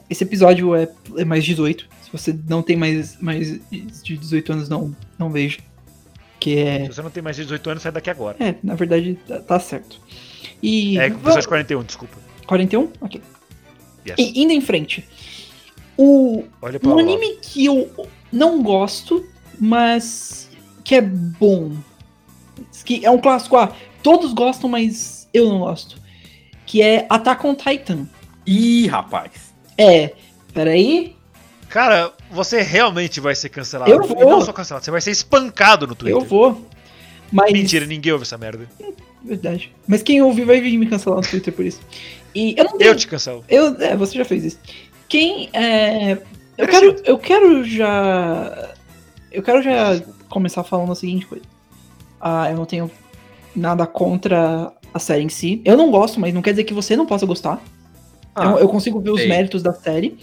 [0.08, 1.86] esse episódio é, é mais 18.
[2.10, 3.60] Se você não tem mais, mais
[4.02, 5.58] de 18 anos, não, não veja.
[6.40, 6.82] Que é.
[6.84, 8.36] Se você não tem mais de 18 anos, sai daqui agora.
[8.40, 10.00] É, na verdade, tá, tá certo.
[10.62, 10.98] E.
[10.98, 12.16] É, vamos- episódio 41, desculpa.
[12.46, 12.90] 41?
[13.00, 13.20] Ok.
[14.06, 14.14] Yes.
[14.18, 15.06] E indo em frente.
[15.98, 16.44] O,
[16.82, 17.00] Um lá.
[17.02, 19.26] anime que eu não gosto,
[19.60, 20.48] mas
[20.84, 21.72] que é bom.
[22.84, 26.00] Que é um clássico, ah, todos gostam, mas eu não gosto.
[26.64, 28.06] Que é Attack on Titan.
[28.46, 29.52] Ih, rapaz.
[29.76, 30.14] É,
[30.54, 31.17] peraí.
[31.68, 33.90] Cara, você realmente vai ser cancelado.
[33.90, 34.30] Eu E vou.
[34.30, 36.20] não só cancelado, você vai ser espancado no Twitter.
[36.20, 36.66] Eu vou.
[37.30, 37.52] Mas.
[37.52, 38.66] Mentira, ninguém ouve essa merda.
[39.22, 39.72] Verdade.
[39.86, 41.80] Mas quem ouvir vai vir me cancelar no Twitter por isso.
[42.34, 42.90] E eu não tenho.
[42.90, 43.44] Eu te cancelo.
[43.48, 44.58] Eu, é, você já fez isso.
[45.08, 46.18] Quem é.
[46.56, 48.70] Eu quero, eu quero já.
[49.30, 51.44] Eu quero já começar falando a seguinte coisa.
[52.20, 52.90] Ah, eu não tenho
[53.54, 55.60] nada contra a série em si.
[55.64, 57.62] Eu não gosto, mas não quer dizer que você não possa gostar.
[58.34, 60.16] Ah, eu, eu consigo ver os méritos da série.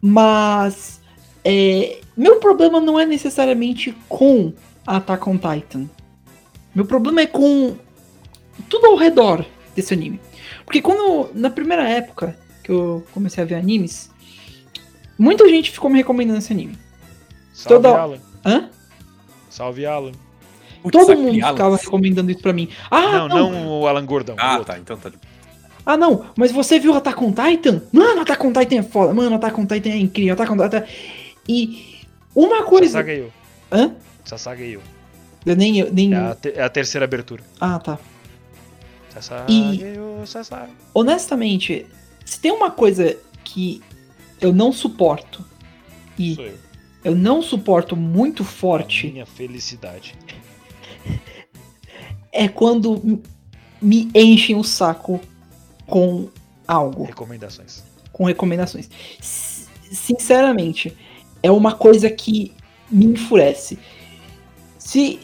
[0.00, 1.00] Mas.
[1.44, 4.52] é, meu problema não é necessariamente com
[4.86, 5.86] Attack on Titan.
[6.74, 7.76] Meu problema é com
[8.68, 9.44] tudo ao redor
[9.74, 10.20] desse anime.
[10.64, 11.30] Porque quando.
[11.34, 14.10] Na primeira época que eu comecei a ver animes,
[15.18, 16.76] muita gente ficou me recomendando esse anime.
[17.52, 18.18] Salve Toda- Alan.
[18.44, 18.68] Hã?
[19.50, 20.12] Salve Alan.
[20.82, 21.52] Putz, Todo aquele mundo Alan.
[21.54, 22.68] ficava recomendando isso pra mim.
[22.90, 24.36] Ah, não, não o Alan Gordão.
[24.38, 24.78] Ah, tá.
[24.78, 25.08] Então tá.
[25.08, 25.18] de-
[25.90, 27.80] Ah, não, mas você viu Attack on Titan?
[27.90, 29.14] Mano, Attack on Titan é foda.
[29.14, 30.34] Mano, Attack on Titan é incrível.
[30.34, 30.84] Attack on Titan.
[31.48, 32.02] E
[32.36, 32.98] uma coisa.
[32.98, 33.32] Sasageyo.
[33.72, 33.92] Hã?
[34.22, 34.82] Sasageyo.
[35.46, 35.78] Eu nem.
[35.78, 36.12] eu- nem...
[36.12, 37.42] É a, te- é a terceira abertura.
[37.58, 37.98] Ah, tá.
[39.08, 40.76] Sasageyo, Sasageyo.
[40.92, 41.86] Honestamente,
[42.22, 43.80] se tem uma coisa que
[44.42, 45.42] eu não suporto
[46.18, 46.54] e Sou eu.
[47.02, 50.14] eu não suporto muito forte Minha felicidade.
[52.30, 53.22] é quando
[53.80, 55.18] me enchem o saco
[55.88, 56.28] com
[56.66, 57.82] algo, Recomendações.
[58.12, 58.88] com recomendações.
[59.20, 60.94] S- Sinceramente,
[61.42, 62.52] é uma coisa que
[62.90, 63.78] me enfurece.
[64.78, 65.18] Se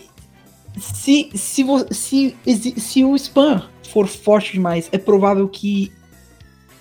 [0.81, 5.93] se se, se, exi- se o spam for forte demais, é provável que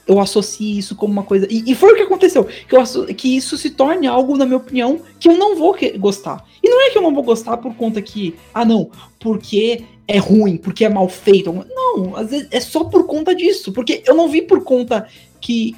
[0.08, 1.48] eu associe isso como uma coisa.
[1.50, 2.44] E, e foi o que aconteceu.
[2.46, 2.84] Que, eu
[3.16, 6.44] que isso se torne algo, na minha opinião, que eu não vou que- gostar.
[6.62, 8.36] E não é que eu não vou gostar por conta que.
[8.54, 11.54] Ah, não, porque é ruim, porque é mal feito.
[11.70, 13.72] Não, às vezes é só por conta disso.
[13.72, 15.08] Porque eu não vi por conta
[15.40, 15.76] que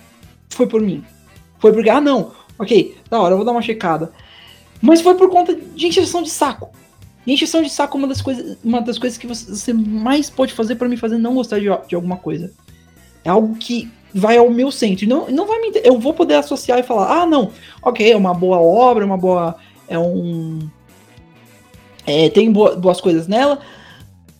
[0.49, 1.03] foi por mim.
[1.59, 4.11] Foi porque, ah, não, ok, da hora, eu vou dar uma checada.
[4.81, 6.69] Mas foi por conta de encheção de saco.
[7.25, 10.75] E de saco é uma das coisas, uma das coisas que você, mais pode fazer
[10.75, 12.53] pra me fazer não gostar de, de alguma coisa.
[13.23, 15.07] É algo que vai ao meu centro.
[15.07, 15.71] Não, não vai me.
[15.83, 17.51] Eu vou poder associar e falar, ah, não,
[17.81, 19.55] ok, é uma boa obra, é uma boa.
[19.87, 20.69] É um.
[22.05, 23.59] É, tem boa- boas coisas nela,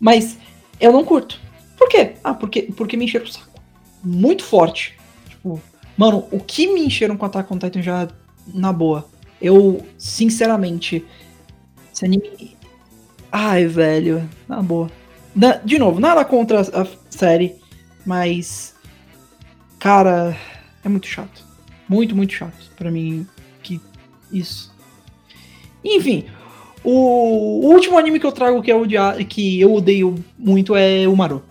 [0.06, 0.38] mas
[0.80, 1.40] eu não curto.
[1.76, 2.14] Por quê?
[2.24, 3.60] Ah, porque, porque me encheram o saco.
[4.04, 4.96] Muito forte.
[5.28, 5.60] Tipo,
[5.98, 8.08] mano, o que me encheram com Attack on Titan já,
[8.54, 9.10] na boa.
[9.42, 11.04] Eu, sinceramente,
[11.92, 12.56] esse anime.
[13.32, 14.90] Ai, velho, na boa.
[15.36, 17.56] Na- de novo, nada contra a a série,
[18.06, 18.76] mas.
[19.80, 20.38] Cara,
[20.84, 21.44] é muito chato.
[21.90, 23.28] Muito, muito chato pra mim
[23.64, 23.82] que
[24.32, 24.72] isso.
[25.84, 26.26] Enfim,
[26.86, 31.08] o, o último anime que eu trago que, é de, que eu odeio muito é
[31.08, 31.44] o Maru.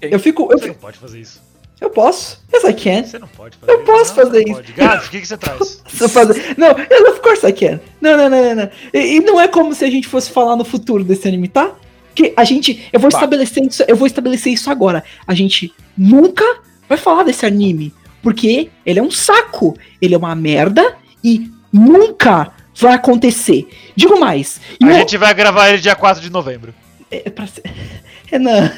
[0.00, 0.42] Eu fico.
[0.44, 1.42] Eu, Você não fico- pode fazer isso.
[1.80, 2.40] eu posso.
[2.54, 3.04] Yes, I can.
[3.04, 3.86] Você não pode fazer Eu isso.
[3.86, 4.54] posso Não, fazer não isso.
[4.62, 4.72] Pode.
[4.72, 5.82] Gato, o que, que você traz?
[6.12, 7.80] Fazer- Não, eu, of course I can.
[8.00, 8.70] Não, não, não, não, não.
[8.92, 11.74] E, e não é como se a gente fosse falar no futuro desse anime, tá?
[12.14, 12.86] Que a gente.
[12.92, 13.82] Eu vou estabelecer isso.
[13.88, 15.02] Eu vou estabelecer isso agora.
[15.26, 16.44] A gente nunca
[16.88, 17.92] vai falar desse anime.
[18.22, 19.76] Porque ele é um saco.
[20.00, 23.68] Ele é uma merda e nunca vai acontecer.
[23.94, 24.60] Digo mais.
[24.82, 26.74] A gente vai gravar ele dia 4 de novembro.
[27.10, 27.62] É pra ser.
[28.26, 28.72] Renan.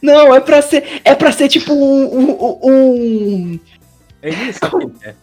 [0.00, 1.00] Não, é pra ser.
[1.04, 2.04] É pra ser tipo um.
[2.04, 3.60] um, um-
[4.22, 5.14] Ele sabe o que é.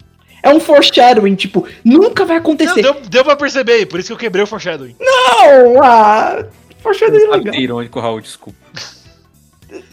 [0.44, 2.82] é um foreshadowing, tipo, nunca vai Não, acontecer.
[2.82, 4.96] deu, deu pra perceber aí, por isso que eu quebrei o foreshadowing.
[5.00, 6.46] Não, ah,
[6.82, 7.54] foreshadowing é legal.
[7.54, 8.58] é irônico, Raul, desculpa.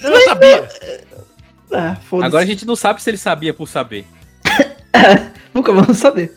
[0.02, 0.68] Eu não sabia.
[1.72, 2.26] Ah, foda-se.
[2.26, 4.04] Agora a gente não sabe se ele sabia por saber.
[5.52, 6.36] Nunca vamos saber.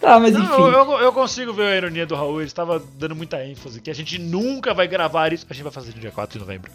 [0.00, 0.52] Tá, mas Não, enfim.
[0.52, 3.94] eu, eu- consigo ver a ironia do Raul, ele estava dando muita ênfase, que a
[3.94, 6.70] gente nunca vai gravar isso, a gente vai fazer no dia 4 de novembro.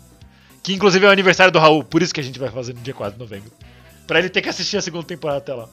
[0.61, 2.82] Que inclusive é o aniversário do Raul, por isso que a gente vai fazer no
[2.82, 3.51] dia 4 de novembro.
[4.05, 5.69] Pra ele ter que assistir a segunda temporada até lá.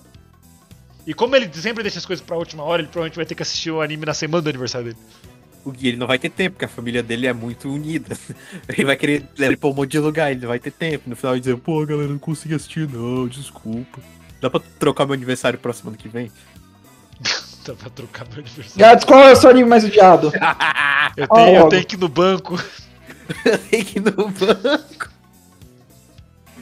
[1.07, 3.43] E como ele sempre deixa as coisas pra última hora, ele provavelmente vai ter que
[3.43, 4.99] assistir o anime na semana do aniversário dele.
[5.65, 8.17] O Gui ele não vai ter tempo, porque a família dele é muito unida.
[8.69, 11.11] Ele vai querer levar ele pra um monte de lugar, ele não vai ter tempo.
[11.11, 14.01] No final ele dizer, pô, galera, não consegui assistir, não, desculpa.
[14.41, 16.33] Dá pra trocar meu aniversário próximo ano que vem?
[17.65, 18.79] Dá pra trocar meu aniversário.
[18.79, 20.33] Gatos, qual é o seu anime mais odiado?
[21.17, 22.57] Eu tenho, eu tenho que ir no banco.
[23.69, 25.11] Tem que ir no banco.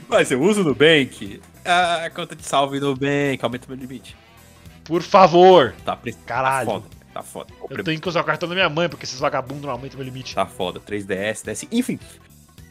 [0.08, 1.40] Mas eu uso o Nubank.
[1.64, 4.16] Ah, conta de salve Nubank, aumenta meu limite.
[4.84, 5.74] Por favor.
[5.84, 6.14] Tá, pre...
[6.14, 6.66] Caralho.
[6.66, 7.52] tá foda, tá foda.
[7.70, 10.04] Eu tenho que usar o cartão da minha mãe, porque esses vagabundos não aumentam meu
[10.06, 10.34] limite.
[10.34, 11.98] Tá foda, 3DS, DS, enfim.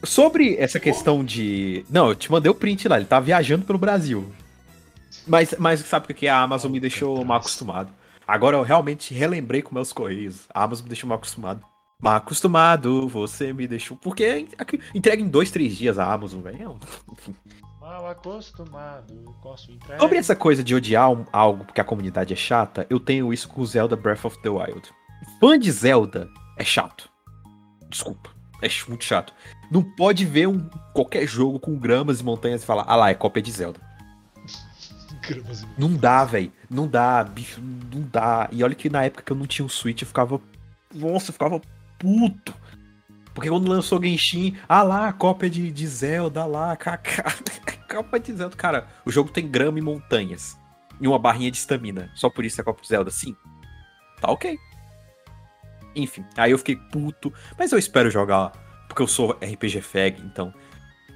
[0.03, 1.85] Sobre essa questão de.
[1.89, 4.31] Não, eu te mandei o print lá, ele tá viajando pelo Brasil.
[5.27, 7.91] Mas, mas sabe o que que a Amazon me deixou mal acostumado?
[8.27, 10.47] Agora eu realmente relembrei com meus correios.
[10.53, 11.61] A Amazon me deixou mal acostumado.
[11.99, 13.97] Mal acostumado, você me deixou.
[13.97, 16.77] Porque aqui- entrega em dois, três dias a Amazon, velho.
[17.31, 17.31] É.
[17.79, 19.99] Mal acostumado, posso entrar.
[19.99, 23.47] Sobre essa coisa de odiar um- algo porque a comunidade é chata, eu tenho isso
[23.47, 24.91] com o Zelda Breath of the Wild.
[25.39, 27.09] Fã de Zelda é chato.
[27.89, 28.29] Desculpa.
[28.61, 29.33] É muito chato.
[29.71, 33.13] Não pode ver um, qualquer jogo com gramas e montanhas e falar, ah lá, é
[33.13, 33.79] cópia de Zelda.
[35.77, 36.51] Não dá, velho.
[36.69, 37.61] Não dá, bicho.
[37.61, 38.49] Não dá.
[38.51, 40.39] E olha que na época que eu não tinha um Switch, eu ficava.
[40.93, 41.61] Nossa, eu ficava
[41.99, 42.53] puto.
[43.33, 47.35] Porque quando lançou Genshin, ah lá, cópia de, de Zelda, lá, kaká.
[47.87, 48.55] cópia de Zelda.
[48.55, 50.57] Cara, o jogo tem grama e montanhas.
[50.99, 52.09] E uma barrinha de estamina.
[52.15, 53.11] Só por isso é cópia de Zelda.
[53.11, 53.35] Sim.
[54.19, 54.57] Tá ok.
[55.95, 57.31] Enfim, aí eu fiquei puto.
[57.57, 58.51] Mas eu espero jogar,
[58.87, 60.53] porque eu sou RPG Fag, então.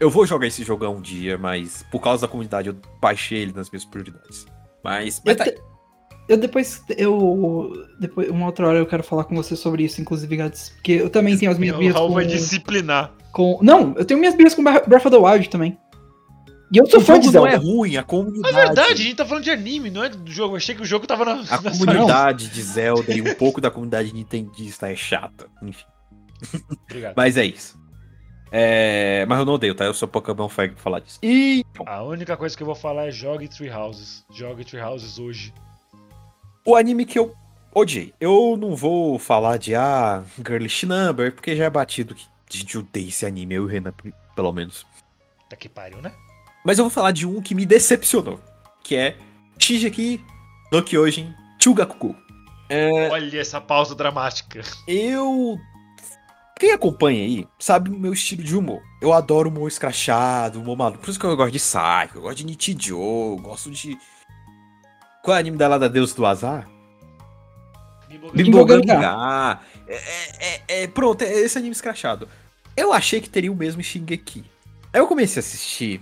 [0.01, 3.53] Eu vou jogar esse jogão um dia, mas por causa da comunidade eu baixei ele
[3.53, 4.45] nas minhas prioridades.
[4.83, 5.21] Mas.
[5.25, 5.61] mas Eu, tá- te-
[6.27, 7.71] eu depois, eu.
[7.99, 10.69] Depois, uma outra hora eu quero falar com você sobre isso, inclusive, Gats.
[10.69, 13.13] Porque eu também tenho as minhas O birras Raul com, vai disciplinar.
[13.31, 13.59] com.
[13.61, 15.77] Não, eu tenho minhas birras com Breath of the Wild também.
[16.73, 17.55] E eu sou o fã de jogo não Zelda.
[17.67, 18.55] é ruim, a É comunidade.
[18.55, 20.53] verdade, a gente tá falando de anime, não é do jogo.
[20.53, 21.31] Eu achei que o jogo tava na.
[21.49, 25.47] A na comunidade de Zelda e um pouco da comunidade nintendista é chata.
[25.61, 25.83] Enfim.
[26.89, 27.13] Obrigado.
[27.15, 27.77] Mas é isso.
[28.51, 29.85] É, Mas eu não odeio, tá?
[29.85, 31.19] Eu sou Pokémon fag pra falar disso.
[31.23, 34.25] E A única coisa que eu vou falar é jogue Three Houses.
[34.29, 35.53] Jogue Three Houses hoje.
[36.65, 37.33] o anime que eu
[37.73, 38.13] odiei.
[38.19, 42.25] Eu não vou falar de ah, Girlish Number, porque já é batido que
[42.57, 43.93] gente odeia esse anime, eu e o Renan,
[44.35, 44.85] pelo menos.
[45.49, 46.11] Tá que pariu, né?
[46.63, 48.39] Mas eu vou falar de um que me decepcionou,
[48.83, 49.17] que é
[49.57, 50.23] Shingeki
[50.71, 52.15] no Kyojin Chugakuku.
[53.11, 54.61] Olha essa pausa dramática.
[54.87, 55.59] Eu.
[56.61, 58.83] Quem acompanha aí sabe o meu estilo de humor.
[59.01, 60.99] Eu adoro humor escrachado, humor maluco.
[60.99, 63.97] Por isso que eu gosto de Psycho, eu gosto de Nichijou, eu gosto de.
[65.23, 66.69] Qual é o anime da lá da Deus do Azar?
[68.07, 69.59] Bimbogan Bimbogan.
[69.87, 72.29] É, é, é, pronto, é esse anime escrachado.
[72.77, 74.45] Eu achei que teria o mesmo Shingeki.
[74.93, 75.99] Aí eu comecei a assistir.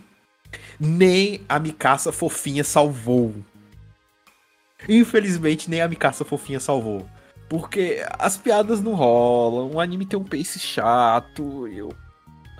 [0.77, 3.33] Nem a Mikasa fofinha salvou.
[4.89, 7.07] Infelizmente, nem a Mikasa fofinha salvou.
[7.49, 11.89] Porque as piadas não rolam, o anime tem um pace chato, eu.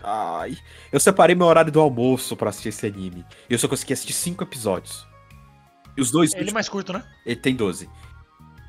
[0.04, 0.58] Ai.
[0.92, 3.24] Eu separei meu horário do almoço pra assistir esse anime.
[3.50, 5.06] E eu só consegui assistir cinco episódios.
[5.96, 6.34] E os dois.
[6.34, 7.04] Ele é mais curto, né?
[7.26, 7.88] Ele tem 12.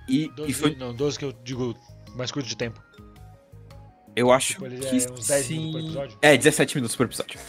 [0.09, 1.75] E, e 12, foi, Não, 12 que eu digo
[2.17, 2.83] mais curto de tempo.
[4.17, 5.59] eu acho Tipo, que é uns 10 sim.
[5.59, 6.19] minutos por episódio?
[6.21, 7.41] É, 17 minutos por episódio.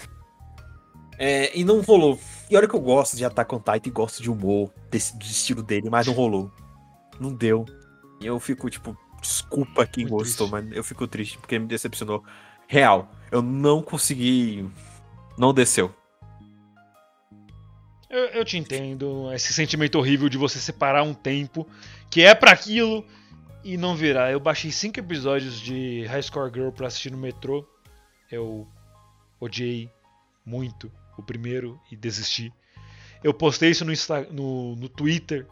[1.18, 2.20] É, e não rolou.
[2.50, 5.26] E olha que eu gosto de Attack on Titan e gosto de humor, desse, do
[5.26, 6.52] estilo dele, mas não rolou.
[7.20, 7.66] Não deu.
[8.22, 10.68] E eu fico, tipo, desculpa quem Muito gostou, triste.
[10.70, 12.24] mas eu fico triste porque me decepcionou.
[12.68, 13.12] Real.
[13.32, 14.70] Eu não consegui.
[15.38, 15.94] Não desceu.
[18.10, 21.66] Eu, eu te entendo, esse sentimento horrível de você separar um tempo
[22.10, 23.06] que é pra aquilo
[23.64, 24.32] e não virar.
[24.32, 27.66] Eu baixei cinco episódios de High Score Girl pra assistir no metrô.
[28.30, 28.68] Eu
[29.40, 29.90] odiei
[30.46, 32.52] muito o primeiro e desisti.
[33.24, 35.48] Eu postei isso no, Insta- no, no Twitter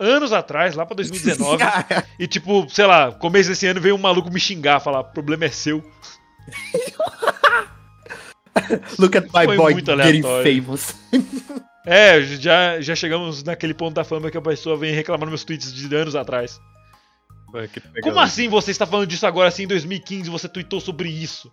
[0.00, 1.62] anos atrás, lá pra 2019.
[2.18, 5.50] e tipo, sei lá, começo desse ano veio um maluco me xingar, falar: problema é
[5.50, 5.80] seu.
[8.98, 10.62] Look at my Foi boy muito getting aleatório.
[10.62, 10.96] famous.
[11.86, 15.44] É, já, já chegamos naquele ponto da fama que a pessoa vem reclamar nos meus
[15.44, 16.60] tweets de anos atrás.
[18.02, 21.50] Como assim você está falando disso agora, assim, em 2015, você tweetou sobre isso?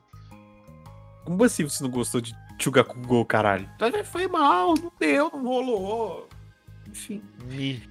[1.24, 3.68] Como assim você não gostou de Chugakugo, caralho?
[4.04, 6.28] Foi mal, não deu, não rolou.
[6.88, 7.22] Enfim.
[7.46, 7.82] Me.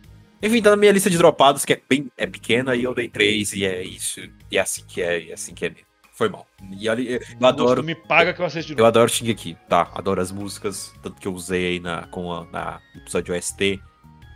[0.43, 3.09] Enfim, tá na minha lista de dropados, que é bem é pequena, e eu dei
[3.09, 4.20] três, e é isso.
[4.51, 5.87] E é assim que é, e é assim que é mesmo.
[6.12, 6.47] Foi mal.
[6.78, 7.82] E olha, eu Gosto adoro.
[7.84, 8.89] Me paga que eu assisto de Eu novo.
[8.89, 9.91] adoro Shingeki, tá?
[9.95, 13.80] Adoro as músicas, tanto que eu usei aí na, com a, na no episódio OST.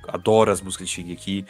[0.09, 1.44] Adoro as músicas de Shingeki.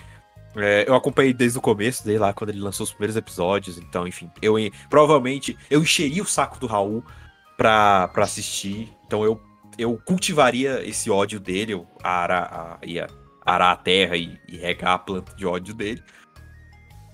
[0.57, 4.07] É, eu acompanhei desde o começo, desde lá quando ele lançou os primeiros episódios, então,
[4.07, 4.31] enfim.
[4.43, 7.05] Eu en- provavelmente eu encheria o saco do Raul
[7.57, 8.89] pra, pra assistir.
[9.07, 9.41] Então eu,
[9.79, 13.07] eu cultivaria esse ódio dele, eu arar, a, ia
[13.45, 16.03] arar a terra e, e regar a planta de ódio dele.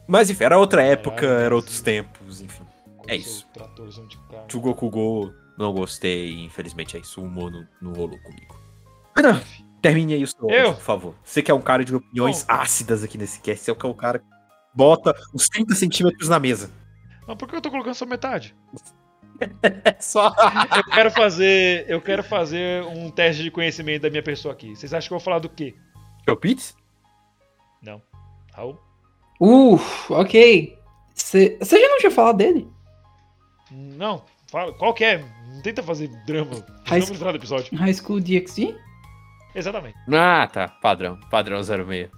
[0.06, 2.64] Mas enfim, era outra época, Caralho, era outros tempos, enfim.
[3.08, 3.46] É isso.
[3.54, 4.44] carne.
[4.48, 7.20] Chugokugo, não gostei, infelizmente é isso.
[7.20, 8.60] O humor não, não rolou comigo.
[9.16, 9.40] Renan,
[9.80, 10.74] termine aí o seu Eu?
[10.74, 11.14] por favor.
[11.24, 12.52] Você que é um cara de opiniões Bom.
[12.52, 14.26] ácidas aqui nesse cast, você é o cara que
[14.74, 16.70] bota uns 30 centímetros na mesa.
[17.26, 18.54] Mas por que eu tô colocando só metade?
[19.62, 20.34] É só.
[20.76, 21.84] Eu quero fazer.
[21.88, 24.76] Eu quero fazer um teste de conhecimento da minha pessoa aqui.
[24.76, 25.74] Vocês acham que eu vou falar do quê?
[26.28, 26.76] Chopitz?
[27.82, 28.02] Não.
[28.52, 28.80] Raul?
[29.40, 29.78] Uh,
[30.10, 30.78] ok.
[31.14, 32.68] Você já não tinha falado dele?
[33.70, 34.24] Não.
[34.48, 35.18] Fala, qual que é?
[35.48, 36.64] Não tenta fazer drama.
[36.86, 37.76] High Vamos entrar no episódio.
[37.76, 38.76] High School DxD?
[39.54, 39.96] Exatamente.
[40.12, 40.68] Ah, tá.
[40.68, 41.18] Padrão.
[41.30, 42.10] Padrão 06.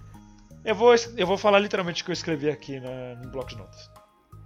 [0.65, 3.57] Eu vou, eu vou falar literalmente o que eu escrevi aqui na, no bloco de
[3.57, 3.89] notas.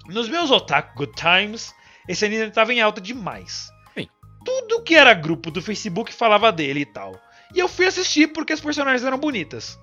[0.07, 1.73] Nos meus Otaku Good Times,
[2.07, 3.69] esse anime tava em alta demais.
[3.97, 4.07] Sim.
[4.45, 7.13] Tudo que era grupo do Facebook falava dele e tal.
[7.53, 9.79] E eu fui assistir porque as personagens eram bonitas.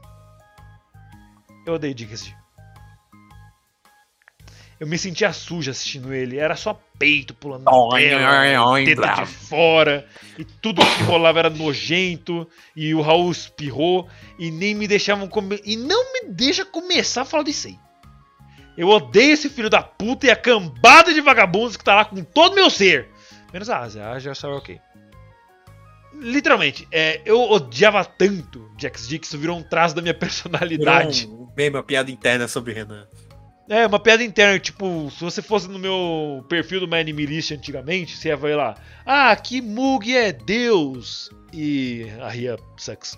[1.67, 2.33] Eu odeio Dicas
[4.81, 6.39] Eu me sentia suja assistindo ele.
[6.39, 10.07] Era só peito pulando na tela, teta de fora.
[10.39, 12.49] E tudo que rolava era nojento.
[12.75, 14.09] E o Raul espirrou.
[14.39, 15.61] E nem me deixavam comer.
[15.65, 17.79] E não me deixa começar a falar disso aí.
[18.77, 22.25] Eu odeio esse filho da puta e a cambada de vagabundos que tá lá com
[22.25, 23.09] todo o meu ser.
[23.53, 24.05] Menos a Ásia.
[24.07, 24.81] A Ásia saiu ok.
[26.21, 31.27] Literalmente, é, eu odiava tanto JXD que isso virou um traço da minha personalidade.
[31.27, 33.07] Um meme, uma piada interna sobre Renan.
[33.69, 37.53] É, uma piada interna, tipo, se você fosse no meu perfil do My Anime List
[37.53, 38.75] antigamente, você ia ver lá,
[39.07, 41.31] ah, que Mug é Deus!
[41.53, 43.17] E a Ria sucks.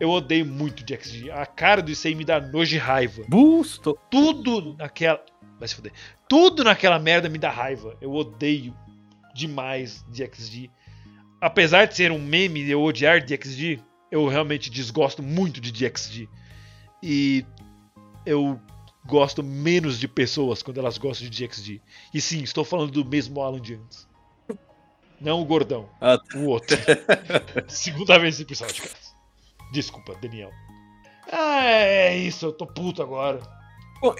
[0.00, 1.30] Eu odeio muito JXD.
[1.30, 3.24] A cara do Issei me dá nojo e raiva.
[3.28, 3.98] Busto.
[4.10, 5.20] Tudo naquela.
[5.58, 5.92] Vai se fuder.
[6.28, 7.96] Tudo naquela merda me dá raiva.
[8.00, 8.76] Eu odeio
[9.34, 10.70] demais JXD.
[11.40, 16.28] Apesar de ser um meme de eu odiar DXD, eu realmente desgosto muito de DXD.
[17.02, 17.44] E
[18.26, 18.60] eu
[19.06, 21.80] gosto menos de pessoas quando elas gostam de DXD.
[22.12, 24.06] E sim, estou falando do mesmo Alan de antes.
[25.20, 26.76] Não o gordão, Ah, o outro.
[27.66, 28.94] Segunda vez esse episódio, cara.
[29.72, 30.50] Desculpa, Daniel.
[31.30, 33.40] Ah, é isso, eu tô puto agora.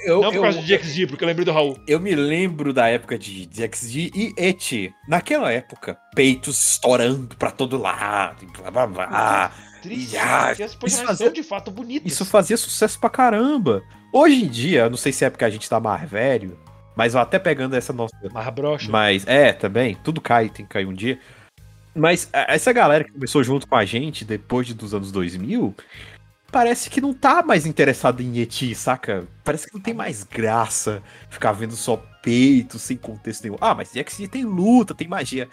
[0.04, 1.78] Eu, Não por eu- causa de DXD, porque eu lembrei do Raul.
[1.86, 4.92] eu me lembro da época de DXD e Et.
[5.06, 9.52] Naquela época, peitos estourando pra todo lado, e blá blá blá.
[9.82, 12.10] Triste, ah, porque as personagens fazia- de fato bonitas.
[12.10, 13.80] Isso fazia sucesso pra caramba.
[14.12, 16.58] Hoje em dia, não sei se é porque a gente tá mais velho,
[16.96, 18.16] mas até pegando essa nossa.
[18.32, 18.90] Marra brocha.
[18.90, 21.20] Mas, é, também, tudo cai, tem que cair um dia.
[21.94, 25.74] Mas essa galera que começou junto com a gente depois de- dos anos 2000,
[26.50, 29.26] parece que não tá mais interessado em Yeti, saca?
[29.44, 33.56] Parece que não tem mais graça ficar vendo só peito, sem contexto nenhum.
[33.60, 35.48] Ah, mas DXD tem luta, tem magia.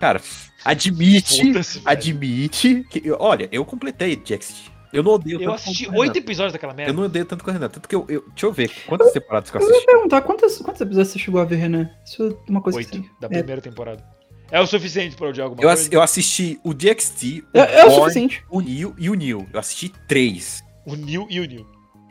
[0.00, 0.20] Cara,
[0.64, 1.52] admite,
[1.84, 3.10] admite que.
[3.18, 4.78] Olha, eu completei DXD.
[4.92, 6.92] Eu não odeio Eu tanto assisti oito episódios daquela merda.
[6.92, 7.68] Eu não odeio tanto com o Renan.
[7.68, 8.24] Tanto que eu, eu.
[8.28, 8.70] Deixa eu ver.
[8.86, 9.86] Quantas temporadas que eu Eu ia assisti?
[9.86, 11.90] perguntar, quantos, quantos episódios você chegou a ver, Renan?
[12.04, 14.02] Isso é uma coisa Oito, que da é, primeira temporada.
[14.50, 15.82] É o suficiente pra odiar alguma Eu, coisa?
[15.82, 18.44] ass- eu assisti o DXT, o, é, é o Born, suficiente.
[18.50, 19.46] o Neil e o Neil.
[19.52, 20.62] Eu assisti três.
[20.86, 21.66] O Neil e o Neil.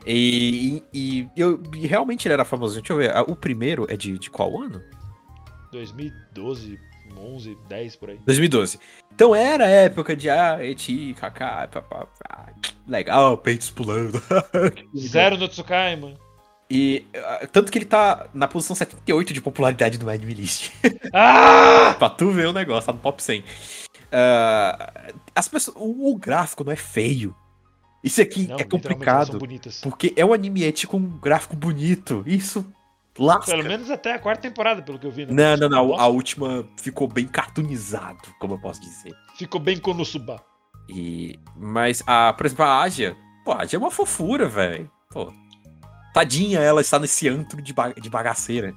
[0.06, 2.82] E, e- e eu e realmente ele era famosinho.
[2.82, 3.16] Deixa eu ver.
[3.16, 4.82] ah, O primeiro é de, de qual ano?
[5.72, 6.80] 2012,
[7.18, 8.20] 11, 10 por aí.
[8.26, 8.80] 2012.
[9.14, 12.46] Então era a época de ah, eti, kaká, papá, ah,
[12.88, 14.22] legal, peitos pulando.
[14.96, 16.14] Zero no Tsukaima.
[16.70, 20.72] E ah, tanto que ele tá na posição 78 de popularidade do Anime List.
[21.14, 21.96] Ah!
[22.00, 23.44] pra tu ver o negócio, tá no top 100.
[24.12, 27.36] Ah, as pessoas, o, o gráfico não é feio.
[28.04, 29.40] Isso aqui Não, é elas complicado.
[29.82, 32.24] Porque é um anime eti com um gráfico bonito.
[32.26, 32.66] Isso
[33.18, 33.52] lasca.
[33.52, 35.26] Pelo menos até a quarta temporada, pelo que eu vi.
[35.26, 35.34] né?
[35.34, 35.88] Não, não, não.
[35.90, 39.14] Nossa, A última ficou bem cartoonizado, como eu posso dizer.
[39.38, 40.44] Ficou bem Konosuba.
[40.90, 44.90] E, mas, a, por exemplo, a Ásia, pô, a Ásia é uma fofura, velho.
[45.12, 45.34] Pô,
[46.20, 48.74] tadinha, ela está nesse antro de, ba- de bagaceira.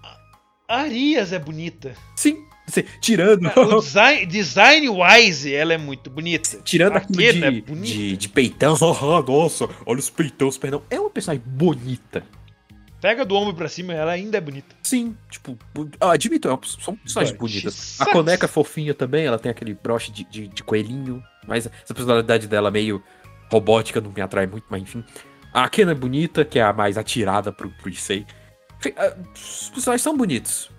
[0.68, 1.94] A Arias é bonita.
[2.14, 6.60] Sim, assim, tirando, Cara, o design, design wise, ela é muito bonita.
[6.62, 8.74] tirando aquilo Kena é de, de, de peitão.
[8.74, 10.82] Ah, nossa, olha os peitões, perdão.
[10.90, 12.22] É uma personagem bonita.
[13.00, 14.76] Pega do ombro pra cima, ela ainda é bonita.
[14.82, 15.58] Sim, tipo,
[15.98, 17.98] admito, é são personagens bonitas.
[17.98, 18.04] A.
[18.06, 22.46] Coneca é fofinha também, ela tem aquele broche de, de, de coelhinho, mas essa personalidade
[22.46, 23.02] dela meio
[23.50, 25.02] robótica não me atrai muito, mas enfim.
[25.52, 27.72] A Kena é bonita, que é a mais atirada pro.
[27.86, 28.24] Enfim,
[28.96, 30.70] ah, Os personagens são bonitos.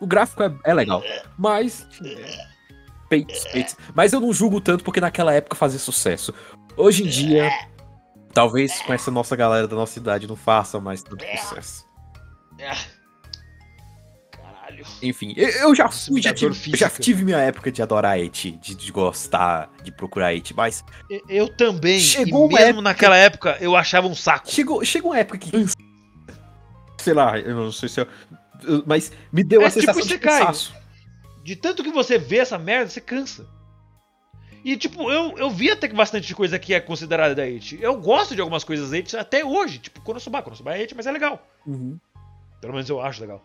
[0.00, 1.02] O gráfico é, é legal,
[1.36, 1.86] mas.
[3.08, 3.76] Peitos, peitos.
[3.94, 6.34] Mas eu não julgo tanto porque naquela época fazia sucesso.
[6.76, 7.50] Hoje em dia,
[8.32, 11.86] talvez com essa nossa galera da nossa idade não faça mais tanto sucesso.
[14.82, 14.98] Caralho.
[15.02, 18.52] Enfim, eu, eu já fui, já tive, eu já tive minha época de adorar Eti,
[18.52, 21.98] de, de gostar, de procurar Eti, mas E- Eu também.
[22.00, 24.50] Chegou mesmo época- naquela época, eu achava um saco.
[24.50, 25.50] chegou, chegou uma época que.
[27.00, 28.06] Sei lá, eu não sei se eu.
[28.64, 30.38] eu- Mas me deu É a tipo sensação de Isekai.
[30.40, 30.74] cansaço.
[31.44, 33.46] De tanto que você vê essa merda, você cansa.
[34.64, 37.78] E tipo, eu, eu vi até que bastante coisa que é considerada da It.
[37.80, 39.78] Eu gosto de algumas coisas It até hoje.
[39.78, 40.42] Tipo, Konosuba.
[40.42, 41.40] Konosuba é It, mas é legal.
[42.60, 43.42] Pelo menos eu acho legal.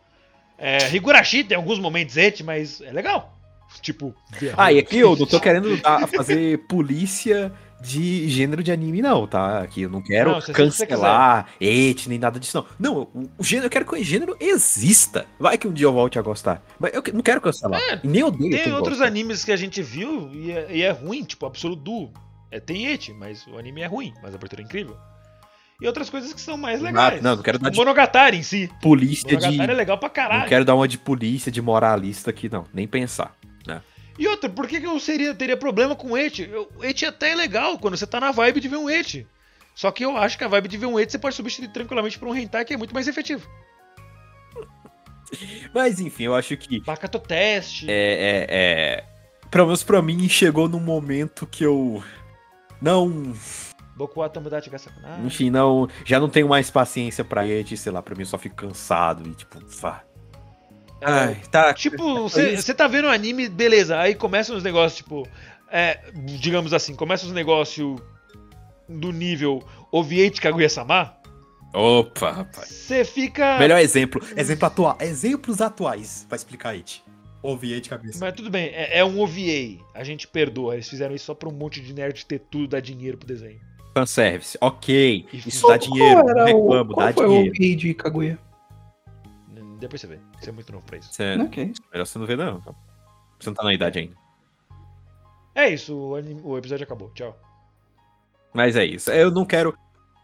[0.58, 3.38] É, Higurashi tem alguns momentos It, mas é legal.
[3.82, 4.14] Tipo...
[4.56, 7.52] Ah, e aqui eu não tô querendo dar- fazer polícia
[7.82, 9.62] de gênero de anime, não, tá?
[9.62, 12.94] Aqui eu não quero Não, cancelar Eti, nem nada disso, não.
[12.94, 15.26] Não, o, o gênero, eu quero que o gênero exista.
[15.38, 16.64] Vai que um dia eu volte a gostar.
[16.80, 17.82] Mas eu não quero cancelar.
[17.82, 18.52] É, nem odeio.
[18.52, 19.06] Tem outros gosta.
[19.08, 22.14] animes que a gente viu e é, e é ruim, tipo Absolute Duo.
[22.50, 24.96] É, tem It, mas o anime é ruim, mas a abertura é incrível.
[25.84, 27.22] E outras coisas que são mais legais.
[27.22, 28.70] não, não quero dar O de- Monogatari em si.
[28.82, 29.36] Polícia de.
[29.36, 30.42] Monogatari é legal pra caralho.
[30.44, 32.66] Não quero dar uma de polícia, de moralista aqui, não.
[32.74, 33.36] Nem pensar.
[34.18, 36.16] E outra, por que, que eu seria, teria problema com?
[36.16, 39.26] Eu- O Eti até é legal quando você tá na vibe de ver um Eti.
[39.74, 42.20] Só que eu acho que a vibe de ver um Eti você pode substituir tranquilamente
[42.20, 43.46] por um hentai que é muito mais efetivo.
[45.74, 46.80] Mas enfim, eu acho que.
[46.82, 47.86] Bakato Test.
[47.88, 49.04] É, é, é.
[49.50, 52.04] Pelo menos pra mim, chegou num momento que eu.
[52.82, 53.34] Não.
[53.96, 55.22] Boku wa Tomodachi ga Sakunai.
[55.26, 55.88] Enfim, não.
[56.04, 59.28] Já não tenho mais paciência pra Ed, sei lá, pra mim eu só fico cansado
[59.30, 59.60] e tipo.
[59.80, 60.04] Vá.
[61.02, 61.74] Ai, tá.
[61.74, 65.28] Tipo, você tá vendo um anime, beleza, aí começam os negócios, tipo.
[65.72, 68.00] é, digamos assim, começam os negócios
[68.88, 69.62] do nível
[69.92, 71.14] Oviete Kaguya-sama.
[71.74, 72.68] Opa, rapaz.
[72.70, 73.58] Você fica.
[73.58, 74.22] Melhor exemplo.
[74.38, 74.98] Exemplo atual.
[75.02, 77.04] Exemplos atuais pra explicar Ed.
[77.42, 78.20] Ouvi de cabeça.
[78.22, 79.84] Mas tudo bem, é, é um OVA.
[79.94, 80.76] A gente perdoa.
[80.76, 83.60] Eles fizeram isso só pra um monte de nerd ter tudo, dar dinheiro pro desenho.
[83.94, 84.58] Fanservice.
[84.62, 85.28] Ok.
[85.34, 86.24] Isso dá dinheiro.
[86.24, 87.50] Não o, reclamo, qual dá foi o dinheiro.
[87.52, 88.40] OP de Kaguya?
[89.80, 90.20] Depois você vê.
[90.40, 91.10] Você é muito novo pra isso.
[91.14, 91.74] Você- Ok.
[91.92, 92.60] Melhor você não ver, não.
[93.40, 94.16] Você não tá na idade ainda.
[95.56, 97.12] É isso, o, anim- o episódio acabou.
[97.14, 97.38] Tchau.
[98.54, 99.12] Mas é isso.
[99.12, 99.78] Eu não quero.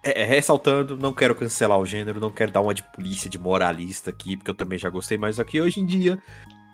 [0.03, 3.37] é, é, ressaltando, não quero cancelar o gênero, não quero dar uma de polícia, de
[3.37, 6.17] moralista aqui, porque eu também já gostei, mas aqui hoje em dia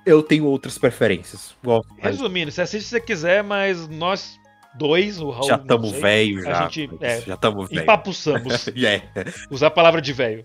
[0.05, 1.55] eu tenho outras preferências.
[1.63, 4.39] Gosto mais- Resumindo, você assiste se você quiser, mas nós
[4.77, 5.47] dois, o Raul.
[5.47, 5.57] já
[5.89, 6.67] sei, velho, já.
[6.69, 7.81] gente, é, já estamos velho.
[7.83, 8.67] Empapuçamos.
[8.83, 9.01] É,
[9.49, 10.43] Usar a palavra de velho.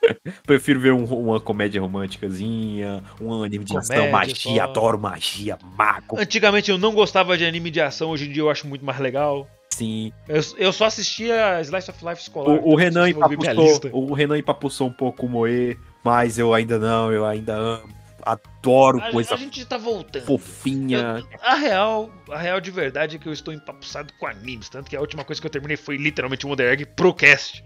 [0.46, 4.70] prefiro ver um- uma comédia românticazinha, um anime de ação, Comédia magia, só.
[4.70, 8.50] adoro magia, mago, Antigamente eu não gostava de anime de ação, hoje em dia eu
[8.50, 9.48] acho muito mais legal.
[9.72, 10.12] sim.
[10.28, 12.48] Eu, eu só assistia Slice of Life escolar.
[12.48, 16.78] O, o então Renan empapuçou, o Renan empapuçou um pouco o Moe, mas eu ainda
[16.78, 17.88] não, eu ainda amo,
[18.32, 20.24] adoro A, coisa a gente tá voltando.
[20.24, 21.24] fofinha.
[21.32, 24.88] Eu- a real, a real de verdade é que eu estou empapuçado com animes, tanto
[24.90, 27.64] que a última coisa que eu terminei foi literalmente o Wonder Egg pro cast.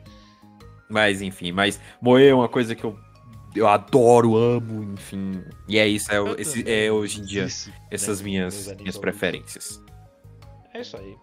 [0.88, 2.98] Mas enfim, mas Moe é uma coisa que eu,
[3.56, 5.42] eu adoro, amo, enfim.
[5.68, 9.80] E é isso, é, esse, é hoje em dia Isso, essas né, minhas, minhas preferências.
[10.74, 11.16] É isso aí.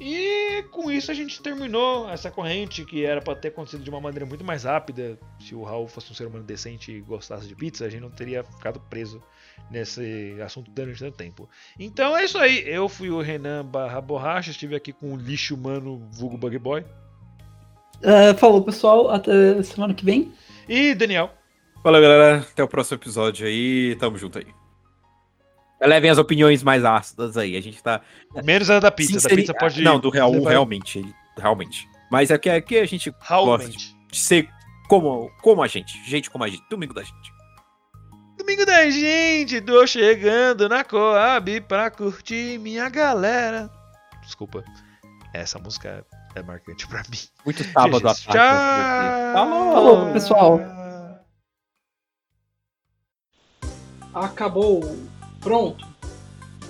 [0.00, 4.00] E com isso a gente terminou essa corrente que era pra ter acontecido de uma
[4.00, 5.18] maneira muito mais rápida.
[5.38, 8.10] Se o Raul fosse um ser humano decente e gostasse de pizza, a gente não
[8.10, 9.22] teria ficado preso
[9.70, 11.48] nesse assunto durante tanto tempo.
[11.78, 12.62] Então é isso aí.
[12.66, 16.82] Eu fui o Renan barra borracha, estive aqui com o lixo humano vulgo bug boy.
[18.02, 19.10] É, falou, pessoal.
[19.10, 20.32] Até semana que vem.
[20.66, 21.30] E Daniel.
[21.84, 22.38] Valeu, galera.
[22.38, 23.94] Até o próximo episódio aí.
[23.96, 24.59] Tamo junto aí.
[25.80, 27.56] Levem as opiniões mais ácidas aí.
[27.56, 28.00] A gente tá.
[28.44, 29.14] Menos a da pizza.
[29.14, 29.80] Da sinceri- pizza pode.
[29.82, 31.02] Não, do Raul, levar- realmente.
[31.38, 31.88] Realmente.
[32.10, 33.96] Mas é que aqui a gente gosta Realmente.
[34.10, 34.48] de ser
[34.88, 35.92] como, como a gente.
[36.08, 36.62] Gente como a gente.
[36.68, 37.32] Domingo da gente.
[38.36, 43.70] Domingo da gente, tô chegando na Coab pra curtir minha galera.
[44.22, 44.64] Desculpa,
[45.32, 46.04] essa música
[46.34, 47.18] é marcante pra mim.
[47.44, 48.22] Muito sábado à tarde.
[48.26, 49.32] Tchau!
[49.34, 49.72] Falou!
[49.72, 50.60] Falou, pessoal.
[54.12, 54.80] Acabou.
[55.40, 55.86] Pronto.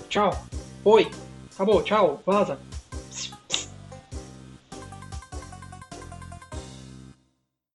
[0.08, 0.30] Tchau.
[0.82, 1.10] Foi.
[1.54, 1.82] Acabou.
[1.82, 2.22] Tchau.
[2.24, 2.58] Vaza.